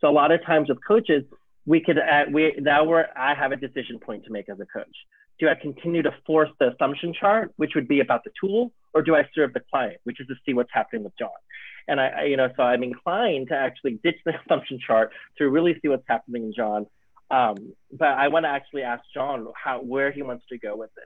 So 0.00 0.08
a 0.08 0.12
lot 0.12 0.32
of 0.32 0.44
times 0.44 0.68
with 0.68 0.78
coaches, 0.86 1.24
we 1.66 1.80
could 1.80 1.98
add, 1.98 2.32
we 2.32 2.54
now 2.58 2.84
we're 2.84 3.06
I 3.16 3.34
have 3.34 3.52
a 3.52 3.56
decision 3.56 3.98
point 3.98 4.24
to 4.24 4.30
make 4.30 4.48
as 4.48 4.58
a 4.60 4.66
coach. 4.66 4.96
Do 5.38 5.48
I 5.48 5.54
continue 5.54 6.02
to 6.02 6.14
force 6.26 6.48
the 6.58 6.72
assumption 6.72 7.12
chart, 7.12 7.52
which 7.56 7.72
would 7.74 7.88
be 7.88 8.00
about 8.00 8.24
the 8.24 8.30
tool, 8.40 8.72
or 8.94 9.02
do 9.02 9.14
I 9.14 9.28
serve 9.34 9.52
the 9.52 9.60
client, 9.70 9.98
which 10.04 10.20
is 10.20 10.26
to 10.28 10.34
see 10.46 10.54
what's 10.54 10.70
happening 10.72 11.04
with 11.04 11.12
John? 11.18 11.28
And 11.88 12.00
I, 12.00 12.06
I, 12.06 12.24
you 12.24 12.36
know, 12.36 12.48
so 12.56 12.62
I'm 12.62 12.82
inclined 12.82 13.48
to 13.48 13.54
actually 13.54 14.00
ditch 14.02 14.16
the 14.24 14.32
assumption 14.46 14.78
chart 14.84 15.12
to 15.38 15.50
really 15.50 15.78
see 15.82 15.88
what's 15.88 16.06
happening 16.08 16.44
in 16.44 16.54
John. 16.54 16.86
Um, 17.30 17.74
but 17.92 18.08
I 18.08 18.28
want 18.28 18.44
to 18.44 18.50
actually 18.50 18.82
ask 18.82 19.02
John 19.12 19.46
how 19.62 19.80
where 19.80 20.12
he 20.12 20.22
wants 20.22 20.44
to 20.50 20.58
go 20.58 20.76
with 20.76 20.90
this. 20.94 21.04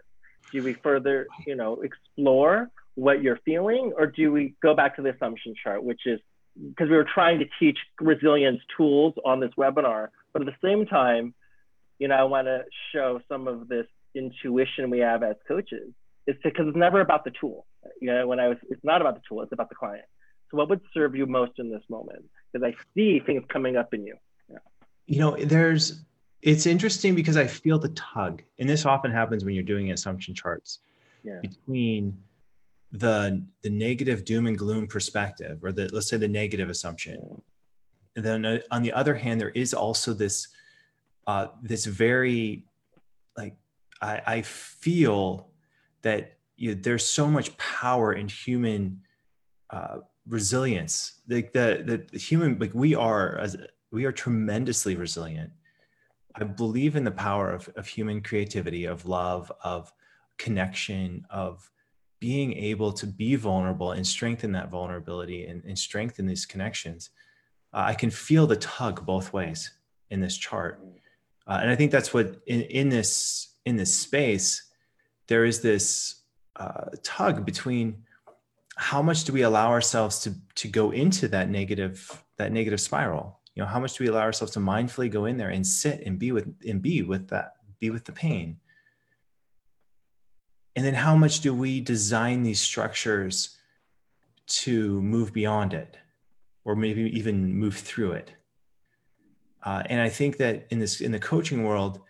Do 0.53 0.63
we 0.63 0.75
further, 0.75 1.27
you 1.47 1.55
know, 1.55 1.81
explore 1.83 2.71
what 2.95 3.23
you're 3.23 3.39
feeling, 3.45 3.93
or 3.97 4.07
do 4.07 4.33
we 4.33 4.55
go 4.63 4.75
back 4.75 4.97
to 4.97 5.03
the 5.03 5.11
assumption 5.11 5.55
chart, 5.63 5.83
which 5.83 6.03
is 6.07 6.21
because 6.69 6.91
we 6.91 6.97
were 6.97 7.07
trying 7.15 7.39
to 7.39 7.47
teach 7.59 7.79
resilience 8.01 8.61
tools 8.77 9.15
on 9.25 9.41
this 9.41 9.53
webinar, 9.57 10.09
but 10.33 10.43
at 10.43 10.47
the 10.47 10.57
same 10.63 10.87
time, 10.87 11.33
you 11.99 12.09
know, 12.09 12.17
I 12.17 12.25
want 12.25 12.47
to 12.47 12.65
show 12.93 13.21
some 13.29 13.47
of 13.47 13.69
this 13.69 13.87
intuition 14.15 14.91
we 14.91 14.99
have 14.99 15.23
as 15.23 15.37
coaches 15.47 15.93
is 16.27 16.37
because 16.43 16.67
it's 16.69 16.77
never 16.77 17.01
about 17.01 17.25
the 17.25 17.31
tool. 17.41 17.67
You 18.01 18.13
know, 18.13 18.27
when 18.27 18.41
I 18.41 18.49
was, 18.49 18.59
it's 18.69 18.85
not 18.85 19.01
about 19.01 19.15
the 19.15 19.23
tool, 19.29 19.43
it's 19.43 19.53
about 19.53 19.69
the 19.69 19.75
client. 19.75 20.05
So 20.51 20.57
what 20.57 20.69
would 20.69 20.81
serve 20.93 21.15
you 21.15 21.27
most 21.27 21.53
in 21.59 21.71
this 21.71 21.83
moment? 21.89 22.25
Because 22.53 22.67
I 22.67 22.75
see 22.95 23.21
things 23.21 23.45
coming 23.49 23.77
up 23.77 23.95
in 23.95 24.05
you. 24.05 24.17
Yeah. 24.51 24.59
You 25.07 25.19
know, 25.21 25.37
there's, 25.37 26.03
it's 26.43 26.67
interesting 26.67 27.15
because 27.15 27.37
I 27.37 27.47
feel 27.47 27.79
the 27.79 27.91
tug, 27.91 28.43
and 28.59 28.69
this 28.69 28.87
often 28.87 29.11
happens 29.11 29.45
when 29.45 29.55
you're 29.55 29.63
doing 29.63 29.93
assumption 29.93 30.35
charts 30.35 30.81
yeah. 31.23 31.41
between 31.43 32.17
the 32.93 33.45
the 33.63 33.71
negative 33.71 34.25
doom 34.25 34.47
and 34.47 34.59
gloom 34.59 34.87
perspective, 34.87 35.63
or 35.63 35.73
the 35.73 35.89
let's 35.93 36.09
say 36.09 36.17
the 36.17 36.29
negative 36.29 36.71
assumption. 36.71 37.43
And 38.17 38.25
then 38.25 38.45
uh, 38.45 38.59
on 38.71 38.83
the 38.83 38.93
other 38.93 39.15
hand, 39.15 39.41
there 39.41 39.51
is 39.51 39.75
also 39.75 40.13
this 40.13 40.49
uh, 41.27 41.49
this 41.63 41.85
very 41.87 42.65
like 43.37 43.57
I, 44.01 44.23
I 44.27 44.43
feel 44.43 45.51
that 46.03 46.39
you 46.57 46.75
know, 46.75 46.81
there's 46.81 47.07
so 47.07 47.27
much 47.27 47.57
power 47.57 48.13
in 48.13 48.29
human 48.29 49.03
uh, 49.71 49.99
resilience. 50.29 51.21
Like 51.29 51.53
the, 51.53 52.07
the 52.11 52.19
human, 52.19 52.59
like 52.59 52.75
we 52.75 52.95
are 52.95 53.39
as 53.39 53.57
we 53.91 54.05
are 54.05 54.13
tremendously 54.13 54.97
resilient. 54.97 55.51
I 56.35 56.45
believe 56.45 56.97
in 56.97 57.05
the 57.05 57.11
power 57.11 57.51
of, 57.51 57.69
of 57.77 57.87
human 57.87 58.23
creativity, 58.23 58.85
of 58.85 59.07
love, 59.07 59.51
of 59.63 59.93
connection, 60.39 61.27
of 61.31 61.71
being 62.21 62.53
able 62.53 62.93
to 62.93 63.07
be 63.07 63.35
vulnerable 63.35 63.93
and 63.93 64.07
strengthen 64.07 64.53
that 64.53 64.71
vulnerability 64.71 65.47
and, 65.47 65.65
and 65.65 65.79
strengthen 65.79 66.27
these 66.27 66.47
connections. 66.47 67.11
Uh, 67.73 67.85
I 67.87 67.95
can 67.95 68.11
feel 68.11 68.47
the 68.47 68.57
tug 68.57 69.07
both 69.07 69.33
ways 69.33 69.73
in 70.11 70.21
this 70.21 70.37
chart. 70.37 70.81
Uh, 71.47 71.59
and 71.63 71.71
I 71.71 71.77
think 71.77 71.91
that's 71.91 72.13
what 72.13 72.37
in, 72.47 72.63
in 72.63 72.89
this 72.91 73.55
in 73.65 73.77
this 73.77 73.97
space, 73.97 74.71
there 75.27 75.45
is 75.45 75.61
this 75.61 76.23
uh, 76.57 76.87
tug 77.03 77.45
between 77.45 78.05
how 78.77 79.03
much 79.03 79.25
do 79.25 79.33
we 79.33 79.43
allow 79.43 79.69
ourselves 79.71 80.21
to 80.21 80.35
to 80.57 80.69
go 80.69 80.91
into 80.91 81.29
that 81.29 81.49
negative 81.49 82.25
that 82.37 82.53
negative 82.53 82.81
spiral 82.81 83.40
you 83.55 83.63
know 83.63 83.69
how 83.69 83.81
much 83.81 83.97
do 83.97 84.05
we 84.05 84.09
allow 84.09 84.21
ourselves 84.21 84.53
to 84.55 84.61
mindfully 84.61 85.11
go 85.11 85.25
in 85.25 85.37
there 85.37 85.51
and 85.51 85.67
sit 85.67 86.03
and 86.07 86.19
be 86.19 86.33
with 86.33 86.53
and 86.67 86.81
be 86.81 87.03
with 87.03 87.29
that 87.29 87.55
be 87.79 87.91
with 87.91 88.05
the 88.05 88.13
pain? 88.13 88.59
And 90.77 90.85
then 90.85 90.95
how 90.95 91.17
much 91.17 91.41
do 91.41 91.53
we 91.53 91.81
design 91.81 92.43
these 92.43 92.61
structures 92.61 93.57
to 94.47 95.03
move 95.03 95.33
beyond 95.33 95.75
it 95.75 95.97
or 96.65 96.77
maybe 96.77 97.03
even 97.17 97.55
move 97.55 97.77
through 97.77 98.13
it? 98.13 98.33
Uh, 99.63 99.83
and 99.91 100.01
i 100.01 100.09
think 100.09 100.39
that 100.39 100.67
in 100.71 100.79
this 100.79 101.03
in 101.03 101.13
the 101.13 101.19
coaching 101.19 101.65
world 101.65 102.01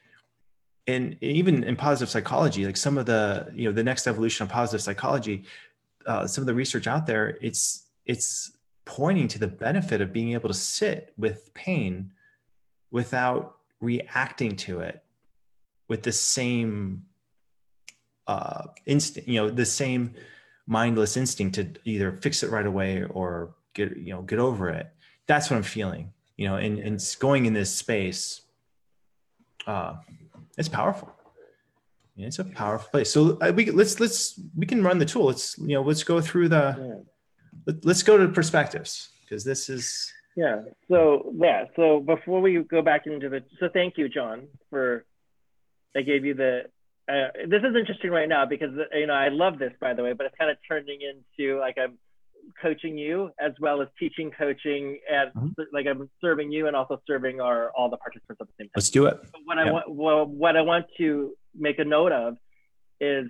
and 0.87 1.17
even 1.21 1.65
in 1.65 1.75
positive 1.75 2.09
psychology 2.09 2.65
like 2.65 2.77
some 2.77 2.97
of 2.97 3.07
the 3.07 3.51
you 3.53 3.65
know 3.65 3.73
the 3.73 3.83
next 3.83 4.07
evolution 4.07 4.45
of 4.45 4.49
positive 4.49 4.81
psychology 4.81 5.45
uh, 6.07 6.27
some 6.27 6.43
of 6.43 6.47
the 6.47 6.55
research 6.55 6.87
out 6.87 7.07
there, 7.07 7.39
it's 7.41 7.87
it's 8.07 8.53
pointing 8.91 9.29
to 9.29 9.39
the 9.39 9.47
benefit 9.47 10.01
of 10.01 10.13
being 10.13 10.33
able 10.33 10.49
to 10.49 10.55
sit 10.55 11.13
with 11.17 11.55
pain 11.55 12.11
without 12.91 13.55
reacting 13.81 14.57
to 14.57 14.81
it 14.81 15.05
with 15.87 16.03
the 16.03 16.11
same 16.11 17.05
uh, 18.27 18.65
instinct, 18.87 19.29
you 19.29 19.41
know, 19.41 19.49
the 19.49 19.65
same 19.65 20.13
mindless 20.67 21.17
instinct 21.17 21.55
to 21.55 21.69
either 21.85 22.19
fix 22.21 22.43
it 22.43 22.51
right 22.51 22.67
away 22.67 23.05
or 23.05 23.55
get 23.75 23.97
you 23.97 24.13
know 24.13 24.23
get 24.23 24.41
over 24.41 24.69
it. 24.69 24.93
That's 25.29 25.49
what 25.49 25.57
I'm 25.57 25.63
feeling, 25.63 26.13
you 26.37 26.49
know, 26.49 26.57
and 26.57 26.81
and 26.81 27.17
going 27.21 27.47
in 27.47 27.53
this 27.53 27.73
space, 27.73 28.43
uh, 29.69 29.95
it's 30.59 30.69
powerful. 30.69 31.15
It's 32.17 32.41
a 32.41 32.45
powerful 32.45 32.89
place. 32.91 33.11
So 33.11 33.39
uh, 33.41 33.53
we 33.55 33.71
let's 33.71 34.01
let's 34.01 34.39
we 34.57 34.67
can 34.67 34.83
run 34.83 34.99
the 34.99 35.07
tool. 35.07 35.27
Let's 35.27 35.57
you 35.59 35.75
know 35.75 35.83
let's 35.83 36.03
go 36.03 36.21
through 36.21 36.49
the 36.49 36.77
yeah. 36.77 36.95
Let, 37.67 37.85
let's 37.85 38.03
go 38.03 38.19
to 38.19 38.29
perspectives 38.29 39.11
because 39.23 39.45
this 39.45 39.69
is 39.69 40.13
yeah. 40.37 40.63
So 40.89 41.33
yeah. 41.37 41.65
So 41.77 42.01
before 42.01 42.41
we 42.41 42.63
go 42.63 42.83
back 42.83 43.07
into 43.07 43.29
the 43.29 43.43
so 43.59 43.69
thank 43.73 43.99
you, 43.99 44.09
John, 44.09 44.49
for 44.71 45.05
I 45.97 46.03
gave 46.03 46.25
you 46.25 46.35
the. 46.35 46.63
Uh, 47.09 47.27
this 47.49 47.63
is 47.63 47.75
interesting 47.77 48.11
right 48.11 48.29
now 48.29 48.47
because 48.47 48.71
you 48.93 49.07
know 49.07 49.15
I 49.15 49.29
love 49.29 49.59
this 49.59 49.73
by 49.81 49.95
the 49.95 50.03
way, 50.03 50.13
but 50.13 50.27
it's 50.27 50.37
kind 50.39 50.51
of 50.51 50.57
turning 50.69 51.01
into 51.03 51.59
like 51.59 51.77
I'm 51.77 51.99
coaching 52.63 52.97
you 52.97 53.31
as 53.41 53.53
well 53.61 53.83
as 53.83 53.89
teaching 53.99 54.31
coaching 54.31 54.99
and 55.11 55.33
mm-hmm. 55.35 55.63
like 55.73 55.87
I'm 55.87 56.09
serving 56.21 56.53
you 56.53 56.69
and 56.69 56.77
also 56.77 57.01
serving 57.07 57.41
our 57.41 57.71
all 57.77 57.91
the 57.91 57.97
participants 57.97 58.41
at 58.41 58.47
the 58.47 58.53
same 58.59 58.67
time. 58.67 58.73
Let's 58.77 58.91
do 58.91 59.07
it. 59.07 59.19
So 59.25 59.41
what 59.45 59.59
yeah. 59.59 59.65
I 59.65 59.73
want 59.73 59.91
well 59.91 60.27
what 60.27 60.57
I 60.57 60.63
want 60.63 60.87
to 60.99 61.33
make 61.55 61.79
a 61.79 61.85
note 61.85 62.13
of 62.13 62.37
is 63.01 63.27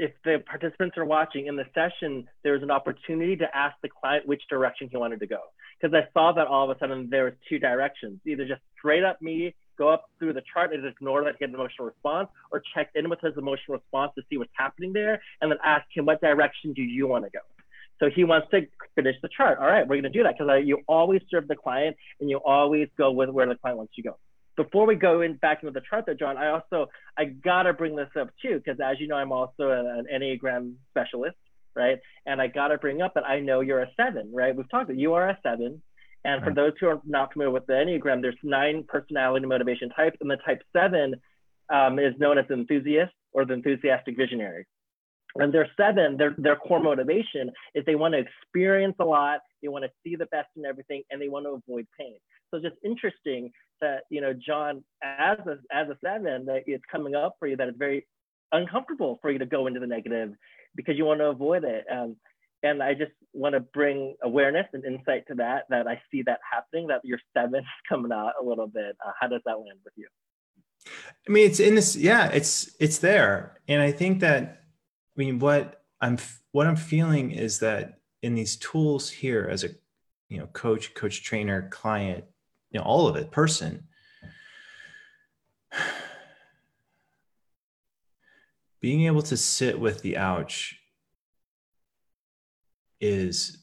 if 0.00 0.12
the 0.24 0.42
participants 0.46 0.96
are 0.96 1.04
watching 1.04 1.46
in 1.46 1.56
the 1.56 1.66
session, 1.74 2.26
there's 2.42 2.62
an 2.62 2.70
opportunity 2.70 3.36
to 3.36 3.44
ask 3.54 3.76
the 3.82 3.88
client 3.88 4.26
which 4.26 4.40
direction 4.48 4.88
he 4.90 4.96
wanted 4.96 5.20
to 5.20 5.26
go. 5.26 5.40
Because 5.78 5.94
I 5.94 6.10
saw 6.14 6.32
that 6.32 6.46
all 6.46 6.70
of 6.70 6.74
a 6.74 6.80
sudden 6.80 7.08
there 7.10 7.24
was 7.24 7.34
two 7.46 7.58
directions, 7.58 8.18
either 8.26 8.48
just 8.48 8.62
straight 8.78 9.04
up 9.04 9.20
me, 9.20 9.54
go 9.76 9.90
up 9.90 10.04
through 10.18 10.32
the 10.32 10.42
chart 10.52 10.72
and 10.72 10.86
ignore 10.86 11.22
that 11.24 11.34
he 11.38 11.44
had 11.44 11.50
an 11.50 11.54
emotional 11.54 11.86
response, 11.86 12.28
or 12.50 12.62
check 12.74 12.88
in 12.94 13.10
with 13.10 13.20
his 13.20 13.34
emotional 13.36 13.76
response 13.76 14.12
to 14.16 14.22
see 14.30 14.38
what's 14.38 14.50
happening 14.54 14.94
there, 14.94 15.20
and 15.42 15.52
then 15.52 15.58
ask 15.62 15.84
him 15.94 16.06
what 16.06 16.18
direction 16.22 16.72
do 16.72 16.80
you 16.82 17.06
want 17.06 17.24
to 17.26 17.30
go. 17.30 17.40
So 17.98 18.08
he 18.08 18.24
wants 18.24 18.48
to 18.52 18.62
finish 18.94 19.16
the 19.20 19.28
chart. 19.36 19.58
All 19.58 19.66
right, 19.66 19.86
we're 19.86 20.00
going 20.00 20.04
to 20.04 20.08
do 20.08 20.22
that 20.22 20.36
because 20.38 20.62
you 20.64 20.78
always 20.88 21.20
serve 21.30 21.46
the 21.46 21.56
client 21.56 21.94
and 22.20 22.30
you 22.30 22.38
always 22.38 22.88
go 22.96 23.10
with 23.10 23.28
where 23.28 23.46
the 23.46 23.54
client 23.56 23.76
wants 23.76 23.92
you 23.96 24.02
to 24.04 24.08
go. 24.10 24.16
Before 24.56 24.86
we 24.86 24.94
go 24.94 25.22
in 25.22 25.34
back 25.34 25.62
into 25.62 25.72
the 25.72 25.82
chart, 25.88 26.04
there, 26.06 26.14
John, 26.14 26.36
I 26.36 26.48
also 26.48 26.88
I 27.16 27.24
gotta 27.24 27.72
bring 27.72 27.96
this 27.96 28.08
up 28.18 28.30
too 28.42 28.60
because 28.62 28.78
as 28.80 29.00
you 29.00 29.08
know, 29.08 29.16
I'm 29.16 29.32
also 29.32 29.70
an 29.70 30.06
Enneagram 30.12 30.74
specialist, 30.90 31.36
right? 31.74 31.98
And 32.26 32.40
I 32.42 32.48
gotta 32.48 32.78
bring 32.78 33.00
up 33.00 33.14
that 33.14 33.24
I 33.24 33.40
know 33.40 33.60
you're 33.60 33.82
a 33.82 33.90
seven, 33.96 34.30
right? 34.34 34.54
We've 34.54 34.70
talked. 34.70 34.88
That 34.88 34.98
you 34.98 35.14
are 35.14 35.28
a 35.28 35.38
seven, 35.42 35.82
and 36.24 36.42
for 36.44 36.52
those 36.52 36.72
who 36.80 36.88
are 36.88 37.00
not 37.04 37.32
familiar 37.32 37.52
with 37.52 37.66
the 37.66 37.74
Enneagram, 37.74 38.22
there's 38.22 38.36
nine 38.42 38.84
personality 38.86 39.46
motivation 39.46 39.88
types, 39.90 40.18
and 40.20 40.30
the 40.30 40.36
type 40.36 40.62
seven 40.76 41.14
um, 41.72 41.98
is 41.98 42.14
known 42.18 42.36
as 42.38 42.46
the 42.48 42.54
enthusiast 42.54 43.12
or 43.32 43.44
the 43.44 43.54
enthusiastic 43.54 44.16
visionary 44.16 44.66
and 45.36 45.52
their 45.52 45.68
seven, 45.76 46.16
their, 46.16 46.34
their 46.38 46.56
core 46.56 46.80
motivation 46.80 47.50
is 47.74 47.84
they 47.84 47.94
want 47.94 48.14
to 48.14 48.20
experience 48.20 48.96
a 49.00 49.04
lot, 49.04 49.40
they 49.62 49.68
want 49.68 49.84
to 49.84 49.90
see 50.02 50.16
the 50.16 50.26
best 50.26 50.48
in 50.56 50.64
everything, 50.64 51.02
and 51.10 51.20
they 51.20 51.28
want 51.28 51.46
to 51.46 51.50
avoid 51.50 51.86
pain. 51.98 52.16
So 52.52 52.60
just 52.60 52.76
interesting 52.84 53.52
that, 53.80 54.02
you 54.10 54.20
know, 54.20 54.32
John, 54.32 54.82
as 55.02 55.38
a, 55.46 55.58
as 55.72 55.88
a 55.88 55.96
seven, 56.04 56.46
that 56.46 56.64
it's 56.66 56.84
coming 56.90 57.14
up 57.14 57.36
for 57.38 57.46
you 57.46 57.56
that 57.56 57.68
it's 57.68 57.78
very 57.78 58.06
uncomfortable 58.52 59.18
for 59.22 59.30
you 59.30 59.38
to 59.38 59.46
go 59.46 59.68
into 59.68 59.80
the 59.80 59.86
negative 59.86 60.32
because 60.74 60.96
you 60.96 61.04
want 61.04 61.20
to 61.20 61.26
avoid 61.26 61.64
it. 61.64 61.84
Um, 61.90 62.16
and 62.62 62.82
I 62.82 62.94
just 62.94 63.12
want 63.32 63.54
to 63.54 63.60
bring 63.60 64.16
awareness 64.22 64.66
and 64.72 64.84
insight 64.84 65.26
to 65.28 65.34
that, 65.36 65.64
that 65.70 65.86
I 65.86 66.00
see 66.10 66.22
that 66.22 66.40
happening, 66.50 66.88
that 66.88 67.00
your 67.04 67.18
seven 67.34 67.60
is 67.60 67.66
coming 67.88 68.12
out 68.12 68.32
a 68.40 68.44
little 68.44 68.66
bit. 68.66 68.96
Uh, 69.04 69.12
how 69.18 69.28
does 69.28 69.40
that 69.46 69.58
land 69.58 69.78
with 69.84 69.94
you? 69.96 70.08
I 71.26 71.30
mean, 71.30 71.48
it's 71.48 71.60
in 71.60 71.74
this, 71.74 71.96
yeah, 71.96 72.28
it's, 72.30 72.74
it's 72.80 72.98
there. 72.98 73.60
And 73.68 73.80
I 73.80 73.92
think 73.92 74.20
that 74.20 74.62
mean, 75.20 75.38
what 75.38 75.82
I'm 76.00 76.18
what 76.52 76.66
I'm 76.66 76.76
feeling 76.76 77.30
is 77.30 77.60
that 77.60 78.00
in 78.22 78.34
these 78.34 78.56
tools 78.56 79.08
here, 79.10 79.48
as 79.50 79.64
a 79.64 79.68
you 80.28 80.38
know 80.38 80.46
coach, 80.46 80.94
coach, 80.94 81.22
trainer, 81.22 81.68
client, 81.70 82.24
you 82.70 82.80
know, 82.80 82.84
all 82.84 83.06
of 83.06 83.16
it, 83.16 83.30
person, 83.30 83.84
being 88.80 89.06
able 89.06 89.22
to 89.22 89.36
sit 89.36 89.78
with 89.78 90.02
the 90.02 90.16
ouch 90.16 90.80
is 93.00 93.58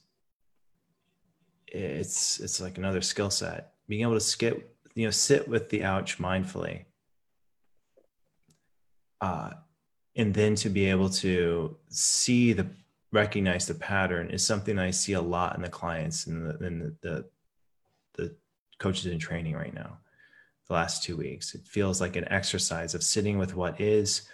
it's 1.68 2.39
it's 2.39 2.62
like 2.62 2.78
another 2.78 3.01
skill 3.01 3.32
set. 3.32 3.74
Being 3.88 4.03
able 4.03 4.14
to 4.14 4.20
skip 4.20 4.78
you 4.93 5.05
know 5.05 5.12
sit 5.12 5.47
with 5.47 5.70
the 5.70 5.84
ouch 5.84 6.18
mindfully 6.18 6.86
uh, 9.22 9.51
and 10.18 10.34
then 10.34 10.55
to 10.55 10.70
be 10.70 10.89
able 10.89 11.09
to 11.09 11.78
see 11.89 12.51
the 12.51 12.68
recognize 13.11 13.65
the 13.65 13.74
pattern 13.76 14.30
is 14.30 14.45
something 14.45 14.78
I 14.78 14.91
see 14.91 15.13
a 15.13 15.22
lot 15.22 15.55
in 15.55 15.61
the 15.61 15.70
clients 15.70 16.28
and 16.28 16.45
the, 16.45 16.65
in 16.65 16.80
the, 16.80 16.95
the, 17.01 17.26
the 18.15 18.36
coaches 18.80 19.05
in 19.05 19.18
training 19.18 19.55
right 19.55 19.74
now. 19.74 19.99
The 20.68 20.74
last 20.74 21.03
two 21.03 21.15
weeks, 21.15 21.55
it 21.55 21.61
feels 21.65 22.01
like 22.01 22.18
an 22.18 22.30
exercise 22.30 22.93
of 22.93 23.01
sitting 23.01 23.38
with 23.38 23.55
what 23.55 23.80
is, 23.80 24.28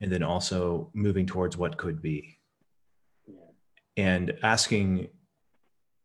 and 0.00 0.10
then 0.10 0.22
also 0.22 0.90
moving 0.94 1.26
towards 1.26 1.58
what 1.58 1.76
could 1.76 2.00
be, 2.00 2.38
and 3.96 4.32
asking 4.42 5.08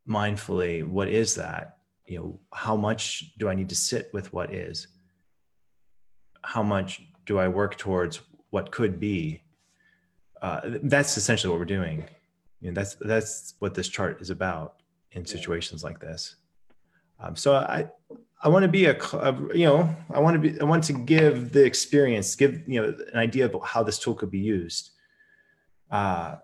mindfully, 0.08 0.86
what 0.86 1.08
is 1.08 1.36
that? 1.36 1.78
You 2.06 2.18
know, 2.18 2.40
how 2.54 2.76
much 2.76 3.32
do 3.38 3.48
I 3.48 3.56
need 3.56 3.70
to 3.70 3.76
sit 3.76 4.10
with 4.12 4.34
what 4.34 4.54
is? 4.54 4.88
How 6.42 6.64
much 6.64 7.02
do 7.26 7.40
I 7.40 7.48
work 7.48 7.78
towards 7.78 8.20
what 8.50 8.72
could 8.72 9.00
be. 9.00 9.42
Uh, 10.42 10.62
that's 10.84 11.18
essentially 11.18 11.52
what 11.52 11.60
we're 11.60 11.66
doing. 11.66 12.06
You 12.62 12.72
know, 12.72 12.76
that's 12.76 12.96
that's 12.96 13.56
what 13.60 13.74
this 13.74 13.88
chart 13.88 14.22
is 14.22 14.30
about 14.30 14.82
in 15.12 15.26
situations 15.26 15.84
like 15.84 16.00
this. 16.00 16.36
Um, 17.20 17.36
so 17.36 17.56
I 17.56 17.90
I 18.42 18.48
want 18.48 18.64
to 18.64 18.70
be 18.70 18.86
a, 18.86 18.98
a, 18.98 19.34
you 19.54 19.66
know, 19.66 19.94
I 20.10 20.20
want 20.20 20.36
to 20.36 20.40
be, 20.40 20.62
I 20.62 20.64
want 20.64 20.86
to 20.86 20.94
give 20.94 21.52
the 21.52 21.66
experience, 21.66 22.36
give, 22.36 22.62
you 22.68 22.82
know, 22.82 22.96
an 23.12 23.20
idea 23.20 23.46
of 23.46 23.56
how 23.66 23.84
this 23.84 24.00
tool 24.00 24.16
could 24.16 24.32
be 24.32 24.40
used. 24.40 24.92
Uh, 25.92 26.38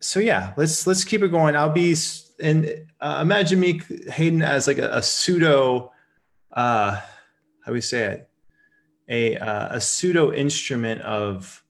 so 0.00 0.20
yeah, 0.20 0.52
let's, 0.58 0.86
let's 0.86 1.04
keep 1.04 1.22
it 1.22 1.28
going. 1.28 1.56
I'll 1.56 1.70
be, 1.70 1.96
and 2.42 2.86
uh, 3.00 3.20
imagine 3.22 3.58
me, 3.58 3.80
Hayden, 4.08 4.42
as 4.42 4.66
like 4.66 4.76
a, 4.76 4.90
a 4.98 5.02
pseudo, 5.02 5.92
uh, 6.52 6.90
how 6.90 7.66
do 7.68 7.72
we 7.72 7.80
say 7.80 8.02
it? 8.04 8.28
A, 9.12 9.36
uh, 9.36 9.76
a 9.76 9.80
pseudo 9.80 10.32
instrument 10.32 11.02
of, 11.02 11.62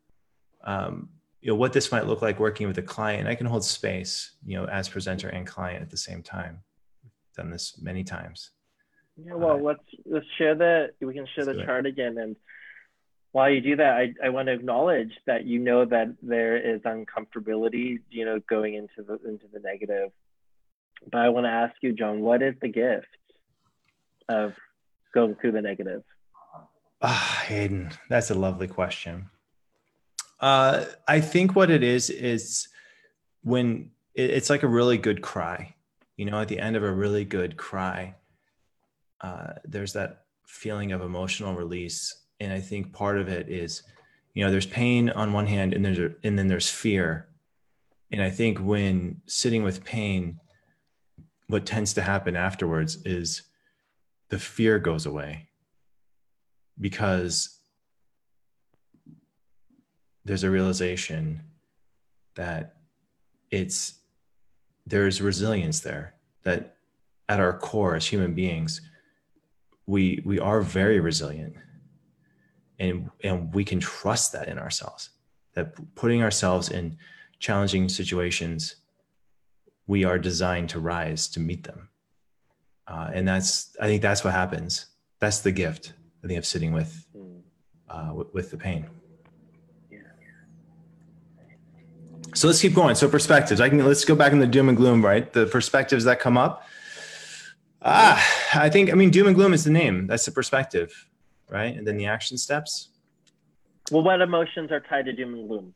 um, 0.64 1.10
you 1.40 1.50
know, 1.50 1.56
what 1.56 1.72
this 1.72 1.90
might 1.90 2.06
look 2.06 2.22
like 2.22 2.38
working 2.38 2.68
with 2.68 2.78
a 2.78 2.82
client. 2.82 3.26
I 3.28 3.34
can 3.34 3.46
hold 3.46 3.64
space, 3.64 4.36
you 4.46 4.56
know, 4.56 4.66
as 4.66 4.88
presenter 4.88 5.28
and 5.28 5.46
client 5.46 5.82
at 5.82 5.90
the 5.90 5.96
same 5.96 6.22
time 6.22 6.62
done 7.36 7.50
this 7.50 7.80
many 7.80 8.04
times. 8.04 8.50
Yeah, 9.16 9.34
well, 9.34 9.56
uh, 9.56 9.60
let's 9.60 9.84
let's 10.06 10.26
share 10.38 10.54
the 10.54 10.90
we 11.00 11.14
can 11.14 11.26
share 11.34 11.44
the 11.44 11.62
chart 11.64 11.86
again. 11.86 12.16
And 12.18 12.36
while 13.32 13.50
you 13.50 13.60
do 13.60 13.76
that, 13.76 13.92
I, 13.96 14.14
I 14.24 14.28
want 14.30 14.46
to 14.46 14.52
acknowledge 14.52 15.12
that 15.26 15.44
you 15.44 15.58
know 15.58 15.84
that 15.84 16.14
there 16.22 16.56
is 16.56 16.80
uncomfortability, 16.82 18.00
you 18.10 18.24
know, 18.24 18.40
going 18.48 18.74
into 18.74 19.02
the 19.06 19.14
into 19.28 19.46
the 19.52 19.60
negative. 19.60 20.10
But 21.10 21.20
I 21.20 21.28
want 21.30 21.44
to 21.44 21.50
ask 21.50 21.74
you, 21.82 21.92
John, 21.92 22.20
what 22.20 22.42
is 22.42 22.54
the 22.62 22.68
gift 22.68 23.06
of 24.28 24.52
going 25.12 25.34
through 25.34 25.52
the 25.52 25.62
negative? 25.62 26.02
Ah, 27.02 27.42
Hayden, 27.46 27.90
that's 28.08 28.30
a 28.30 28.34
lovely 28.34 28.68
question. 28.68 29.28
Uh, 30.40 30.84
I 31.06 31.20
think 31.20 31.54
what 31.54 31.70
it 31.70 31.82
is 31.82 32.10
is 32.10 32.68
when 33.42 33.90
it, 34.14 34.30
it's 34.30 34.50
like 34.50 34.62
a 34.62 34.68
really 34.68 34.98
good 34.98 35.20
cry 35.22 35.74
you 36.16 36.30
know, 36.30 36.40
at 36.40 36.48
the 36.48 36.58
end 36.58 36.76
of 36.76 36.82
a 36.82 36.92
really 36.92 37.24
good 37.24 37.56
cry, 37.56 38.14
uh, 39.22 39.54
there's 39.64 39.92
that 39.94 40.24
feeling 40.46 40.92
of 40.92 41.00
emotional 41.00 41.54
release. 41.54 42.14
And 42.40 42.52
I 42.52 42.60
think 42.60 42.92
part 42.92 43.18
of 43.18 43.28
it 43.28 43.48
is, 43.48 43.82
you 44.34 44.44
know, 44.44 44.50
there's 44.50 44.66
pain 44.66 45.10
on 45.10 45.32
one 45.32 45.46
hand 45.46 45.74
and 45.74 45.84
there's, 45.84 46.14
and 46.22 46.38
then 46.38 46.48
there's 46.48 46.68
fear. 46.68 47.28
And 48.10 48.22
I 48.22 48.30
think 48.30 48.58
when 48.58 49.22
sitting 49.26 49.62
with 49.62 49.84
pain, 49.84 50.38
what 51.48 51.66
tends 51.66 51.94
to 51.94 52.02
happen 52.02 52.36
afterwards 52.36 53.02
is 53.04 53.42
the 54.28 54.38
fear 54.38 54.78
goes 54.78 55.06
away 55.06 55.48
because 56.80 57.58
there's 60.24 60.44
a 60.44 60.50
realization 60.50 61.40
that 62.34 62.76
it's 63.50 63.94
there's 64.86 65.20
resilience 65.20 65.80
there 65.80 66.14
that 66.42 66.76
at 67.28 67.40
our 67.40 67.56
core 67.56 67.94
as 67.94 68.06
human 68.06 68.34
beings 68.34 68.80
we 69.86 70.22
we 70.24 70.38
are 70.38 70.60
very 70.60 71.00
resilient 71.00 71.54
and 72.78 73.10
and 73.22 73.54
we 73.54 73.64
can 73.64 73.80
trust 73.80 74.32
that 74.32 74.48
in 74.48 74.58
ourselves 74.58 75.10
that 75.54 75.74
putting 75.94 76.22
ourselves 76.22 76.70
in 76.70 76.96
challenging 77.38 77.88
situations 77.88 78.76
we 79.86 80.04
are 80.04 80.18
designed 80.18 80.68
to 80.70 80.78
rise 80.80 81.26
to 81.28 81.40
meet 81.40 81.64
them. 81.64 81.88
Uh, 82.86 83.10
and 83.12 83.26
that's 83.26 83.76
i 83.80 83.86
think 83.86 84.02
that's 84.02 84.24
what 84.24 84.32
happens. 84.32 84.86
That's 85.20 85.40
the 85.40 85.52
gift 85.52 85.92
i 86.22 86.26
think 86.26 86.38
of 86.38 86.46
sitting 86.46 86.72
with 86.72 87.06
uh, 87.88 88.12
with, 88.14 88.32
with 88.34 88.50
the 88.50 88.56
pain 88.56 88.86
So 92.34 92.46
let's 92.46 92.60
keep 92.60 92.74
going. 92.74 92.94
So 92.94 93.08
perspectives. 93.08 93.60
I 93.60 93.68
can 93.68 93.84
let's 93.84 94.04
go 94.04 94.14
back 94.14 94.32
in 94.32 94.38
the 94.38 94.46
doom 94.46 94.68
and 94.68 94.76
gloom, 94.76 95.04
right? 95.04 95.30
The 95.32 95.46
perspectives 95.46 96.04
that 96.04 96.18
come 96.18 96.38
up. 96.38 96.66
Ah, 97.82 98.24
I 98.54 98.70
think 98.70 98.90
I 98.90 98.94
mean 98.94 99.10
doom 99.10 99.26
and 99.26 99.36
gloom 99.36 99.52
is 99.52 99.64
the 99.64 99.70
name. 99.70 100.06
That's 100.06 100.24
the 100.24 100.32
perspective, 100.32 101.08
right? 101.48 101.76
And 101.76 101.86
then 101.86 101.96
the 101.96 102.06
action 102.06 102.38
steps. 102.38 102.88
Well, 103.90 104.02
what 104.02 104.20
emotions 104.20 104.70
are 104.70 104.80
tied 104.80 105.04
to 105.06 105.12
doom 105.12 105.34
and 105.34 105.48
gloom? 105.48 105.74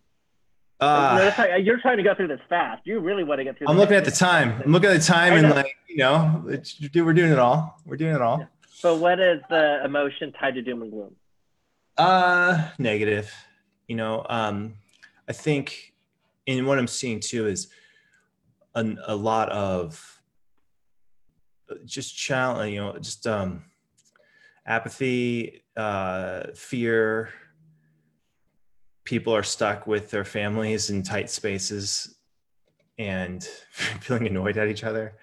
Uh, 0.78 1.32
you're 1.58 1.80
trying 1.80 1.96
to 1.96 2.02
go 2.02 2.14
through 2.14 2.28
this 2.28 2.40
fast. 2.48 2.86
You 2.86 3.00
really 3.00 3.24
want 3.24 3.40
to 3.40 3.44
get 3.44 3.56
through. 3.56 3.66
I'm 3.68 3.78
looking 3.78 3.96
at 3.96 4.04
the 4.04 4.10
time. 4.10 4.62
I'm 4.64 4.72
looking 4.72 4.90
at 4.90 5.00
the 5.00 5.06
time 5.06 5.32
and 5.32 5.50
like 5.50 5.74
you 5.88 5.96
know, 5.98 6.42
we're 6.44 7.12
doing 7.12 7.32
it 7.32 7.38
all. 7.38 7.80
We're 7.84 7.96
doing 7.96 8.14
it 8.14 8.22
all. 8.22 8.38
Yeah. 8.38 8.46
But 8.82 8.96
what 8.96 9.20
is 9.20 9.40
the 9.48 9.84
emotion 9.84 10.32
tied 10.32 10.54
to 10.54 10.62
doom 10.62 10.82
and 10.82 10.90
gloom? 10.90 11.16
Uh, 11.96 12.68
negative. 12.78 13.32
You 13.88 13.96
know, 13.96 14.26
um, 14.28 14.74
I 15.28 15.32
think 15.32 15.94
and 16.46 16.66
what 16.66 16.78
I'm 16.78 16.86
seeing 16.86 17.20
too 17.20 17.46
is 17.46 17.68
a, 18.74 18.86
a 19.06 19.16
lot 19.16 19.50
of 19.50 20.22
just 21.84 22.16
challenge, 22.16 22.72
you 22.74 22.80
know, 22.80 22.96
just 22.98 23.26
um, 23.26 23.64
apathy, 24.66 25.64
uh, 25.76 26.44
fear. 26.54 27.30
People 29.04 29.34
are 29.34 29.42
stuck 29.42 29.86
with 29.86 30.10
their 30.10 30.24
families 30.24 30.90
in 30.90 31.02
tight 31.02 31.30
spaces 31.30 32.16
and 32.98 33.42
feeling 34.00 34.26
annoyed 34.26 34.56
at 34.56 34.68
each 34.68 34.84
other. 34.84 35.14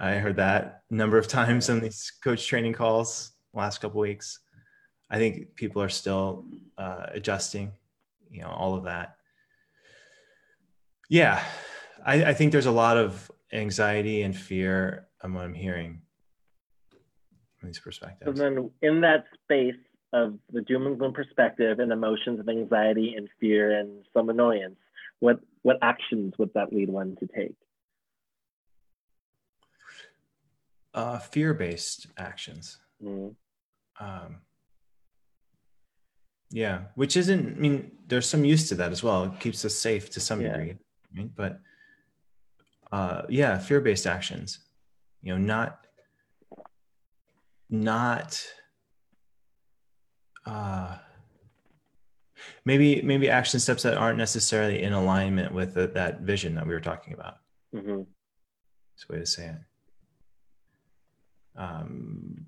I 0.00 0.14
heard 0.14 0.36
that 0.36 0.82
a 0.90 0.94
number 0.94 1.18
of 1.18 1.28
times 1.28 1.68
on 1.68 1.80
these 1.80 2.10
coach 2.24 2.46
training 2.46 2.72
calls 2.72 3.32
last 3.52 3.80
couple 3.80 4.00
weeks. 4.00 4.40
I 5.10 5.18
think 5.18 5.54
people 5.54 5.82
are 5.82 5.90
still 5.90 6.46
uh, 6.78 7.06
adjusting, 7.08 7.72
you 8.30 8.40
know, 8.40 8.48
all 8.48 8.74
of 8.74 8.84
that. 8.84 9.16
Yeah, 11.10 11.42
I, 12.04 12.26
I 12.26 12.34
think 12.34 12.52
there's 12.52 12.66
a 12.66 12.70
lot 12.70 12.96
of 12.96 13.30
anxiety 13.52 14.22
and 14.22 14.34
fear 14.34 15.08
on 15.22 15.34
what 15.34 15.44
I'm 15.44 15.54
hearing 15.54 16.00
from 17.58 17.68
these 17.68 17.80
perspectives. 17.80 18.38
So 18.38 18.42
then, 18.42 18.70
in 18.80 19.00
that 19.02 19.24
space 19.44 19.74
of 20.12 20.38
the 20.52 20.62
doom 20.62 20.86
and 20.86 20.98
gloom 20.98 21.12
perspective 21.12 21.78
and 21.78 21.92
emotions 21.92 22.40
of 22.40 22.48
anxiety 22.48 23.14
and 23.16 23.28
fear 23.38 23.78
and 23.78 24.04
some 24.14 24.30
annoyance, 24.30 24.78
what 25.18 25.40
what 25.62 25.76
actions 25.82 26.34
would 26.38 26.54
that 26.54 26.72
lead 26.72 26.88
one 26.88 27.16
to 27.16 27.26
take? 27.26 27.56
Uh, 30.92 31.18
fear-based 31.18 32.08
actions. 32.18 32.78
Mm. 33.02 33.34
Um, 34.00 34.38
yeah, 36.50 36.82
which 36.96 37.16
isn't. 37.16 37.56
I 37.56 37.60
mean, 37.60 37.92
there's 38.08 38.28
some 38.28 38.44
use 38.44 38.68
to 38.70 38.74
that 38.76 38.90
as 38.90 39.02
well. 39.02 39.24
It 39.24 39.38
keeps 39.38 39.64
us 39.64 39.74
safe 39.74 40.10
to 40.10 40.20
some 40.20 40.40
yeah. 40.40 40.56
degree 40.56 40.76
right? 41.16 41.30
But 41.34 41.60
uh, 42.92 43.22
yeah, 43.28 43.58
fear-based 43.58 44.06
actions. 44.06 44.60
You 45.22 45.32
know, 45.32 45.38
not 45.38 45.86
not 47.68 48.42
uh, 50.46 50.96
maybe 52.64 53.02
maybe 53.02 53.28
action 53.28 53.60
steps 53.60 53.82
that 53.82 53.96
aren't 53.96 54.18
necessarily 54.18 54.82
in 54.82 54.92
alignment 54.92 55.52
with 55.52 55.74
the, 55.74 55.88
that 55.88 56.20
vision 56.20 56.54
that 56.54 56.66
we 56.66 56.72
were 56.72 56.80
talking 56.80 57.12
about. 57.12 57.36
Mm-hmm. 57.74 57.98
That's 57.98 59.06
a 59.08 59.12
way 59.12 59.18
to 59.18 59.26
say 59.26 59.46
it. 59.46 59.56
Um, 61.56 62.46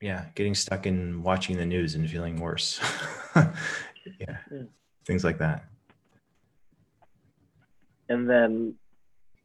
yeah, 0.00 0.26
getting 0.34 0.54
stuck 0.54 0.86
in 0.86 1.22
watching 1.22 1.56
the 1.56 1.66
news 1.66 1.94
and 1.94 2.08
feeling 2.10 2.40
worse. 2.40 2.80
yeah, 3.36 4.38
mm. 4.50 4.68
things 5.04 5.24
like 5.24 5.38
that 5.38 5.64
and 8.12 8.28
then 8.28 8.74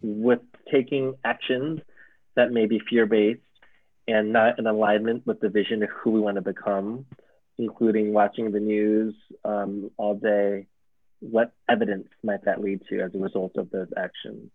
with 0.02 0.42
taking 0.72 1.16
actions 1.24 1.80
that 2.36 2.52
may 2.52 2.66
be 2.66 2.80
fear-based 2.90 3.40
and 4.08 4.34
not 4.34 4.60
in 4.60 4.68
alignment 4.68 5.26
with 5.26 5.40
the 5.40 5.50
vision 5.50 5.82
of 5.84 5.90
who 5.90 6.12
we 6.12 6.20
want 6.20 6.36
to 6.36 6.42
become, 6.42 7.06
including 7.58 8.14
watching 8.14 8.52
the 8.52 8.60
news 8.60 9.16
um, 9.46 9.90
all 9.98 10.16
day, 10.16 10.68
what 11.20 11.52
evidence 11.70 12.08
might 12.24 12.44
that 12.46 12.62
lead 12.62 12.82
to 12.90 13.00
as 13.02 13.16
a 13.16 13.18
result 13.18 13.54
of 13.56 13.70
those 13.72 13.88
actions? 13.98 14.52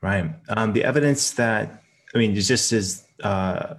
Right. 0.00 0.30
Um, 0.48 0.72
the 0.72 0.84
evidence 0.84 1.32
that, 1.32 1.82
I 2.14 2.18
mean, 2.18 2.34
just 2.34 2.72
as, 2.72 3.06
uh, 3.22 3.74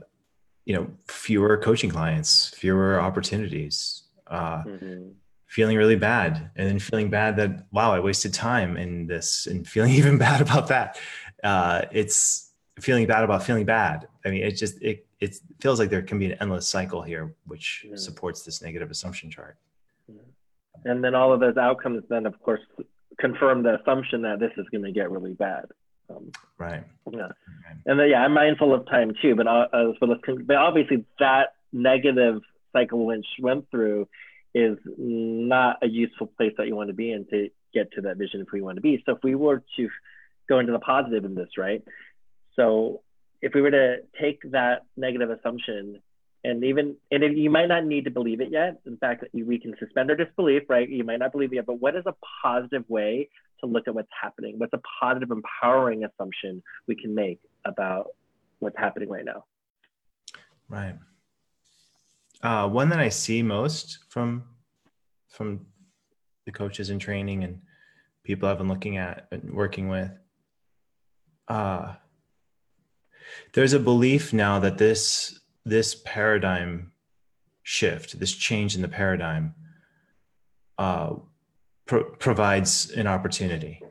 you 0.66 0.76
know, 0.76 0.88
fewer 1.08 1.58
coaching 1.58 1.90
clients, 1.90 2.50
fewer 2.50 3.00
opportunities, 3.02 4.04
uh, 4.28 4.64
mm-hmm. 4.64 5.10
feeling 5.48 5.78
really 5.78 5.96
bad 5.96 6.52
and 6.56 6.68
then 6.68 6.78
feeling 6.78 7.10
bad 7.10 7.36
that 7.38 7.66
wow 7.72 7.92
i 7.92 8.00
wasted 8.00 8.32
time 8.32 8.78
in 8.78 9.08
this 9.08 9.48
and 9.48 9.68
feeling 9.68 9.92
even 10.00 10.18
bad 10.18 10.42
about 10.42 10.68
that. 10.68 11.00
Uh, 11.44 11.84
it's 11.92 12.52
feeling 12.80 13.08
bad 13.08 13.24
about 13.24 13.44
feeling 13.44 13.66
bad. 13.66 14.08
I 14.26 14.30
mean 14.30 14.44
it 14.44 14.52
just 14.52 14.82
it, 14.82 15.08
it 15.20 15.38
feels 15.60 15.80
like 15.80 15.90
there 15.90 16.02
can 16.02 16.20
be 16.20 16.28
an 16.28 16.38
endless 16.40 16.68
cycle 16.68 17.02
here 17.02 17.34
which 17.46 17.86
yeah. 17.90 17.96
supports 17.96 18.44
this 18.44 18.62
negative 18.62 18.92
assumption 18.92 19.32
chart. 19.32 19.58
And 20.86 21.04
then 21.04 21.14
all 21.14 21.34
of 21.34 21.40
those 21.40 21.58
outcomes 21.58 22.04
then 22.10 22.26
of 22.26 22.40
course 22.42 22.62
confirm 23.20 23.64
the 23.64 23.82
assumption 23.82 24.22
that 24.22 24.40
this 24.40 24.52
is 24.58 24.66
going 24.72 24.84
to 24.84 24.92
get 24.92 25.12
really 25.12 25.34
bad 25.34 25.66
um, 26.10 26.32
right 26.58 26.84
yeah 27.12 27.28
and 27.86 28.00
then 28.00 28.10
yeah 28.10 28.22
i'm 28.22 28.34
mindful 28.34 28.74
of 28.74 28.86
time 28.88 29.14
too 29.22 29.36
but 29.36 29.48
uh, 29.48 29.68
let's, 30.02 30.22
but 30.46 30.56
obviously 30.56 31.06
that 31.20 31.54
negative 31.72 32.42
cycle 32.74 33.06
which 33.06 33.26
went 33.40 33.70
through 33.72 34.08
is 34.54 34.78
not 34.98 35.78
a 35.84 35.88
useful 35.88 36.28
place 36.28 36.54
that 36.58 36.68
you 36.68 36.76
want 36.76 36.90
to 36.90 36.94
be 36.94 37.12
in 37.12 37.26
to 37.28 37.50
get 37.74 37.92
to 37.94 38.02
that 38.02 38.18
vision 38.18 38.42
of 38.42 38.48
who 38.50 38.58
you 38.58 38.64
want 38.64 38.78
to 38.78 38.82
be. 38.82 39.02
So 39.06 39.14
if 39.14 39.24
we 39.24 39.36
were 39.36 39.64
to 39.78 39.90
go 40.48 40.60
into 40.60 40.72
the 40.72 40.80
positive 40.80 41.26
in 41.26 41.36
this, 41.36 41.50
right? 41.58 41.84
So 42.56 43.02
if 43.42 43.54
we 43.54 43.62
were 43.62 43.72
to 43.72 43.98
take 44.20 44.40
that 44.52 44.86
negative 44.98 45.30
assumption 45.30 46.02
and 46.44 46.64
even 46.64 46.96
and 47.12 47.24
if 47.24 47.36
you 47.36 47.50
might 47.50 47.68
not 47.68 47.86
need 47.86 48.06
to 48.06 48.12
believe 48.12 48.42
it 48.42 48.50
yet 48.52 48.80
in 48.86 48.98
fact 48.98 49.24
we 49.34 49.60
can 49.60 49.76
suspend 49.80 50.10
our 50.10 50.16
disbelief 50.16 50.64
right? 50.70 50.90
You 50.90 51.04
might 51.04 51.20
not 51.20 51.32
believe 51.32 51.52
it 51.52 51.56
yet 51.56 51.66
but 51.66 51.80
what 51.80 51.96
is 51.96 52.04
a 52.06 52.16
positive 52.44 52.84
way 52.88 53.30
to 53.60 53.66
look 53.66 53.88
at 53.88 53.96
what's 53.96 54.10
happening? 54.22 54.58
What's 54.58 54.74
a 54.74 54.82
positive 55.02 55.32
empowering 55.32 56.06
assumption 56.06 56.64
we 56.88 56.96
can 56.96 57.14
make 57.14 57.40
about 57.66 58.08
what's 58.60 58.78
happening 58.78 59.10
right 59.10 59.26
now? 59.26 59.44
Right. 60.70 60.96
Uh, 62.42 62.70
one 62.70 62.88
that 62.90 63.00
i 63.00 63.10
see 63.10 63.44
most 63.44 64.00
from 64.08 64.44
from 65.28 65.66
the 66.46 66.52
coaches 66.52 66.90
in 66.90 66.98
training 66.98 67.44
and 67.44 67.60
people 68.24 68.48
i've 68.48 68.58
been 68.58 68.70
looking 68.70 68.96
at 68.96 69.28
and 69.32 69.54
working 69.54 69.90
with 69.90 70.12
uh, 71.50 71.96
there's 73.54 73.74
a 73.74 73.80
belief 73.80 74.34
now 74.34 74.60
that 74.60 74.78
this 74.78 75.40
this 75.66 75.96
paradigm 76.06 76.92
shift, 77.64 78.20
this 78.20 78.34
change 78.34 78.76
in 78.76 78.82
the 78.82 78.88
paradigm, 78.88 79.54
uh, 80.78 81.16
pro- 81.86 82.12
provides 82.16 82.92
an 82.92 83.08
opportunity. 83.08 83.82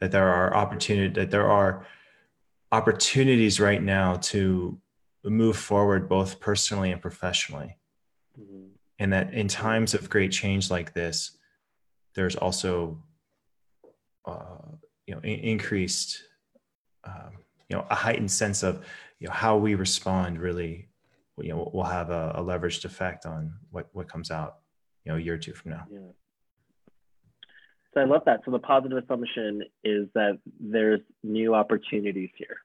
That 0.00 0.12
there 0.12 0.28
are 0.28 0.54
opportunity 0.54 1.12
that 1.20 1.30
there 1.30 1.50
are 1.50 1.86
opportunities 2.70 3.58
right 3.58 3.82
now 3.82 4.16
to 4.16 4.78
move 5.24 5.56
forward 5.56 6.08
both 6.08 6.38
personally 6.38 6.92
and 6.92 7.00
professionally, 7.00 7.76
mm-hmm. 8.38 8.66
and 8.98 9.12
that 9.12 9.32
in 9.32 9.48
times 9.48 9.94
of 9.94 10.10
great 10.10 10.32
change 10.32 10.70
like 10.70 10.92
this, 10.92 11.36
there's 12.14 12.36
also 12.36 13.02
uh, 14.26 14.68
you 15.06 15.14
know 15.14 15.20
in- 15.22 15.40
increased 15.40 16.22
um, 17.04 17.32
you 17.68 17.76
know 17.76 17.86
a 17.90 17.94
heightened 17.94 18.30
sense 18.30 18.62
of 18.62 18.84
you 19.18 19.26
know 19.28 19.32
how 19.32 19.56
we 19.56 19.74
respond 19.74 20.38
really 20.38 20.85
you 21.38 21.50
know 21.50 21.70
will 21.72 21.84
have 21.84 22.10
a, 22.10 22.32
a, 22.36 22.42
leveraged 22.42 22.84
effect 22.84 23.26
on 23.26 23.52
what 23.70 23.88
what 23.92 24.08
comes 24.08 24.30
out 24.30 24.56
you 25.04 25.12
know 25.12 25.18
a 25.18 25.20
year 25.20 25.34
or 25.34 25.38
two 25.38 25.52
from 25.52 25.72
now 25.72 25.84
yeah. 25.90 25.98
so 27.92 28.00
i 28.00 28.04
love 28.04 28.22
that 28.26 28.40
so 28.44 28.50
the 28.50 28.58
positive 28.58 28.98
assumption 28.98 29.62
is 29.84 30.08
that 30.14 30.38
there's 30.60 31.00
new 31.22 31.54
opportunities 31.54 32.30
here 32.36 32.56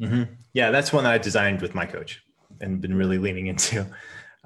mm-hmm. 0.00 0.32
yeah 0.52 0.70
that's 0.70 0.92
one 0.92 1.04
that 1.04 1.12
i 1.12 1.18
designed 1.18 1.60
with 1.60 1.74
my 1.74 1.86
coach 1.86 2.22
and 2.60 2.80
been 2.80 2.94
really 2.94 3.18
leaning 3.18 3.46
into 3.46 3.86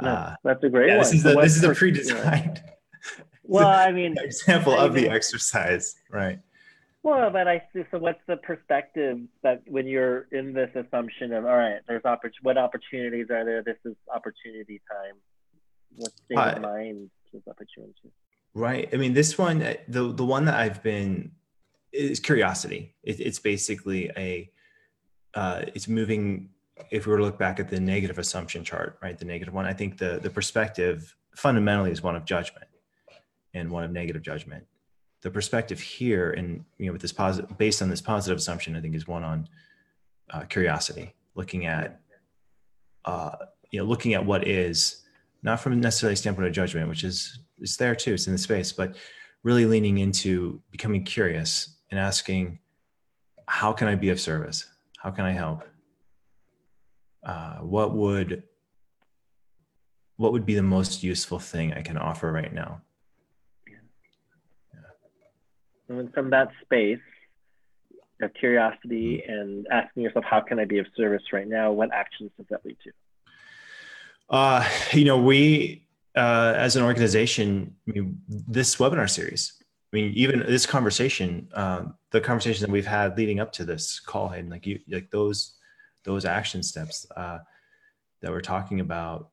no, 0.00 0.08
uh, 0.08 0.34
that's 0.42 0.62
a 0.64 0.68
great 0.68 0.88
yeah, 0.88 0.96
one. 0.96 1.04
this 1.04 1.14
is 1.14 1.22
the, 1.22 1.34
this 1.40 1.56
is 1.56 1.64
a 1.64 1.74
pre-designed 1.74 2.62
well 3.42 3.68
i 3.68 3.90
mean 3.90 4.14
example 4.22 4.74
I 4.74 4.84
of 4.84 4.94
the 4.94 5.08
exercise 5.08 5.96
right 6.10 6.38
well, 7.04 7.30
but 7.30 7.46
I 7.46 7.62
see. 7.72 7.82
So, 7.90 7.98
what's 7.98 8.20
the 8.26 8.38
perspective 8.38 9.18
that 9.42 9.62
when 9.66 9.86
you're 9.86 10.26
in 10.32 10.54
this 10.54 10.70
assumption 10.74 11.34
of, 11.34 11.44
all 11.44 11.54
right, 11.54 11.80
there's 11.86 12.02
oppor- 12.02 12.32
what 12.40 12.56
opportunities 12.56 13.26
are 13.30 13.44
there? 13.44 13.62
This 13.62 13.76
is 13.84 13.94
opportunity 14.12 14.80
time. 14.90 15.16
What's 15.96 16.14
in 16.30 16.38
uh, 16.38 16.58
mind 16.62 17.10
is 17.34 17.42
opportunity? 17.46 18.10
Right. 18.54 18.88
I 18.90 18.96
mean, 18.96 19.12
this 19.12 19.36
one, 19.36 19.60
uh, 19.60 19.74
the 19.86 20.12
the 20.12 20.24
one 20.24 20.46
that 20.46 20.54
I've 20.54 20.82
been 20.82 21.32
is 21.92 22.20
curiosity. 22.20 22.94
It, 23.02 23.20
it's 23.20 23.38
basically 23.38 24.10
a, 24.16 24.50
uh, 25.34 25.66
it's 25.74 25.86
moving. 25.86 26.48
If 26.90 27.04
we 27.04 27.12
were 27.12 27.18
to 27.18 27.24
look 27.24 27.38
back 27.38 27.60
at 27.60 27.68
the 27.68 27.80
negative 27.80 28.18
assumption 28.18 28.64
chart, 28.64 28.98
right, 29.02 29.16
the 29.16 29.26
negative 29.26 29.52
one, 29.52 29.66
I 29.66 29.74
think 29.74 29.98
the 29.98 30.20
the 30.22 30.30
perspective 30.30 31.14
fundamentally 31.36 31.90
is 31.90 32.02
one 32.02 32.16
of 32.16 32.24
judgment 32.24 32.66
and 33.52 33.70
one 33.70 33.84
of 33.84 33.90
negative 33.90 34.22
judgment 34.22 34.64
the 35.24 35.30
perspective 35.30 35.80
here 35.80 36.32
and 36.32 36.62
you 36.76 36.86
know 36.86 36.92
with 36.92 37.00
this 37.00 37.12
positive 37.12 37.56
based 37.56 37.80
on 37.80 37.88
this 37.88 38.02
positive 38.02 38.36
assumption 38.36 38.76
i 38.76 38.80
think 38.80 38.94
is 38.94 39.08
one 39.08 39.24
on 39.24 39.48
uh, 40.30 40.42
curiosity 40.42 41.14
looking 41.34 41.64
at 41.64 42.00
uh, 43.06 43.34
you 43.70 43.78
know 43.80 43.86
looking 43.86 44.12
at 44.12 44.24
what 44.24 44.46
is 44.46 45.02
not 45.42 45.58
from 45.58 45.80
necessarily 45.80 46.12
a 46.12 46.16
standpoint 46.16 46.46
of 46.46 46.52
judgment 46.52 46.90
which 46.90 47.04
is 47.04 47.38
is 47.58 47.76
there 47.78 47.94
too 47.94 48.12
it's 48.12 48.26
in 48.26 48.34
the 48.34 48.38
space 48.38 48.70
but 48.70 48.96
really 49.44 49.64
leaning 49.64 49.98
into 49.98 50.60
becoming 50.70 51.02
curious 51.02 51.76
and 51.90 51.98
asking 51.98 52.58
how 53.48 53.72
can 53.72 53.88
i 53.88 53.94
be 53.94 54.10
of 54.10 54.20
service? 54.20 54.66
How 54.98 55.10
can 55.10 55.24
i 55.24 55.32
help? 55.32 55.64
Uh, 57.24 57.56
what 57.56 57.94
would 57.94 58.42
what 60.16 60.32
would 60.32 60.44
be 60.44 60.54
the 60.54 60.62
most 60.62 61.02
useful 61.02 61.38
thing 61.38 61.72
i 61.72 61.80
can 61.80 61.96
offer 61.96 62.30
right 62.30 62.52
now 62.52 62.82
and 65.88 66.12
from 66.12 66.30
that 66.30 66.48
space 66.62 66.98
of 68.20 68.32
curiosity 68.34 69.22
mm-hmm. 69.22 69.32
and 69.32 69.66
asking 69.70 70.02
yourself, 70.02 70.24
how 70.24 70.40
can 70.40 70.58
I 70.58 70.64
be 70.64 70.78
of 70.78 70.86
service 70.96 71.22
right 71.32 71.46
now? 71.46 71.72
What 71.72 71.92
actions 71.92 72.30
does 72.36 72.46
that 72.50 72.64
lead 72.64 72.76
to? 72.84 72.92
Uh, 74.30 74.66
you 74.92 75.04
know, 75.04 75.18
we 75.18 75.86
uh, 76.16 76.54
as 76.56 76.76
an 76.76 76.82
organization, 76.82 77.74
I 77.88 77.92
mean, 77.92 78.20
this 78.28 78.76
webinar 78.76 79.10
series, 79.10 79.54
I 79.92 79.96
mean, 79.96 80.12
even 80.14 80.40
this 80.40 80.66
conversation, 80.66 81.48
uh, 81.54 81.86
the 82.10 82.20
conversation 82.20 82.64
that 82.64 82.70
we've 82.70 82.86
had 82.86 83.16
leading 83.16 83.40
up 83.40 83.52
to 83.52 83.64
this 83.64 84.00
call, 84.00 84.30
and 84.30 84.50
like 84.50 84.66
you, 84.66 84.80
like 84.88 85.10
those, 85.10 85.54
those 86.04 86.24
action 86.24 86.62
steps 86.62 87.06
uh, 87.16 87.38
that 88.20 88.30
we're 88.30 88.40
talking 88.40 88.80
about, 88.80 89.30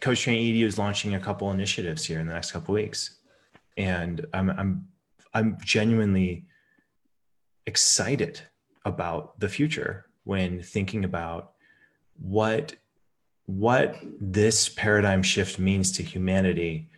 Coach 0.00 0.22
Training 0.22 0.44
EDU 0.44 0.64
is 0.64 0.78
launching 0.78 1.14
a 1.14 1.20
couple 1.20 1.50
initiatives 1.50 2.04
here 2.04 2.20
in 2.20 2.26
the 2.26 2.34
next 2.34 2.52
couple 2.52 2.74
weeks, 2.74 3.18
and 3.76 4.26
I'm 4.34 4.50
I'm 4.50 4.88
I'm 5.32 5.58
genuinely 5.64 6.46
excited 7.66 8.40
about 8.84 9.38
the 9.40 9.48
future 9.48 10.06
when 10.24 10.62
thinking 10.62 11.04
about 11.04 11.52
what 12.18 12.74
what 13.46 13.96
this 14.20 14.68
paradigm 14.68 15.22
shift 15.22 15.58
means 15.58 15.92
to 15.92 16.02
humanity. 16.02 16.90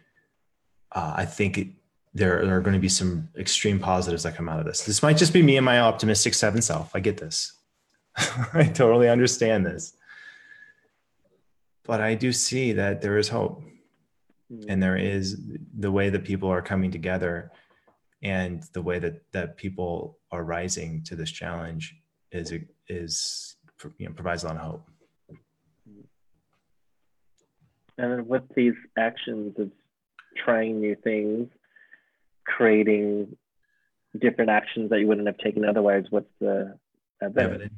Uh, 0.90 1.14
I 1.18 1.24
think 1.24 1.56
it, 1.56 1.68
there, 2.14 2.44
there 2.44 2.56
are 2.56 2.60
going 2.60 2.74
to 2.74 2.80
be 2.80 2.88
some 2.88 3.28
extreme 3.38 3.78
positives 3.78 4.24
that 4.24 4.34
come 4.34 4.48
out 4.48 4.58
of 4.58 4.66
this. 4.66 4.84
This 4.84 5.04
might 5.04 5.16
just 5.16 5.32
be 5.32 5.42
me 5.42 5.56
and 5.56 5.64
my 5.64 5.78
optimistic 5.78 6.34
seven 6.34 6.60
self. 6.60 6.90
I 6.96 6.98
get 6.98 7.18
this. 7.18 7.52
I 8.16 8.64
totally 8.74 9.08
understand 9.08 9.64
this 9.64 9.94
but 11.90 12.00
I 12.00 12.14
do 12.14 12.30
see 12.30 12.72
that 12.74 13.02
there 13.02 13.18
is 13.18 13.28
hope. 13.28 13.56
Mm. 14.52 14.64
and 14.68 14.82
there 14.82 14.96
is 14.96 15.40
the 15.78 15.92
way 15.92 16.10
that 16.10 16.24
people 16.24 16.48
are 16.48 16.62
coming 16.62 16.90
together 16.90 17.52
and 18.22 18.64
the 18.72 18.82
way 18.82 18.98
that 18.98 19.22
that 19.32 19.56
people 19.56 20.18
are 20.32 20.42
rising 20.42 21.04
to 21.04 21.14
this 21.14 21.30
challenge 21.30 21.94
is 22.32 22.52
is 22.88 23.56
you 23.98 24.06
know 24.06 24.12
provides 24.12 24.42
a 24.42 24.48
lot 24.48 24.56
of 24.56 24.62
hope. 24.62 24.84
And 27.98 28.26
with 28.26 28.42
these 28.56 28.78
actions 28.98 29.54
of 29.58 29.70
trying 30.44 30.80
new 30.80 30.96
things 30.96 31.48
creating 32.44 33.36
different 34.20 34.50
actions 34.50 34.90
that 34.90 34.98
you 35.00 35.06
wouldn't 35.06 35.28
have 35.28 35.38
taken 35.38 35.64
otherwise 35.64 36.04
what's 36.10 36.34
the 36.40 36.76
evidence 37.22 37.72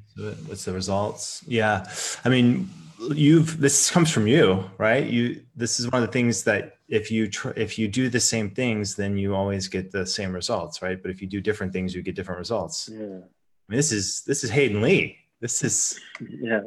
what's 0.46 0.64
the 0.64 0.72
results? 0.72 1.44
Yeah. 1.46 1.86
I 2.24 2.28
mean 2.30 2.70
you've 3.10 3.60
this 3.60 3.90
comes 3.90 4.10
from 4.10 4.26
you 4.26 4.64
right? 4.78 5.06
You 5.06 5.42
this 5.56 5.80
is 5.80 5.90
one 5.90 6.02
of 6.02 6.08
the 6.08 6.12
things 6.12 6.44
that 6.44 6.76
if 6.88 7.10
you 7.10 7.28
tr- 7.28 7.56
if 7.56 7.78
you 7.78 7.88
do 7.88 8.08
the 8.08 8.20
same 8.20 8.50
things 8.50 8.94
then 8.94 9.16
you 9.16 9.34
always 9.34 9.68
get 9.68 9.90
the 9.90 10.06
same 10.06 10.32
results 10.32 10.82
right? 10.82 11.00
But 11.00 11.10
if 11.10 11.20
you 11.20 11.26
do 11.26 11.40
different 11.40 11.72
things 11.72 11.94
you 11.94 12.02
get 12.02 12.14
different 12.14 12.38
results. 12.38 12.88
Yeah. 12.92 12.98
I 12.98 13.68
mean, 13.68 13.78
this 13.78 13.92
is 13.92 14.22
this 14.22 14.44
is 14.44 14.50
hayden 14.50 14.82
lee. 14.82 15.18
This 15.40 15.62
is 15.64 15.98
yeah. 16.20 16.62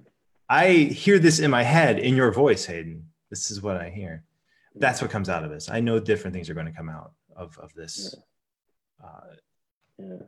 I 0.49 0.69
hear 0.73 1.19
this 1.19 1.39
in 1.39 1.51
my 1.51 1.63
head 1.63 1.99
in 1.99 2.15
your 2.15 2.31
voice 2.31 2.65
hayden. 2.65 3.05
This 3.29 3.51
is 3.51 3.61
what 3.61 3.77
i 3.77 3.89
hear. 3.89 4.23
That's 4.75 5.01
what 5.01 5.09
comes 5.09 5.29
out 5.29 5.43
of 5.43 5.49
this. 5.49 5.69
I 5.69 5.79
know 5.79 5.99
different 5.99 6.33
things 6.33 6.49
are 6.49 6.53
going 6.53 6.67
to 6.67 6.71
come 6.71 6.89
out 6.89 7.13
of 7.35 7.57
of 7.59 7.73
this. 7.73 8.15
Yeah. 8.99 9.07
Uh, 9.07 9.35
yeah. 9.97 10.25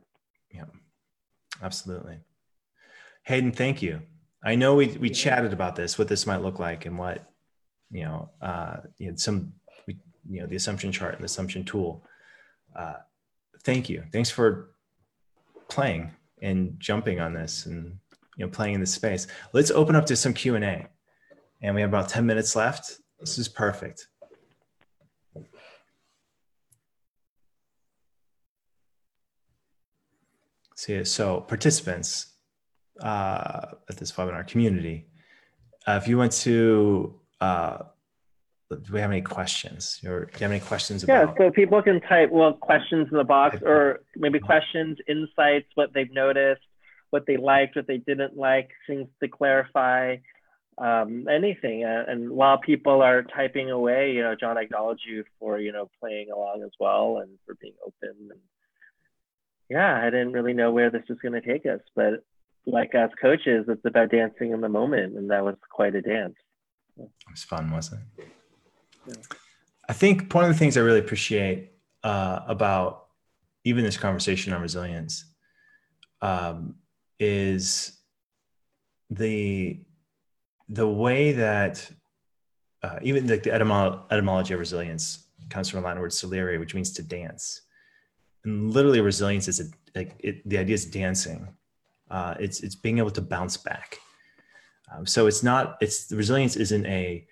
yeah. 0.54 0.64
Absolutely. 1.62 2.18
Hayden 3.24 3.52
thank 3.52 3.82
you 3.82 4.00
I 4.44 4.54
know 4.54 4.74
we 4.74 4.88
we 4.98 5.10
chatted 5.10 5.52
about 5.52 5.76
this, 5.76 5.98
what 5.98 6.08
this 6.08 6.26
might 6.26 6.42
look 6.42 6.58
like, 6.58 6.86
and 6.86 6.98
what 6.98 7.28
you 7.90 8.04
know, 8.04 8.30
uh, 8.40 8.76
you 8.98 9.10
know, 9.10 9.16
some 9.16 9.52
you 9.86 10.40
know, 10.40 10.46
the 10.46 10.56
assumption 10.56 10.92
chart 10.92 11.14
and 11.14 11.22
the 11.22 11.26
assumption 11.26 11.64
tool. 11.64 12.04
Uh, 12.76 12.96
thank 13.64 13.88
you. 13.88 14.04
Thanks 14.12 14.30
for 14.30 14.70
playing 15.68 16.10
and 16.42 16.78
jumping 16.78 17.20
on 17.20 17.32
this 17.34 17.66
and 17.66 17.98
you 18.36 18.46
know 18.46 18.50
playing 18.50 18.74
in 18.74 18.80
this 18.80 18.92
space. 18.92 19.26
Let's 19.52 19.70
open 19.70 19.96
up 19.96 20.06
to 20.06 20.16
some 20.16 20.34
Q 20.34 20.54
and 20.54 20.64
A, 20.64 20.86
and 21.62 21.74
we 21.74 21.80
have 21.80 21.90
about 21.90 22.08
ten 22.08 22.26
minutes 22.26 22.54
left. 22.54 22.98
This 23.18 23.38
is 23.38 23.48
perfect. 23.48 24.06
See, 30.76 31.02
so 31.02 31.40
participants, 31.40 32.34
uh, 33.00 33.66
at 33.88 33.96
this 33.96 34.12
webinar 34.12 34.46
community. 34.46 35.06
Uh, 35.86 35.98
if 36.02 36.08
you 36.08 36.18
want 36.18 36.32
to 36.32 37.14
uh, 37.40 37.78
do 38.70 38.92
we 38.92 39.00
have 39.00 39.10
any 39.10 39.22
questions? 39.22 40.00
Or 40.06 40.26
do 40.26 40.32
you 40.34 40.44
have 40.44 40.50
any 40.50 40.60
questions 40.60 41.04
yeah 41.08 41.22
about 41.22 41.38
so 41.38 41.50
people 41.50 41.82
can 41.82 42.00
type 42.02 42.30
well 42.30 42.52
questions 42.52 43.08
in 43.10 43.16
the 43.16 43.24
box 43.24 43.58
or 43.62 44.00
maybe 44.16 44.38
questions 44.38 44.98
insights 45.08 45.66
what 45.74 45.92
they've 45.94 46.12
noticed 46.12 46.62
what 47.10 47.24
they 47.26 47.38
liked 47.38 47.76
what 47.76 47.86
they 47.86 47.96
didn't 47.96 48.36
like 48.36 48.70
things 48.86 49.08
to 49.22 49.28
clarify 49.28 50.16
um, 50.76 51.26
anything. 51.28 51.84
Uh, 51.84 52.04
and 52.06 52.30
while 52.30 52.58
people 52.58 53.00
are 53.00 53.22
typing 53.22 53.70
away 53.70 54.12
you 54.12 54.22
know 54.22 54.34
john 54.34 54.58
I 54.58 54.62
acknowledge 54.62 55.00
you 55.08 55.24
for 55.40 55.58
you 55.58 55.72
know 55.72 55.88
playing 56.00 56.30
along 56.30 56.62
as 56.62 56.72
well 56.78 57.18
and 57.18 57.30
for 57.46 57.54
being 57.54 57.74
open. 57.82 58.16
And 58.30 58.40
yeah 59.70 59.98
i 60.02 60.04
didn't 60.10 60.32
really 60.32 60.52
know 60.52 60.72
where 60.72 60.90
this 60.90 61.04
was 61.08 61.18
going 61.22 61.40
to 61.40 61.40
take 61.40 61.64
us 61.64 61.80
but 61.96 62.22
like 62.70 62.94
as 62.94 63.10
coaches 63.20 63.64
it's 63.68 63.84
about 63.84 64.10
dancing 64.10 64.52
in 64.52 64.60
the 64.60 64.68
moment 64.68 65.16
and 65.16 65.30
that 65.30 65.44
was 65.44 65.56
quite 65.70 65.94
a 65.94 66.02
dance 66.02 66.34
it 66.98 67.08
was 67.30 67.44
fun 67.44 67.70
wasn't 67.70 68.00
it 68.18 68.28
I 69.88 69.94
think 69.94 70.32
one 70.34 70.44
of 70.44 70.50
the 70.50 70.58
things 70.58 70.76
I 70.76 70.80
really 70.80 70.98
appreciate 70.98 71.72
uh, 72.04 72.40
about 72.46 73.06
even 73.64 73.84
this 73.84 73.96
conversation 73.96 74.52
on 74.52 74.60
resilience 74.60 75.24
um, 76.20 76.74
is 77.18 77.98
the 79.10 79.80
the 80.68 80.86
way 80.86 81.32
that 81.32 81.90
uh, 82.82 82.98
even 83.02 83.26
the, 83.26 83.38
the 83.38 83.50
etymolo- 83.50 84.02
etymology 84.10 84.52
of 84.52 84.60
resilience 84.60 85.26
comes 85.48 85.70
from 85.70 85.82
a 85.82 85.86
Latin 85.86 86.02
word 86.02 86.10
solere, 86.10 86.58
which 86.58 86.74
means 86.74 86.92
to 86.92 87.02
dance. 87.02 87.62
And 88.44 88.70
literally, 88.70 89.00
resilience 89.00 89.48
is 89.48 89.60
a, 89.60 89.64
like 89.98 90.14
it, 90.18 90.46
the 90.46 90.58
idea 90.58 90.74
is 90.74 90.84
dancing. 90.84 91.48
Uh, 92.10 92.34
it's 92.40 92.60
it's 92.60 92.74
being 92.74 92.98
able 92.98 93.10
to 93.10 93.22
bounce 93.22 93.56
back. 93.56 93.98
Um, 94.92 95.06
so 95.06 95.26
it's 95.26 95.42
not 95.42 95.76
it's 95.80 96.06
the 96.06 96.16
resilience 96.16 96.56
isn't 96.56 96.86
a 96.86 97.26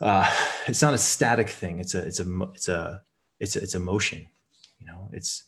uh, 0.00 0.28
it's 0.66 0.82
not 0.82 0.94
a 0.94 0.98
static 0.98 1.48
thing. 1.48 1.78
It's 1.78 1.94
a 1.94 1.98
it's 2.06 2.20
a 2.20 2.26
it's 2.54 2.68
a 2.68 3.02
it's 3.40 3.56
a, 3.56 3.62
it's 3.62 3.74
a 3.74 3.80
motion. 3.80 4.26
You 4.78 4.86
know, 4.86 5.08
it's 5.12 5.44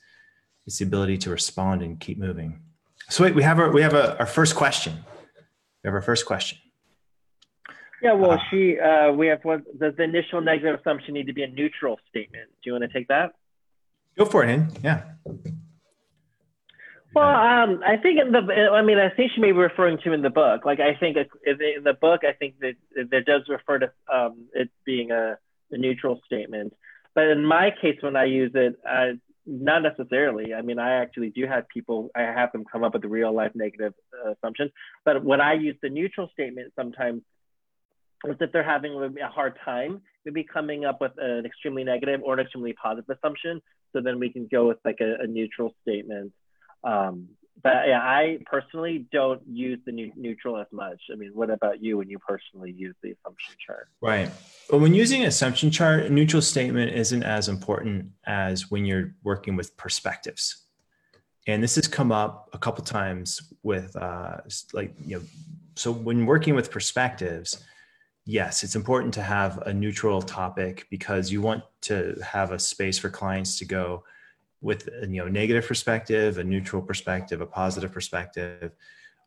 it's 0.67 0.79
the 0.79 0.85
ability 0.85 1.19
to 1.19 1.31
respond 1.31 1.83
and 1.83 1.99
keep 1.99 2.19
moving. 2.19 2.61
So 3.09 3.25
wait, 3.25 3.35
we 3.35 3.43
have 3.43 3.59
our 3.59 3.71
we 3.71 3.83
have 3.83 3.95
a, 3.95 4.19
our 4.19 4.27
first 4.27 4.55
question. 4.55 5.05
We 5.83 5.89
have 5.89 5.95
our 5.95 6.03
first 6.03 6.27
question. 6.27 6.59
Yeah, 8.03 8.13
well, 8.13 8.33
uh, 8.33 8.39
she 8.51 8.79
uh, 8.79 9.13
we 9.13 9.29
have 9.29 9.41
what 9.45 9.63
does 9.79 9.95
the 9.97 10.03
initial 10.03 10.41
negative 10.41 10.79
assumption 10.81 11.15
need 11.15 11.27
to 11.27 11.33
be 11.33 11.43
a 11.43 11.49
neutral 11.49 11.99
statement? 12.11 12.51
Do 12.63 12.71
you 12.71 12.73
want 12.73 12.85
to 12.85 12.89
take 12.89 13.09
that? 13.09 13.35
Go 14.17 14.25
for 14.25 14.45
it, 14.45 14.49
Hen. 14.49 14.71
Yeah. 14.83 15.03
Well, 17.15 17.29
um, 17.29 17.81
I 17.87 17.97
think 17.97 18.19
in 18.21 18.33
the, 18.33 18.71
I 18.73 18.83
mean, 18.83 18.99
I 18.99 19.09
think 19.09 19.33
she 19.35 19.41
may 19.41 19.53
be 19.53 19.59
referring 19.59 19.99
to 20.05 20.13
in 20.13 20.23
the 20.23 20.31
book. 20.31 20.65
Like, 20.65 20.81
I 20.81 20.95
think 20.99 21.17
in 21.17 21.85
the 21.85 21.95
book, 21.95 22.23
I 22.25 22.33
think 22.33 22.57
that 22.61 22.75
that 23.11 23.25
does 23.25 23.43
refer 23.49 23.79
to 23.79 23.93
um, 24.13 24.47
it 24.53 24.71
being 24.85 25.11
a, 25.11 25.39
a, 25.71 25.77
neutral 25.77 26.21
statement. 26.27 26.75
But 27.15 27.29
in 27.29 27.45
my 27.45 27.71
case, 27.81 27.99
when 28.01 28.17
I 28.17 28.25
use 28.25 28.51
it, 28.55 28.77
uh, 28.89 29.13
not 29.47 29.83
necessarily. 29.83 30.55
I 30.55 30.63
mean, 30.63 30.79
I 30.79 31.03
actually 31.03 31.31
do 31.31 31.47
have 31.47 31.69
people, 31.69 32.11
I 32.17 32.23
have 32.23 32.51
them 32.53 32.65
come 32.71 32.83
up 32.83 32.95
with 32.95 33.03
the 33.03 33.09
real 33.09 33.33
life 33.33 33.53
negative 33.55 33.95
uh, 34.25 34.33
assumptions. 34.33 34.73
But 35.05 35.23
when 35.25 35.41
I 35.41 35.55
use 35.55 35.77
the 35.83 35.91
neutral 35.91 36.31
statement, 36.33 36.73
sometimes 36.77 37.23
is 38.27 38.37
that 38.41 38.53
they're 38.53 38.65
having 38.65 38.95
a 39.23 39.29
hard 39.29 39.59
time 39.65 40.01
maybe 40.25 40.45
coming 40.45 40.87
up 40.87 41.01
with 41.01 41.13
an 41.19 41.45
extremely 41.45 41.85
negative 41.85 42.23
or 42.25 42.35
an 42.35 42.41
extremely 42.41 42.73
positive 42.73 43.17
assumption. 43.19 43.61
So 43.93 44.01
then 44.01 44.19
we 44.19 44.31
can 44.31 44.49
go 44.51 44.69
with 44.69 44.79
like 44.85 44.99
a, 45.01 45.23
a 45.23 45.27
neutral 45.27 45.75
statement. 45.83 46.33
Um, 46.85 47.29
but 47.63 47.89
yeah, 47.89 48.01
I 48.01 48.41
personally 48.45 49.07
don't 49.11 49.41
use 49.49 49.81
the 49.87 50.13
neutral 50.17 50.59
as 50.59 50.67
much. 50.71 51.01
I 51.11 51.17
mean, 51.17 51.31
what 51.33 51.49
about 51.49 51.83
you 51.83 51.97
when 51.97 52.11
you 52.11 52.19
personally 52.19 52.73
use 52.77 52.95
the 53.03 53.13
assumption 53.13 53.55
chart? 53.65 53.89
Right. 54.03 54.31
Well, 54.71 54.81
when 54.81 54.93
using 54.93 55.23
an 55.23 55.29
assumption 55.29 55.71
chart, 55.71 56.11
neutral 56.11 56.43
statement 56.43 56.93
isn't 56.93 57.23
as 57.23 57.49
important 57.49 58.11
as 58.27 58.71
when 58.71 58.85
you're 58.85 59.15
working 59.23 59.57
with 59.57 59.75
perspectives. 59.79 60.65
And 61.47 61.63
this 61.63 61.77
has 61.77 61.89
come 61.89 62.13
up 62.13 62.51
a 62.53 62.59
couple 62.59 62.85
times 62.85 63.41
with 63.63 63.97
uh, 63.97 64.39
like, 64.75 64.95
you 65.05 65.19
know, 65.19 65.25
so 65.77 65.91
when 65.91 66.27
working 66.27 66.55
with 66.55 66.71
perspectives, 66.71 67.65
yes, 68.27 68.63
it's 68.63 68.77
important 68.77 69.15
to 69.15 69.23
have 69.23 69.59
a 69.67 69.73
neutral 69.73 70.21
topic 70.21 70.87
because 70.91 71.33
you 71.33 71.41
want 71.41 71.63
to 71.83 72.17
have 72.23 72.53
a 72.53 72.59
space 72.59 72.99
for 72.99 73.09
clients 73.09 73.59
to 73.59 73.65
go, 73.65 74.05
with 74.65 74.89
you 75.03 75.21
know 75.23 75.29
negative 75.29 75.67
perspective, 75.69 76.39
a 76.39 76.45
neutral 76.45 76.81
perspective, 76.81 77.41
a 77.43 77.47
positive 77.47 77.93
perspective, 77.93 78.73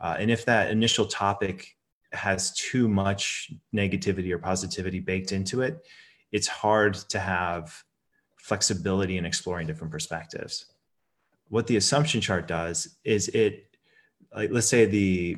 uh, 0.01 0.15
and 0.19 0.31
if 0.31 0.43
that 0.45 0.71
initial 0.71 1.05
topic 1.05 1.77
has 2.11 2.51
too 2.53 2.87
much 2.89 3.51
negativity 3.73 4.31
or 4.31 4.39
positivity 4.39 4.99
baked 4.99 5.31
into 5.31 5.61
it, 5.61 5.85
it's 6.31 6.47
hard 6.47 6.95
to 6.95 7.19
have 7.19 7.83
flexibility 8.37 9.17
in 9.17 9.25
exploring 9.25 9.67
different 9.67 9.91
perspectives. 9.91 10.65
What 11.49 11.67
the 11.67 11.77
assumption 11.77 12.19
chart 12.19 12.47
does 12.47 12.97
is 13.03 13.27
it, 13.29 13.77
like, 14.35 14.49
let's 14.51 14.67
say 14.67 14.85
the 14.85 15.37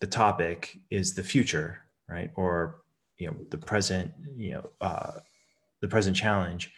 the 0.00 0.06
topic 0.06 0.78
is 0.90 1.14
the 1.14 1.22
future, 1.22 1.80
right, 2.08 2.30
or 2.36 2.82
you 3.16 3.28
know 3.28 3.36
the 3.48 3.58
present, 3.58 4.12
you 4.36 4.52
know, 4.52 4.70
uh, 4.82 5.12
the 5.80 5.88
present 5.88 6.14
challenge 6.14 6.72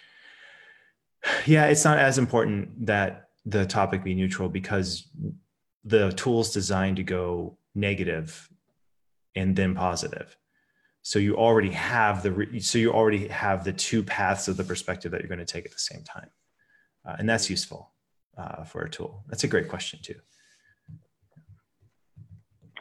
yeah, 1.46 1.66
it's 1.66 1.84
not 1.84 1.98
as 1.98 2.18
important 2.18 2.86
that 2.86 3.28
the 3.44 3.66
topic 3.66 4.04
be 4.04 4.14
neutral 4.14 4.48
because 4.48 5.08
the 5.84 6.12
tool's 6.12 6.52
designed 6.52 6.96
to 6.96 7.02
go 7.02 7.58
negative 7.74 8.48
and 9.34 9.56
then 9.56 9.74
positive. 9.74 10.36
So 11.02 11.18
you 11.18 11.36
already 11.36 11.70
have 11.70 12.22
the 12.22 12.60
so 12.60 12.78
you 12.78 12.92
already 12.92 13.26
have 13.28 13.64
the 13.64 13.72
two 13.72 14.04
paths 14.04 14.46
of 14.46 14.56
the 14.56 14.64
perspective 14.64 15.10
that 15.10 15.20
you're 15.20 15.28
going 15.28 15.40
to 15.40 15.44
take 15.44 15.64
at 15.64 15.72
the 15.72 15.78
same 15.78 16.04
time, 16.04 16.30
uh, 17.04 17.16
and 17.18 17.28
that's 17.28 17.50
useful 17.50 17.92
uh, 18.38 18.62
for 18.62 18.82
a 18.82 18.90
tool. 18.90 19.24
That's 19.28 19.42
a 19.42 19.48
great 19.48 19.68
question 19.68 19.98
too. 20.00 20.14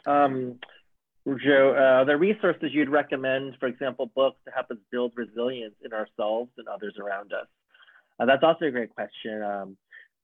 Um, 0.06 0.60
Joe, 1.26 1.74
uh, 1.74 2.04
the 2.04 2.16
resources 2.16 2.70
you'd 2.72 2.88
recommend, 2.88 3.56
for 3.58 3.66
example, 3.66 4.10
books 4.14 4.38
to 4.44 4.52
help 4.52 4.70
us 4.70 4.78
build 4.90 5.12
resilience 5.16 5.74
in 5.84 5.92
ourselves 5.92 6.50
and 6.58 6.68
others 6.68 6.94
around 7.00 7.32
us. 7.32 7.46
Uh, 8.22 8.26
that's 8.26 8.42
also 8.44 8.66
a 8.66 8.70
great 8.70 8.94
question. 8.94 9.42
Um, 9.42 9.76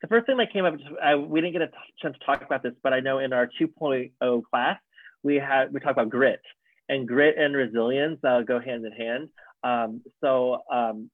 the 0.03 0.07
first 0.07 0.27
thing 0.27 0.37
that 0.37 0.53
came 0.53 0.65
up, 0.65 0.75
I, 1.03 1.17
we 1.17 1.41
didn't 1.41 1.55
get 1.55 1.63
a 1.63 1.71
chance 2.01 2.17
to 2.19 2.25
talk 2.25 2.43
about 2.43 2.63
this, 2.63 2.75
but 2.83 2.93
I 2.93 3.01
know 3.01 3.19
in 3.19 3.33
our 3.33 3.49
2.0 3.61 4.43
class, 4.51 4.79
we 5.25 5.35
had 5.37 5.73
we 5.73 5.81
talked 5.81 5.99
about 5.99 6.11
grit 6.11 6.41
and 6.89 7.09
grit 7.09 7.35
and 7.37 7.57
resilience 7.57 8.21
uh, 8.23 8.43
go 8.43 8.61
hand 8.61 8.87
in 8.87 8.93
hand. 8.93 9.29
Um, 9.65 10.03
so 10.21 10.61
um, 10.73 11.11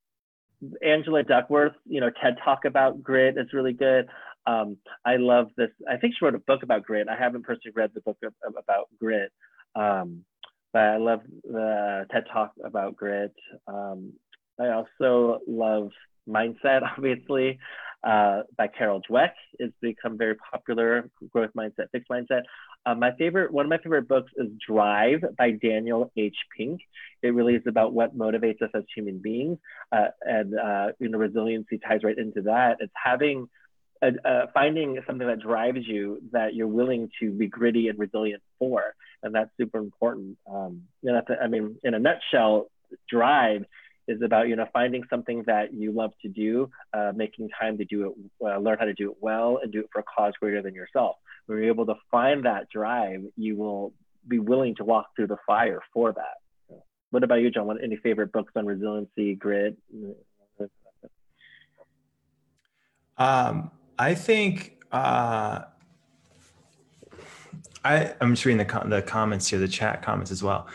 Angela 0.85 1.23
Duckworth, 1.23 1.73
you 1.87 2.03
know, 2.03 2.11
TED 2.23 2.37
Talk 2.45 2.67
about 2.67 3.03
grit 3.03 3.39
is 3.39 3.55
really 3.55 3.73
good. 3.73 4.07
Um, 4.47 4.77
I 5.07 5.17
love 5.17 5.47
this. 5.57 5.71
I 5.91 5.97
think 5.97 6.15
she 6.19 6.25
wrote 6.25 6.35
a 6.35 6.39
book 6.41 6.63
about 6.63 6.83
grit. 6.83 7.09
I 7.09 7.17
haven't 7.17 7.45
personally 7.45 7.73
read 7.75 7.93
the 7.95 8.03
book 8.03 8.19
of, 8.23 8.35
of, 8.47 8.55
about 8.63 8.89
grit, 9.01 9.33
um, 9.75 10.27
but 10.75 10.83
I 10.83 10.97
love 10.99 11.21
the 11.45 12.07
TED 12.13 12.25
Talk 12.31 12.53
about 12.63 12.95
grit. 12.95 13.33
Um, 13.67 14.13
I 14.61 14.69
also 14.69 15.39
love 15.49 15.89
mindset, 16.29 16.83
obviously, 16.97 17.59
uh, 18.05 18.43
by 18.57 18.69
Carol 18.69 19.01
Dweck. 19.09 19.33
It's 19.59 19.75
become 19.81 20.19
very 20.19 20.37
popular, 20.37 21.09
growth 21.31 21.51
mindset, 21.57 21.91
fixed 21.93 22.11
mindset. 22.11 22.43
Uh, 22.87 22.95
my 22.95 23.13
favorite, 23.19 23.51
one 23.51 23.65
of 23.65 23.71
my 23.71 23.79
favorite 23.79 24.07
books 24.07 24.31
is 24.37 24.49
Drive 24.67 25.25
by 25.39 25.53
Daniel 25.53 26.13
H. 26.17 26.37
Pink. 26.57 26.81
It 27.23 27.29
really 27.29 27.55
is 27.55 27.63
about 27.67 27.95
what 27.95 28.17
motivates 28.17 28.61
us 28.61 28.71
as 28.75 28.83
human 28.95 29.19
beings. 29.19 29.59
Uh, 29.91 30.09
and, 30.21 30.59
uh, 30.59 30.89
you 30.99 31.09
know, 31.09 31.19
resiliency 31.19 31.79
ties 31.79 32.01
right 32.05 32.19
into 32.19 32.43
that. 32.43 32.77
It's 32.81 32.93
having, 33.03 33.49
a, 34.03 34.09
uh, 34.29 34.47
finding 34.53 35.01
something 35.07 35.27
that 35.27 35.41
drives 35.41 35.87
you 35.87 36.21
that 36.33 36.55
you're 36.55 36.67
willing 36.67 37.09
to 37.21 37.31
be 37.31 37.47
gritty 37.47 37.89
and 37.89 37.99
resilient 37.99 38.43
for. 38.59 38.95
And 39.23 39.35
that's 39.35 39.51
super 39.59 39.79
important. 39.79 40.37
Um, 40.47 40.83
and 41.03 41.17
that's, 41.17 41.41
I 41.43 41.47
mean, 41.47 41.77
in 41.83 41.95
a 41.95 41.99
nutshell, 41.99 42.67
drive 43.09 43.65
is 44.09 44.23
about 44.23 44.49
you 44.49 44.57
know 44.57 44.67
finding 44.73 45.03
something 45.09 45.43
that 45.47 45.73
you 45.73 45.93
love 45.93 46.13
to 46.23 46.29
do, 46.29 46.71
uh, 46.93 47.13
making 47.15 47.49
time 47.61 47.79
to 47.79 47.85
do 47.85 48.07
it, 48.07 48.47
uh, 48.47 48.59
learn 48.59 48.79
how 48.79 48.85
to 48.85 48.95
do 48.95 49.11
it 49.11 49.17
well, 49.21 49.61
and 49.63 49.73
do 49.73 49.81
it 49.81 49.87
for 49.93 50.01
a 50.01 50.05
cause 50.05 50.33
greater 50.41 50.63
than 50.63 50.75
yourself. 50.75 51.17
When 51.47 51.59
you're 51.59 51.69
able 51.69 51.87
to 51.87 51.95
find 52.11 52.45
that 52.45 52.69
drive, 52.71 53.23
you 53.37 53.57
will 53.57 53.93
be 54.27 54.39
willing 54.39 54.75
to 54.77 54.85
walk 54.85 55.07
through 55.15 55.29
the 55.29 55.37
fire 55.47 55.81
for 55.93 56.13
that. 56.13 56.79
What 57.11 57.23
about 57.23 57.37
you, 57.37 57.51
John? 57.51 57.67
What, 57.67 57.83
any 57.83 57.97
favorite 57.97 58.33
books 58.33 58.53
on 58.57 58.67
resiliency, 58.67 59.35
grit? 59.37 59.77
Um, 63.17 63.71
I 63.97 64.15
think 64.15 64.83
uh, 64.91 65.63
I, 67.85 68.15
I'm 68.21 68.35
just 68.35 68.45
reading 68.45 68.67
the, 68.67 68.83
the 68.87 69.03
comments 69.03 69.49
here, 69.49 69.59
the 69.59 69.69
chat 69.69 70.03
comments 70.03 70.31
as 70.31 70.43
well. 70.43 70.67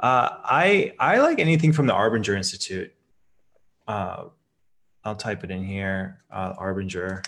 Uh, 0.00 0.28
I 0.44 0.92
I 0.98 1.18
like 1.18 1.38
anything 1.38 1.72
from 1.72 1.86
the 1.86 1.92
Arbinger 1.92 2.36
Institute. 2.36 2.92
Uh, 3.86 4.24
I'll 5.04 5.16
type 5.16 5.44
it 5.44 5.50
in 5.50 5.64
here. 5.64 6.22
Uh, 6.30 6.54
Arbinger. 6.54 7.24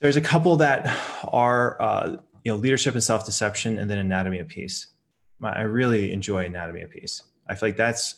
There's 0.00 0.16
a 0.16 0.20
couple 0.20 0.56
that 0.56 0.86
are 1.28 1.80
uh, 1.80 2.16
you 2.44 2.52
know 2.52 2.56
leadership 2.56 2.94
and 2.94 3.02
self 3.02 3.24
deception, 3.26 3.78
and 3.78 3.90
then 3.90 3.98
anatomy 3.98 4.38
of 4.38 4.48
peace. 4.48 4.88
I 5.42 5.62
really 5.62 6.12
enjoy 6.12 6.44
anatomy 6.44 6.82
of 6.82 6.90
peace. 6.90 7.22
I 7.48 7.56
feel 7.56 7.70
like 7.70 7.76
that's 7.76 8.14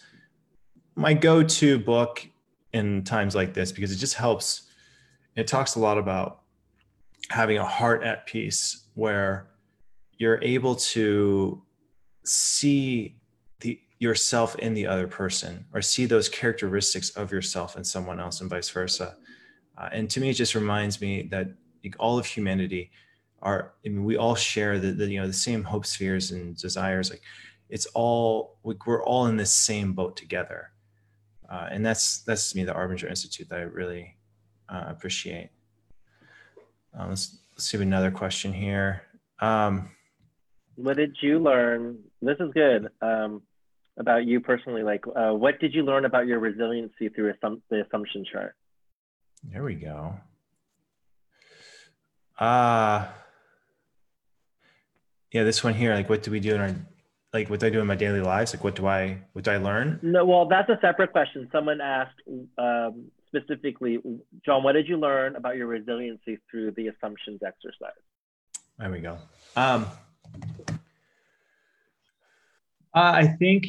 my 0.95 1.15
go-to 1.15 1.79
book 1.79 2.27
in 2.75 3.03
times 3.03 3.35
like 3.35 3.55
this 3.55 3.73
because 3.73 3.91
it 3.93 3.97
just 3.97 4.15
helps. 4.15 4.63
It 5.35 5.47
talks 5.47 5.75
a 5.75 5.81
lot 5.81 5.97
about 5.97 6.43
having 7.31 7.57
a 7.59 7.65
heart 7.65 8.03
at 8.03 8.27
peace 8.27 8.85
where 8.95 9.49
you're 10.19 10.43
able 10.43 10.75
to 10.75 11.63
see 12.25 13.17
the 13.61 13.81
yourself 13.99 14.57
in 14.57 14.75
the 14.75 14.87
other 14.87 15.07
person 15.07 15.65
or 15.73 15.83
see 15.83 16.07
those 16.07 16.29
characteristics 16.29 17.11
of 17.11 17.31
yourself 17.31 17.77
in 17.77 17.85
someone 17.85 18.21
else 18.21 18.41
and 18.41 18.51
vice 18.51 18.71
versa. 18.71 19.17
Uh, 19.77 19.89
and 19.93 20.11
to 20.11 20.21
me 20.21 20.31
it 20.31 20.35
just 20.35 20.55
reminds 20.55 21.01
me 21.01 21.23
that 21.31 21.49
like, 21.83 21.97
all 21.99 22.19
of 22.19 22.27
humanity 22.27 22.91
are 23.43 23.75
I 23.85 23.91
mean, 23.91 24.05
we 24.05 24.17
all 24.17 24.35
share 24.35 24.79
the, 24.79 24.93
the 24.93 25.11
you 25.11 25.21
know 25.21 25.27
the 25.27 25.33
same 25.33 25.63
hopes 25.63 25.95
fears 25.95 26.31
and 26.31 26.57
desires. 26.57 27.11
Like 27.11 27.23
it's 27.69 27.87
all 27.95 28.59
like 28.65 28.87
we're 28.87 29.05
all 29.05 29.27
in 29.27 29.37
this 29.37 29.53
same 29.53 29.93
boat 29.93 30.17
together. 30.17 30.71
Uh, 31.51 31.69
and 31.71 31.85
that's 31.85 32.23
that's 32.23 32.51
to 32.51 32.57
me 32.57 32.65
the 32.65 32.73
arbinger 32.73 33.09
institute 33.09 33.49
that 33.49 33.61
i 33.61 33.63
really 33.63 34.17
uh, 34.69 34.85
appreciate. 34.89 35.51
Uh, 36.99 37.09
let's, 37.09 37.39
let's 37.53 37.69
see 37.69 37.81
another 37.83 38.11
question 38.11 38.53
here. 38.53 39.03
Um, 39.41 39.91
what 40.77 40.97
did 40.97 41.17
you 41.21 41.39
learn 41.39 41.99
this 42.23 42.37
is 42.41 42.51
good 42.53 42.89
um, 43.01 43.43
about 43.99 44.27
you 44.27 44.41
personally 44.41 44.83
like 44.83 45.05
uh, 45.17 45.33
what 45.33 45.61
did 45.61 45.75
you 45.75 45.83
learn 45.83 46.05
about 46.05 46.27
your 46.27 46.39
resiliency 46.39 47.09
through 47.09 47.33
assum- 47.33 47.63
the 47.71 47.85
assumption 47.85 48.25
chart 48.31 48.55
there 49.45 49.63
we 49.63 49.75
go 49.75 50.15
uh 52.39 53.07
yeah 55.33 55.45
this 55.45 55.63
one 55.63 55.75
here 55.75 55.95
like 55.95 56.09
what 56.09 56.23
do 56.23 56.31
we 56.31 56.41
do 56.41 56.55
in 56.55 56.61
our 56.61 56.75
like 57.35 57.51
what 57.51 57.61
do 57.61 57.67
I 57.67 57.71
do 57.71 57.81
in 57.81 57.87
my 57.87 57.97
daily 57.97 58.21
lives? 58.21 58.55
Like 58.55 58.65
what 58.65 58.77
do 58.77 58.87
I 58.87 59.19
what 59.33 59.45
do 59.45 59.51
I 59.51 59.57
learn? 59.57 59.99
No, 60.03 60.25
well, 60.25 60.47
that's 60.47 60.71
a 60.71 60.79
separate 60.81 61.11
question. 61.11 61.49
Someone 61.53 61.81
asked 61.81 62.21
um, 62.57 63.07
specifically, 63.27 63.99
John, 64.47 64.63
what 64.63 64.73
did 64.73 64.89
you 64.89 64.97
learn 64.97 65.35
about 65.35 65.57
your 65.57 65.67
resiliency 65.67 66.39
through 66.49 66.71
the 66.71 66.89
assumptions 66.89 67.41
exercise? 67.45 68.01
There 68.79 68.91
we 68.91 69.01
go. 69.01 69.19
Um, 69.57 69.87
uh, 72.95 73.13
I 73.15 73.27
think, 73.27 73.67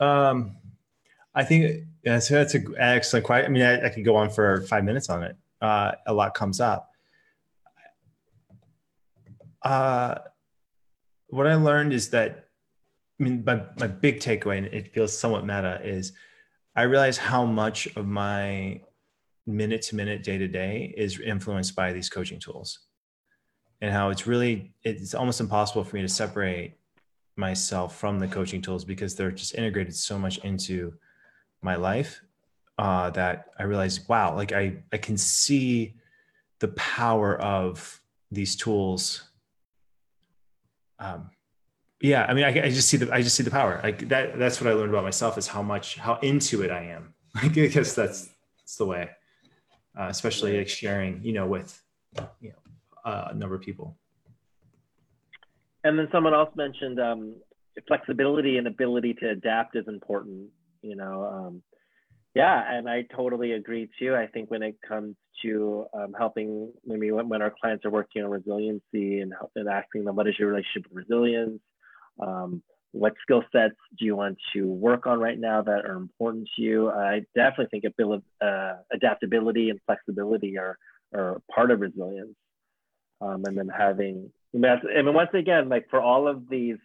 um, 0.00 0.56
I 1.34 1.44
think 1.44 1.86
yeah, 2.04 2.18
so 2.18 2.34
that's 2.34 2.54
an 2.54 2.74
excellent 2.78 3.24
question. 3.24 3.46
I 3.46 3.48
mean, 3.52 3.62
I, 3.62 3.86
I, 3.86 3.88
could 3.88 4.04
go 4.04 4.16
on 4.16 4.28
for 4.28 4.60
five 4.62 4.84
minutes 4.84 5.08
on 5.08 5.22
it. 5.22 5.36
Uh, 5.60 5.92
a 6.06 6.12
lot 6.12 6.34
comes 6.34 6.60
up. 6.60 6.90
Uh, 9.62 10.16
what 11.28 11.46
I 11.46 11.54
learned 11.54 11.94
is 11.94 12.10
that, 12.10 12.48
I 13.18 13.22
mean, 13.22 13.42
my, 13.46 13.62
my 13.78 13.86
big 13.86 14.20
takeaway, 14.20 14.58
and 14.58 14.66
it 14.66 14.92
feels 14.92 15.16
somewhat 15.16 15.46
meta, 15.46 15.80
is 15.82 16.12
I 16.76 16.82
realize 16.82 17.16
how 17.16 17.46
much 17.46 17.88
of 17.96 18.06
my 18.06 18.82
minute 19.46 19.80
to 19.82 19.96
minute, 19.96 20.22
day 20.22 20.36
to 20.36 20.48
day 20.48 20.92
is 20.96 21.18
influenced 21.20 21.74
by 21.74 21.92
these 21.92 22.10
coaching 22.10 22.38
tools 22.38 22.80
and 23.84 23.92
how 23.92 24.08
it's 24.08 24.26
really, 24.26 24.72
it's 24.82 25.14
almost 25.14 25.40
impossible 25.40 25.84
for 25.84 25.96
me 25.96 26.00
to 26.00 26.08
separate 26.08 26.78
myself 27.36 27.98
from 27.98 28.18
the 28.18 28.26
coaching 28.26 28.62
tools 28.62 28.82
because 28.82 29.14
they're 29.14 29.30
just 29.30 29.54
integrated 29.54 29.94
so 29.94 30.18
much 30.18 30.38
into 30.38 30.94
my 31.60 31.76
life 31.76 32.22
uh, 32.78 33.10
that 33.10 33.50
I 33.58 33.64
realized, 33.64 34.08
wow, 34.08 34.34
like 34.34 34.52
I, 34.52 34.78
I 34.90 34.96
can 34.96 35.18
see 35.18 35.96
the 36.60 36.68
power 36.68 37.38
of 37.38 38.00
these 38.30 38.56
tools 38.56 39.24
um, 40.98 41.30
yeah, 42.00 42.24
I 42.26 42.32
mean, 42.32 42.44
I, 42.44 42.48
I, 42.48 42.70
just 42.70 42.88
see 42.88 42.96
the 42.96 43.12
I 43.12 43.20
just 43.20 43.36
see 43.36 43.42
the 43.42 43.50
power. 43.50 43.80
Like 43.82 44.08
that. 44.08 44.38
That's 44.38 44.60
what 44.60 44.70
I 44.70 44.74
learned 44.74 44.90
about 44.90 45.04
myself 45.04 45.36
is 45.36 45.48
how 45.48 45.62
much 45.62 45.96
how 45.96 46.18
into 46.20 46.62
it 46.62 46.70
I 46.70 46.84
am. 46.84 47.14
I 47.34 47.48
guess 47.48 47.94
that's 47.94 48.28
that's 48.58 48.76
the 48.76 48.86
way, 48.86 49.10
uh, 49.98 50.06
especially 50.08 50.56
like 50.56 50.68
sharing, 50.68 51.22
you 51.24 51.32
know, 51.32 51.46
with 51.46 51.82
you 52.40 52.50
know 52.50 52.63
a 53.04 53.34
number 53.34 53.54
of 53.54 53.60
people. 53.60 53.96
And 55.82 55.98
then 55.98 56.08
someone 56.10 56.32
else 56.32 56.50
mentioned 56.56 56.98
um, 56.98 57.36
flexibility 57.86 58.56
and 58.56 58.66
ability 58.66 59.14
to 59.20 59.30
adapt 59.30 59.76
is 59.76 59.84
important. 59.86 60.48
You 60.82 60.96
know, 60.96 61.24
um, 61.24 61.62
yeah, 62.34 62.62
and 62.68 62.88
I 62.88 63.04
totally 63.14 63.52
agree 63.52 63.88
too. 63.98 64.14
I 64.14 64.26
think 64.26 64.50
when 64.50 64.62
it 64.62 64.76
comes 64.86 65.14
to 65.42 65.86
um, 65.94 66.14
helping, 66.16 66.72
maybe 66.84 67.10
when, 67.12 67.28
when, 67.28 67.42
our 67.42 67.52
clients 67.60 67.84
are 67.84 67.90
working 67.90 68.22
on 68.22 68.30
resiliency 68.30 69.20
and, 69.20 69.32
and 69.56 69.68
asking 69.68 70.04
them, 70.04 70.16
what 70.16 70.26
is 70.26 70.34
your 70.38 70.48
relationship 70.48 70.90
with 70.90 71.06
resilience? 71.08 71.60
Um, 72.20 72.62
what 72.92 73.14
skill 73.22 73.42
sets 73.52 73.74
do 73.98 74.04
you 74.04 74.16
want 74.16 74.38
to 74.54 74.66
work 74.66 75.06
on 75.06 75.18
right 75.18 75.38
now 75.38 75.62
that 75.62 75.84
are 75.84 75.96
important 75.96 76.48
to 76.56 76.62
you? 76.62 76.90
I 76.90 77.22
definitely 77.34 77.80
think 77.80 77.92
uh, 78.40 78.72
adaptability 78.92 79.70
and 79.70 79.80
flexibility 79.84 80.56
are, 80.56 80.78
are 81.12 81.42
part 81.52 81.72
of 81.72 81.80
resilience. 81.80 82.36
Um, 83.20 83.44
and 83.46 83.56
then 83.56 83.68
having, 83.68 84.30
I 84.54 84.58
mean, 85.02 85.14
once 85.14 85.30
again, 85.34 85.68
like 85.68 85.86
for 85.88 86.00
all 86.00 86.28
of 86.28 86.48
these 86.48 86.76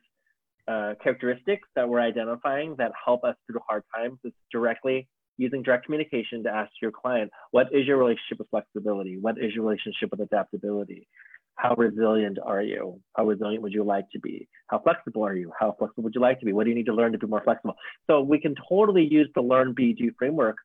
uh, 0.67 0.93
characteristics 1.01 1.67
that 1.75 1.87
we're 1.89 1.99
identifying 1.99 2.75
that 2.77 2.91
help 3.03 3.23
us 3.23 3.35
through 3.47 3.59
hard 3.67 3.83
times, 3.95 4.19
it's 4.23 4.35
directly 4.51 5.07
using 5.37 5.63
direct 5.63 5.85
communication 5.85 6.43
to 6.43 6.49
ask 6.49 6.71
your 6.81 6.91
client, 6.91 7.31
what 7.51 7.67
is 7.71 7.87
your 7.87 7.97
relationship 7.97 8.39
with 8.39 8.49
flexibility? 8.49 9.17
What 9.17 9.37
is 9.37 9.53
your 9.53 9.65
relationship 9.65 10.11
with 10.11 10.19
adaptability? 10.19 11.07
How 11.55 11.75
resilient 11.75 12.37
are 12.43 12.61
you? 12.61 13.01
How 13.15 13.25
resilient 13.25 13.63
would 13.63 13.73
you 13.73 13.83
like 13.83 14.05
to 14.11 14.19
be? 14.19 14.47
How 14.67 14.79
flexible 14.79 15.25
are 15.25 15.35
you? 15.35 15.51
How 15.57 15.75
flexible 15.77 16.03
would 16.03 16.15
you 16.15 16.21
like 16.21 16.39
to 16.39 16.45
be? 16.45 16.53
What 16.53 16.65
do 16.65 16.69
you 16.69 16.75
need 16.75 16.85
to 16.85 16.93
learn 16.93 17.11
to 17.13 17.17
be 17.17 17.27
more 17.27 17.43
flexible? 17.43 17.75
So 18.07 18.21
we 18.21 18.39
can 18.39 18.55
totally 18.67 19.05
use 19.09 19.29
the 19.35 19.41
Learn, 19.41 19.73
Do 19.73 20.11
framework 20.17 20.57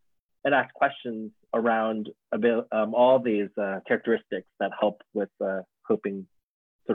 and 0.45 0.55
ask 0.55 0.73
questions 0.75 1.31
around 1.55 2.11
um, 2.33 2.95
all 2.95 3.19
these 3.19 3.49
uh, 3.61 3.81
characteristics 3.87 4.47
that 4.61 4.71
help 4.79 5.03
with 5.15 5.31
uh, 5.45 5.61
coping 5.87 6.27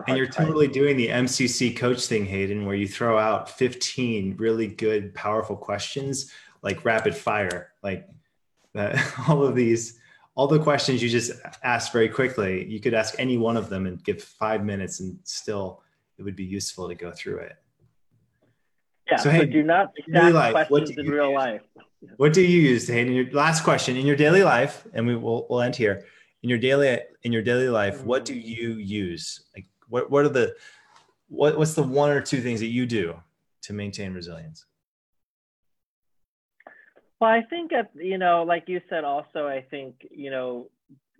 and 0.05 0.17
you're 0.17 0.27
totally 0.27 0.67
doing 0.67 0.97
the 0.97 1.07
MCC 1.07 1.75
coach 1.75 2.05
thing, 2.05 2.25
Hayden, 2.25 2.65
where 2.65 2.75
you 2.75 2.87
throw 2.87 3.17
out 3.17 3.49
15 3.49 4.35
really 4.37 4.67
good, 4.67 5.15
powerful 5.15 5.55
questions 5.55 6.31
like 6.61 6.85
rapid 6.85 7.15
fire, 7.15 7.73
like 7.81 8.07
that, 8.73 9.01
all 9.27 9.43
of 9.43 9.55
these, 9.55 9.99
all 10.35 10.47
the 10.47 10.59
questions 10.59 11.01
you 11.01 11.09
just 11.09 11.31
asked 11.63 11.91
very 11.91 12.09
quickly, 12.09 12.65
you 12.67 12.79
could 12.79 12.93
ask 12.93 13.15
any 13.17 13.37
one 13.37 13.57
of 13.57 13.69
them 13.69 13.85
and 13.87 14.03
give 14.03 14.21
five 14.21 14.63
minutes 14.63 14.99
and 14.99 15.17
still 15.23 15.81
it 16.17 16.23
would 16.23 16.35
be 16.35 16.43
useful 16.43 16.87
to 16.87 16.95
go 16.95 17.11
through 17.11 17.37
it. 17.37 17.55
Yeah, 19.09 19.17
so, 19.17 19.31
hey, 19.31 19.39
so 19.39 19.45
do 19.45 19.63
not 19.63 19.91
ask 20.13 20.33
life, 20.33 20.67
questions 20.67 20.97
in 20.97 21.09
real 21.09 21.33
life. 21.33 21.61
What 22.17 22.33
do 22.33 22.41
you 22.41 22.61
use, 22.61 22.87
Hayden? 22.87 23.13
Your 23.13 23.29
last 23.31 23.63
question 23.63 23.97
in 23.97 24.05
your 24.05 24.15
daily 24.15 24.43
life, 24.43 24.87
and 24.93 25.05
we 25.05 25.15
will 25.15 25.47
we'll 25.49 25.61
end 25.61 25.75
here. 25.75 26.05
In 26.43 26.49
your 26.49 26.59
daily 26.59 26.99
in 27.23 27.33
your 27.33 27.41
daily 27.41 27.67
life, 27.67 27.97
mm-hmm. 27.97 28.07
what 28.07 28.25
do 28.25 28.33
you 28.33 28.75
use? 28.75 29.45
Like 29.55 29.67
what 29.87 30.09
what 30.09 30.25
are 30.25 30.29
the 30.29 30.55
what 31.27 31.57
what's 31.57 31.73
the 31.73 31.83
one 31.83 32.11
or 32.11 32.21
two 32.21 32.41
things 32.41 32.61
that 32.61 32.67
you 32.67 32.85
do 32.85 33.19
to 33.63 33.73
maintain 33.73 34.13
resilience? 34.13 34.65
Well, 37.19 37.29
I 37.29 37.41
think, 37.49 37.71
you 37.95 38.17
know, 38.17 38.43
like 38.43 38.63
you 38.67 38.79
said, 38.89 39.03
also, 39.03 39.45
I 39.45 39.65
think, 39.69 40.07
you 40.09 40.31
know, 40.31 40.69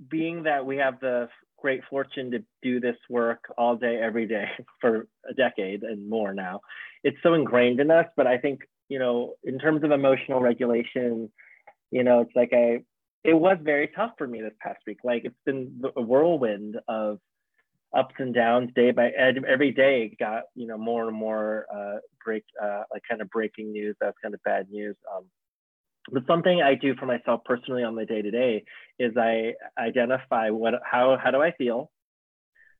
being 0.09 0.43
that 0.43 0.65
we 0.65 0.77
have 0.77 0.99
the 1.01 1.27
great 1.61 1.82
fortune 1.89 2.32
to 2.32 2.43
do 2.61 2.80
this 2.80 2.95
work 3.09 3.51
all 3.57 3.75
day, 3.75 3.99
every 4.01 4.25
day 4.25 4.47
for 4.82 5.07
a 5.30 5.34
decade 5.34 5.84
and 5.84 6.09
more 6.09 6.34
now, 6.34 6.61
it's 7.03 7.17
so 7.21 7.34
ingrained 7.34 7.82
in 7.82 7.91
us. 7.91 8.05
But 8.15 8.27
I 8.27 8.38
think, 8.38 8.61
you 8.89 8.99
know, 8.99 9.35
in 9.43 9.59
terms 9.59 9.83
of 9.83 9.91
emotional 9.91 10.41
regulation, 10.41 11.31
you 11.91 12.03
know, 12.03 12.21
it's 12.21 12.35
like 12.35 12.51
I, 12.53 12.81
it 13.23 13.33
was 13.33 13.57
very 13.61 13.89
tough 13.95 14.11
for 14.17 14.27
me 14.27 14.41
this 14.41 14.53
past 14.59 14.79
week. 14.85 14.97
Like 15.03 15.23
it's 15.25 15.35
been 15.45 15.81
a 15.95 16.01
whirlwind 16.01 16.77
of 16.87 17.19
ups 17.95 18.15
and 18.19 18.33
downs 18.33 18.69
day 18.75 18.91
by 18.91 19.09
every 19.09 19.71
day 19.71 20.15
got 20.19 20.43
you 20.53 20.67
know 20.67 20.77
more 20.77 21.07
and 21.07 21.17
more 21.17 21.65
uh 21.75 21.97
break 22.23 22.43
uh 22.61 22.83
like 22.93 23.01
kind 23.09 23.19
of 23.19 23.27
breaking 23.31 23.71
news 23.71 23.95
that's 23.99 24.17
kind 24.21 24.33
of 24.35 24.43
bad 24.43 24.69
news. 24.69 24.95
Um 25.15 25.25
but 26.11 26.23
something 26.27 26.61
I 26.61 26.75
do 26.75 26.95
for 26.95 27.05
myself 27.05 27.41
personally 27.45 27.83
on 27.83 27.95
the 27.95 28.05
day 28.05 28.21
to 28.21 28.31
day 28.31 28.63
is 28.97 29.13
I 29.17 29.53
identify 29.77 30.49
what 30.49 30.75
how 30.83 31.17
how 31.21 31.31
do 31.31 31.41
I 31.41 31.51
feel, 31.51 31.91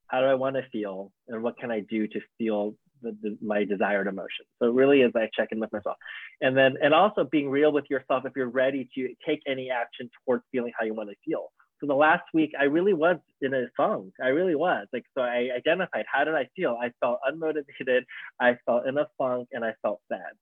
how 0.08 0.22
do 0.22 0.28
I 0.28 0.36
want 0.36 0.56
to 0.56 0.64
feel, 0.72 1.12
and 1.28 1.44
what 1.44 1.58
can 1.58 1.72
I 1.72 1.82
do 1.82 2.08
to 2.08 2.20
feel 2.38 2.76
the, 3.02 3.16
the, 3.22 3.38
my 3.42 3.64
desired 3.64 4.08
emotion. 4.08 4.46
So 4.62 4.70
really 4.70 5.02
is 5.02 5.12
I 5.16 5.30
check 5.36 5.50
in 5.52 5.60
with 5.60 5.72
myself, 5.72 5.98
and 6.42 6.56
then 6.56 6.76
and 6.82 6.94
also 6.94 7.24
being 7.24 7.50
real 7.50 7.72
with 7.72 7.86
yourself 7.90 8.26
if 8.26 8.34
you're 8.36 8.50
ready 8.50 8.90
to 8.96 9.10
take 9.26 9.42
any 9.48 9.70
action 9.70 10.10
towards 10.26 10.44
feeling 10.52 10.72
how 10.78 10.86
you 10.86 10.94
want 10.94 11.10
to 11.10 11.16
feel. 11.26 11.52
So 11.82 11.88
the 11.88 11.96
last 11.96 12.24
week 12.34 12.52
I 12.60 12.66
really 12.66 12.94
was 12.94 13.18
in 13.42 13.54
a 13.54 13.68
funk. 13.78 14.14
I 14.22 14.28
really 14.28 14.56
was 14.56 14.88
like 14.92 15.06
so 15.18 15.22
I 15.24 15.50
identified 15.56 16.06
how 16.12 16.24
did 16.24 16.36
I 16.36 16.48
feel. 16.56 16.78
I 16.82 16.92
felt 17.00 17.20
unmotivated. 17.30 18.02
I 18.40 18.58
felt 18.66 18.88
in 18.88 18.98
a 18.98 19.08
funk, 19.18 19.50
and 19.52 19.64
I 19.64 19.74
felt 19.82 20.02
sad 20.12 20.34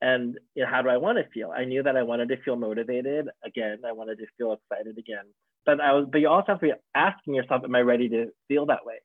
and 0.00 0.38
you 0.54 0.62
know, 0.62 0.70
how 0.70 0.82
do 0.82 0.88
I 0.88 0.96
want 0.96 1.18
to 1.18 1.28
feel? 1.30 1.50
I 1.50 1.64
knew 1.64 1.82
that 1.82 1.96
I 1.96 2.02
wanted 2.02 2.28
to 2.28 2.40
feel 2.42 2.56
motivated 2.56 3.28
again. 3.44 3.78
I 3.86 3.92
wanted 3.92 4.18
to 4.18 4.26
feel 4.36 4.52
excited 4.52 4.98
again. 4.98 5.24
But 5.66 5.80
I 5.80 5.92
was, 5.92 6.06
but 6.10 6.20
you 6.20 6.28
also 6.28 6.52
have 6.52 6.60
to 6.60 6.66
be 6.66 6.72
asking 6.94 7.34
yourself, 7.34 7.62
am 7.64 7.74
I 7.74 7.80
ready 7.80 8.08
to 8.10 8.26
feel 8.46 8.66
that 8.66 8.86
way? 8.86 8.96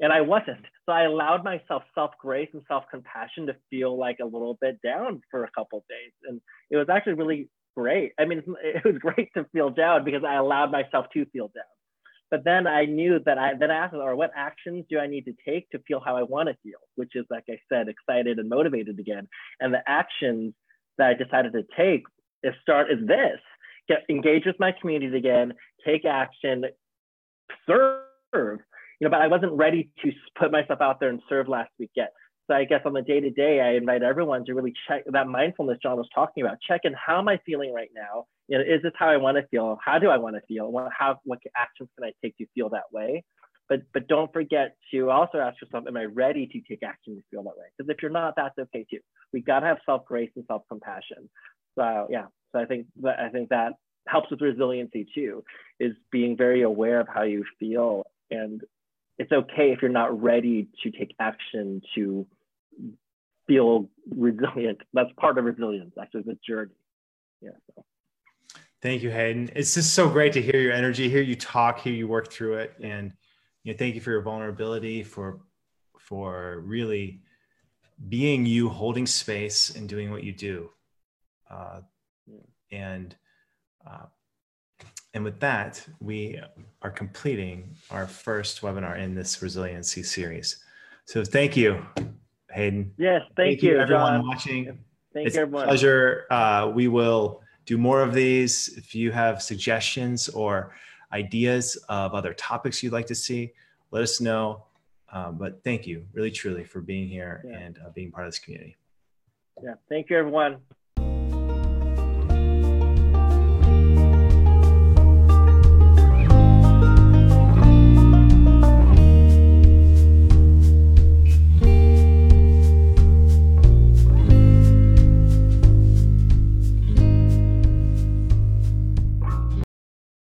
And 0.00 0.12
I 0.12 0.20
wasn't. 0.20 0.64
So 0.86 0.92
I 0.92 1.04
allowed 1.04 1.44
myself 1.44 1.82
self 1.94 2.12
grace 2.20 2.48
and 2.52 2.62
self 2.68 2.84
compassion 2.90 3.46
to 3.46 3.56
feel 3.70 3.98
like 3.98 4.18
a 4.20 4.24
little 4.24 4.58
bit 4.60 4.80
down 4.82 5.20
for 5.30 5.44
a 5.44 5.50
couple 5.56 5.84
days, 5.88 6.12
and 6.24 6.40
it 6.70 6.76
was 6.76 6.88
actually 6.88 7.14
really 7.14 7.48
great. 7.76 8.12
I 8.18 8.24
mean, 8.24 8.42
it 8.62 8.84
was 8.84 8.98
great 8.98 9.30
to 9.36 9.44
feel 9.52 9.70
down 9.70 10.04
because 10.04 10.22
I 10.24 10.34
allowed 10.34 10.70
myself 10.70 11.06
to 11.14 11.24
feel 11.26 11.48
down. 11.54 11.64
But 12.30 12.44
then 12.44 12.66
I 12.66 12.84
knew 12.84 13.20
that 13.24 13.38
I 13.38 13.52
then 13.58 13.70
I 13.70 13.76
asked, 13.76 13.94
or 13.94 14.14
what 14.14 14.30
actions 14.36 14.84
do 14.90 14.98
I 14.98 15.06
need 15.06 15.24
to 15.24 15.34
take 15.46 15.68
to 15.70 15.78
feel 15.86 16.00
how 16.04 16.16
I 16.16 16.22
want 16.22 16.48
to 16.48 16.56
feel, 16.62 16.78
which 16.96 17.12
is 17.14 17.24
like 17.30 17.44
I 17.48 17.58
said, 17.72 17.88
excited 17.88 18.38
and 18.38 18.48
motivated 18.48 18.98
again. 18.98 19.28
And 19.60 19.72
the 19.72 19.82
actions 19.86 20.54
that 20.98 21.08
I 21.08 21.14
decided 21.14 21.52
to 21.54 21.62
take 21.76 22.04
is 22.42 22.52
start 22.60 22.90
is 22.90 23.06
this: 23.06 23.40
get 23.88 24.04
engage 24.10 24.44
with 24.44 24.56
my 24.60 24.72
community 24.78 25.16
again, 25.16 25.54
take 25.86 26.04
action, 26.04 26.64
serve. 27.66 28.60
You 29.00 29.06
know, 29.06 29.10
but 29.10 29.22
I 29.22 29.28
wasn't 29.28 29.52
ready 29.52 29.90
to 30.02 30.12
put 30.38 30.50
myself 30.50 30.80
out 30.80 31.00
there 31.00 31.10
and 31.10 31.20
serve 31.28 31.48
last 31.48 31.70
week 31.78 31.90
yet. 31.94 32.12
So 32.48 32.56
I 32.56 32.64
guess 32.64 32.80
on 32.86 32.94
the 32.94 33.02
day 33.02 33.20
to 33.20 33.30
day, 33.30 33.60
I 33.60 33.76
invite 33.76 34.02
everyone 34.02 34.44
to 34.46 34.54
really 34.54 34.72
check 34.88 35.04
that 35.12 35.28
mindfulness 35.28 35.78
John 35.82 35.98
was 35.98 36.08
talking 36.14 36.42
about. 36.42 36.56
Check 36.66 36.80
in 36.84 36.94
how 36.94 37.18
am 37.18 37.28
I 37.28 37.38
feeling 37.44 37.74
right 37.74 37.90
now? 37.94 38.24
You 38.48 38.58
know, 38.58 38.64
is 38.64 38.82
this 38.82 38.92
how 38.98 39.08
I 39.10 39.18
want 39.18 39.36
to 39.36 39.46
feel? 39.48 39.78
How 39.84 39.98
do 39.98 40.08
I 40.08 40.16
want 40.16 40.36
to 40.36 40.42
feel? 40.48 40.72
What, 40.72 40.90
how, 40.96 41.20
what 41.24 41.40
actions 41.56 41.90
can 41.96 42.08
I 42.08 42.12
take 42.24 42.36
to 42.38 42.46
feel 42.54 42.70
that 42.70 42.84
way? 42.90 43.22
But 43.68 43.82
but 43.92 44.08
don't 44.08 44.32
forget 44.32 44.76
to 44.92 45.10
also 45.10 45.38
ask 45.38 45.60
yourself, 45.60 45.84
am 45.86 45.96
I 45.96 46.04
ready 46.04 46.46
to 46.46 46.60
take 46.62 46.82
action 46.82 47.16
to 47.16 47.22
feel 47.30 47.42
that 47.42 47.56
way? 47.58 47.66
Because 47.76 47.90
if 47.90 48.00
you're 48.00 48.10
not, 48.10 48.34
that's 48.34 48.58
okay 48.58 48.86
too. 48.90 49.00
We 49.32 49.42
gotta 49.42 49.66
have 49.66 49.76
self 49.84 50.06
grace 50.06 50.30
and 50.36 50.44
self 50.46 50.62
compassion. 50.70 51.28
So 51.78 52.06
yeah, 52.08 52.26
so 52.52 52.60
I 52.60 52.64
think 52.64 52.86
that 53.02 53.20
I 53.20 53.28
think 53.28 53.50
that 53.50 53.74
helps 54.06 54.30
with 54.30 54.40
resiliency 54.40 55.06
too, 55.14 55.44
is 55.78 55.92
being 56.10 56.34
very 56.34 56.62
aware 56.62 56.98
of 56.98 57.08
how 57.08 57.24
you 57.24 57.44
feel 57.60 58.04
and 58.30 58.62
it's 59.18 59.32
okay 59.32 59.72
if 59.72 59.82
you're 59.82 59.90
not 59.90 60.22
ready 60.22 60.68
to 60.82 60.90
take 60.90 61.14
action 61.18 61.82
to 61.94 62.26
feel 63.46 63.88
resilient. 64.08 64.80
That's 64.94 65.10
part 65.18 65.38
of 65.38 65.44
resilience, 65.44 65.94
actually, 66.00 66.22
the 66.22 66.38
journey. 66.46 66.72
Yeah. 67.40 67.50
So. 67.74 67.84
Thank 68.80 69.02
you, 69.02 69.10
Hayden. 69.10 69.50
It's 69.56 69.74
just 69.74 69.94
so 69.94 70.08
great 70.08 70.32
to 70.34 70.42
hear 70.42 70.60
your 70.60 70.72
energy, 70.72 71.08
hear 71.08 71.22
you 71.22 71.34
talk, 71.34 71.80
hear 71.80 71.92
you 71.92 72.06
work 72.06 72.32
through 72.32 72.54
it, 72.58 72.74
and 72.80 73.12
you 73.64 73.72
know, 73.72 73.76
thank 73.76 73.96
you 73.96 74.00
for 74.00 74.10
your 74.10 74.22
vulnerability, 74.22 75.02
for 75.02 75.40
for 75.98 76.60
really 76.64 77.20
being 78.08 78.46
you, 78.46 78.68
holding 78.68 79.06
space, 79.06 79.74
and 79.74 79.88
doing 79.88 80.12
what 80.12 80.22
you 80.22 80.32
do. 80.32 80.70
Uh, 81.50 81.80
and 82.70 83.16
uh, 83.84 84.06
and 85.14 85.24
with 85.24 85.40
that, 85.40 85.84
we 86.00 86.40
are 86.82 86.90
completing 86.90 87.74
our 87.90 88.06
first 88.06 88.60
webinar 88.60 88.98
in 88.98 89.14
this 89.14 89.40
resiliency 89.42 90.02
series. 90.02 90.62
So 91.06 91.24
thank 91.24 91.56
you, 91.56 91.84
Hayden. 92.50 92.92
Yes, 92.98 93.22
thank, 93.36 93.36
thank 93.36 93.62
you, 93.62 93.78
everyone 93.78 94.20
John. 94.20 94.28
watching. 94.28 94.78
Thank 95.14 95.28
it's 95.28 95.36
you, 95.36 95.42
everyone. 95.42 95.64
a 95.64 95.66
pleasure. 95.68 96.26
Uh, 96.30 96.70
we 96.74 96.88
will 96.88 97.42
do 97.64 97.78
more 97.78 98.02
of 98.02 98.12
these. 98.12 98.68
If 98.76 98.94
you 98.94 99.10
have 99.10 99.42
suggestions 99.42 100.28
or 100.28 100.74
ideas 101.12 101.76
of 101.88 102.12
other 102.14 102.34
topics 102.34 102.82
you'd 102.82 102.92
like 102.92 103.06
to 103.06 103.14
see, 103.14 103.52
let 103.90 104.02
us 104.02 104.20
know. 104.20 104.64
Um, 105.10 105.38
but 105.38 105.64
thank 105.64 105.86
you, 105.86 106.04
really, 106.12 106.30
truly, 106.30 106.64
for 106.64 106.80
being 106.80 107.08
here 107.08 107.42
yeah. 107.46 107.58
and 107.58 107.78
uh, 107.78 107.88
being 107.90 108.10
part 108.10 108.26
of 108.26 108.32
this 108.32 108.38
community. 108.38 108.76
Yeah, 109.62 109.74
thank 109.88 110.10
you, 110.10 110.18
everyone. 110.18 110.58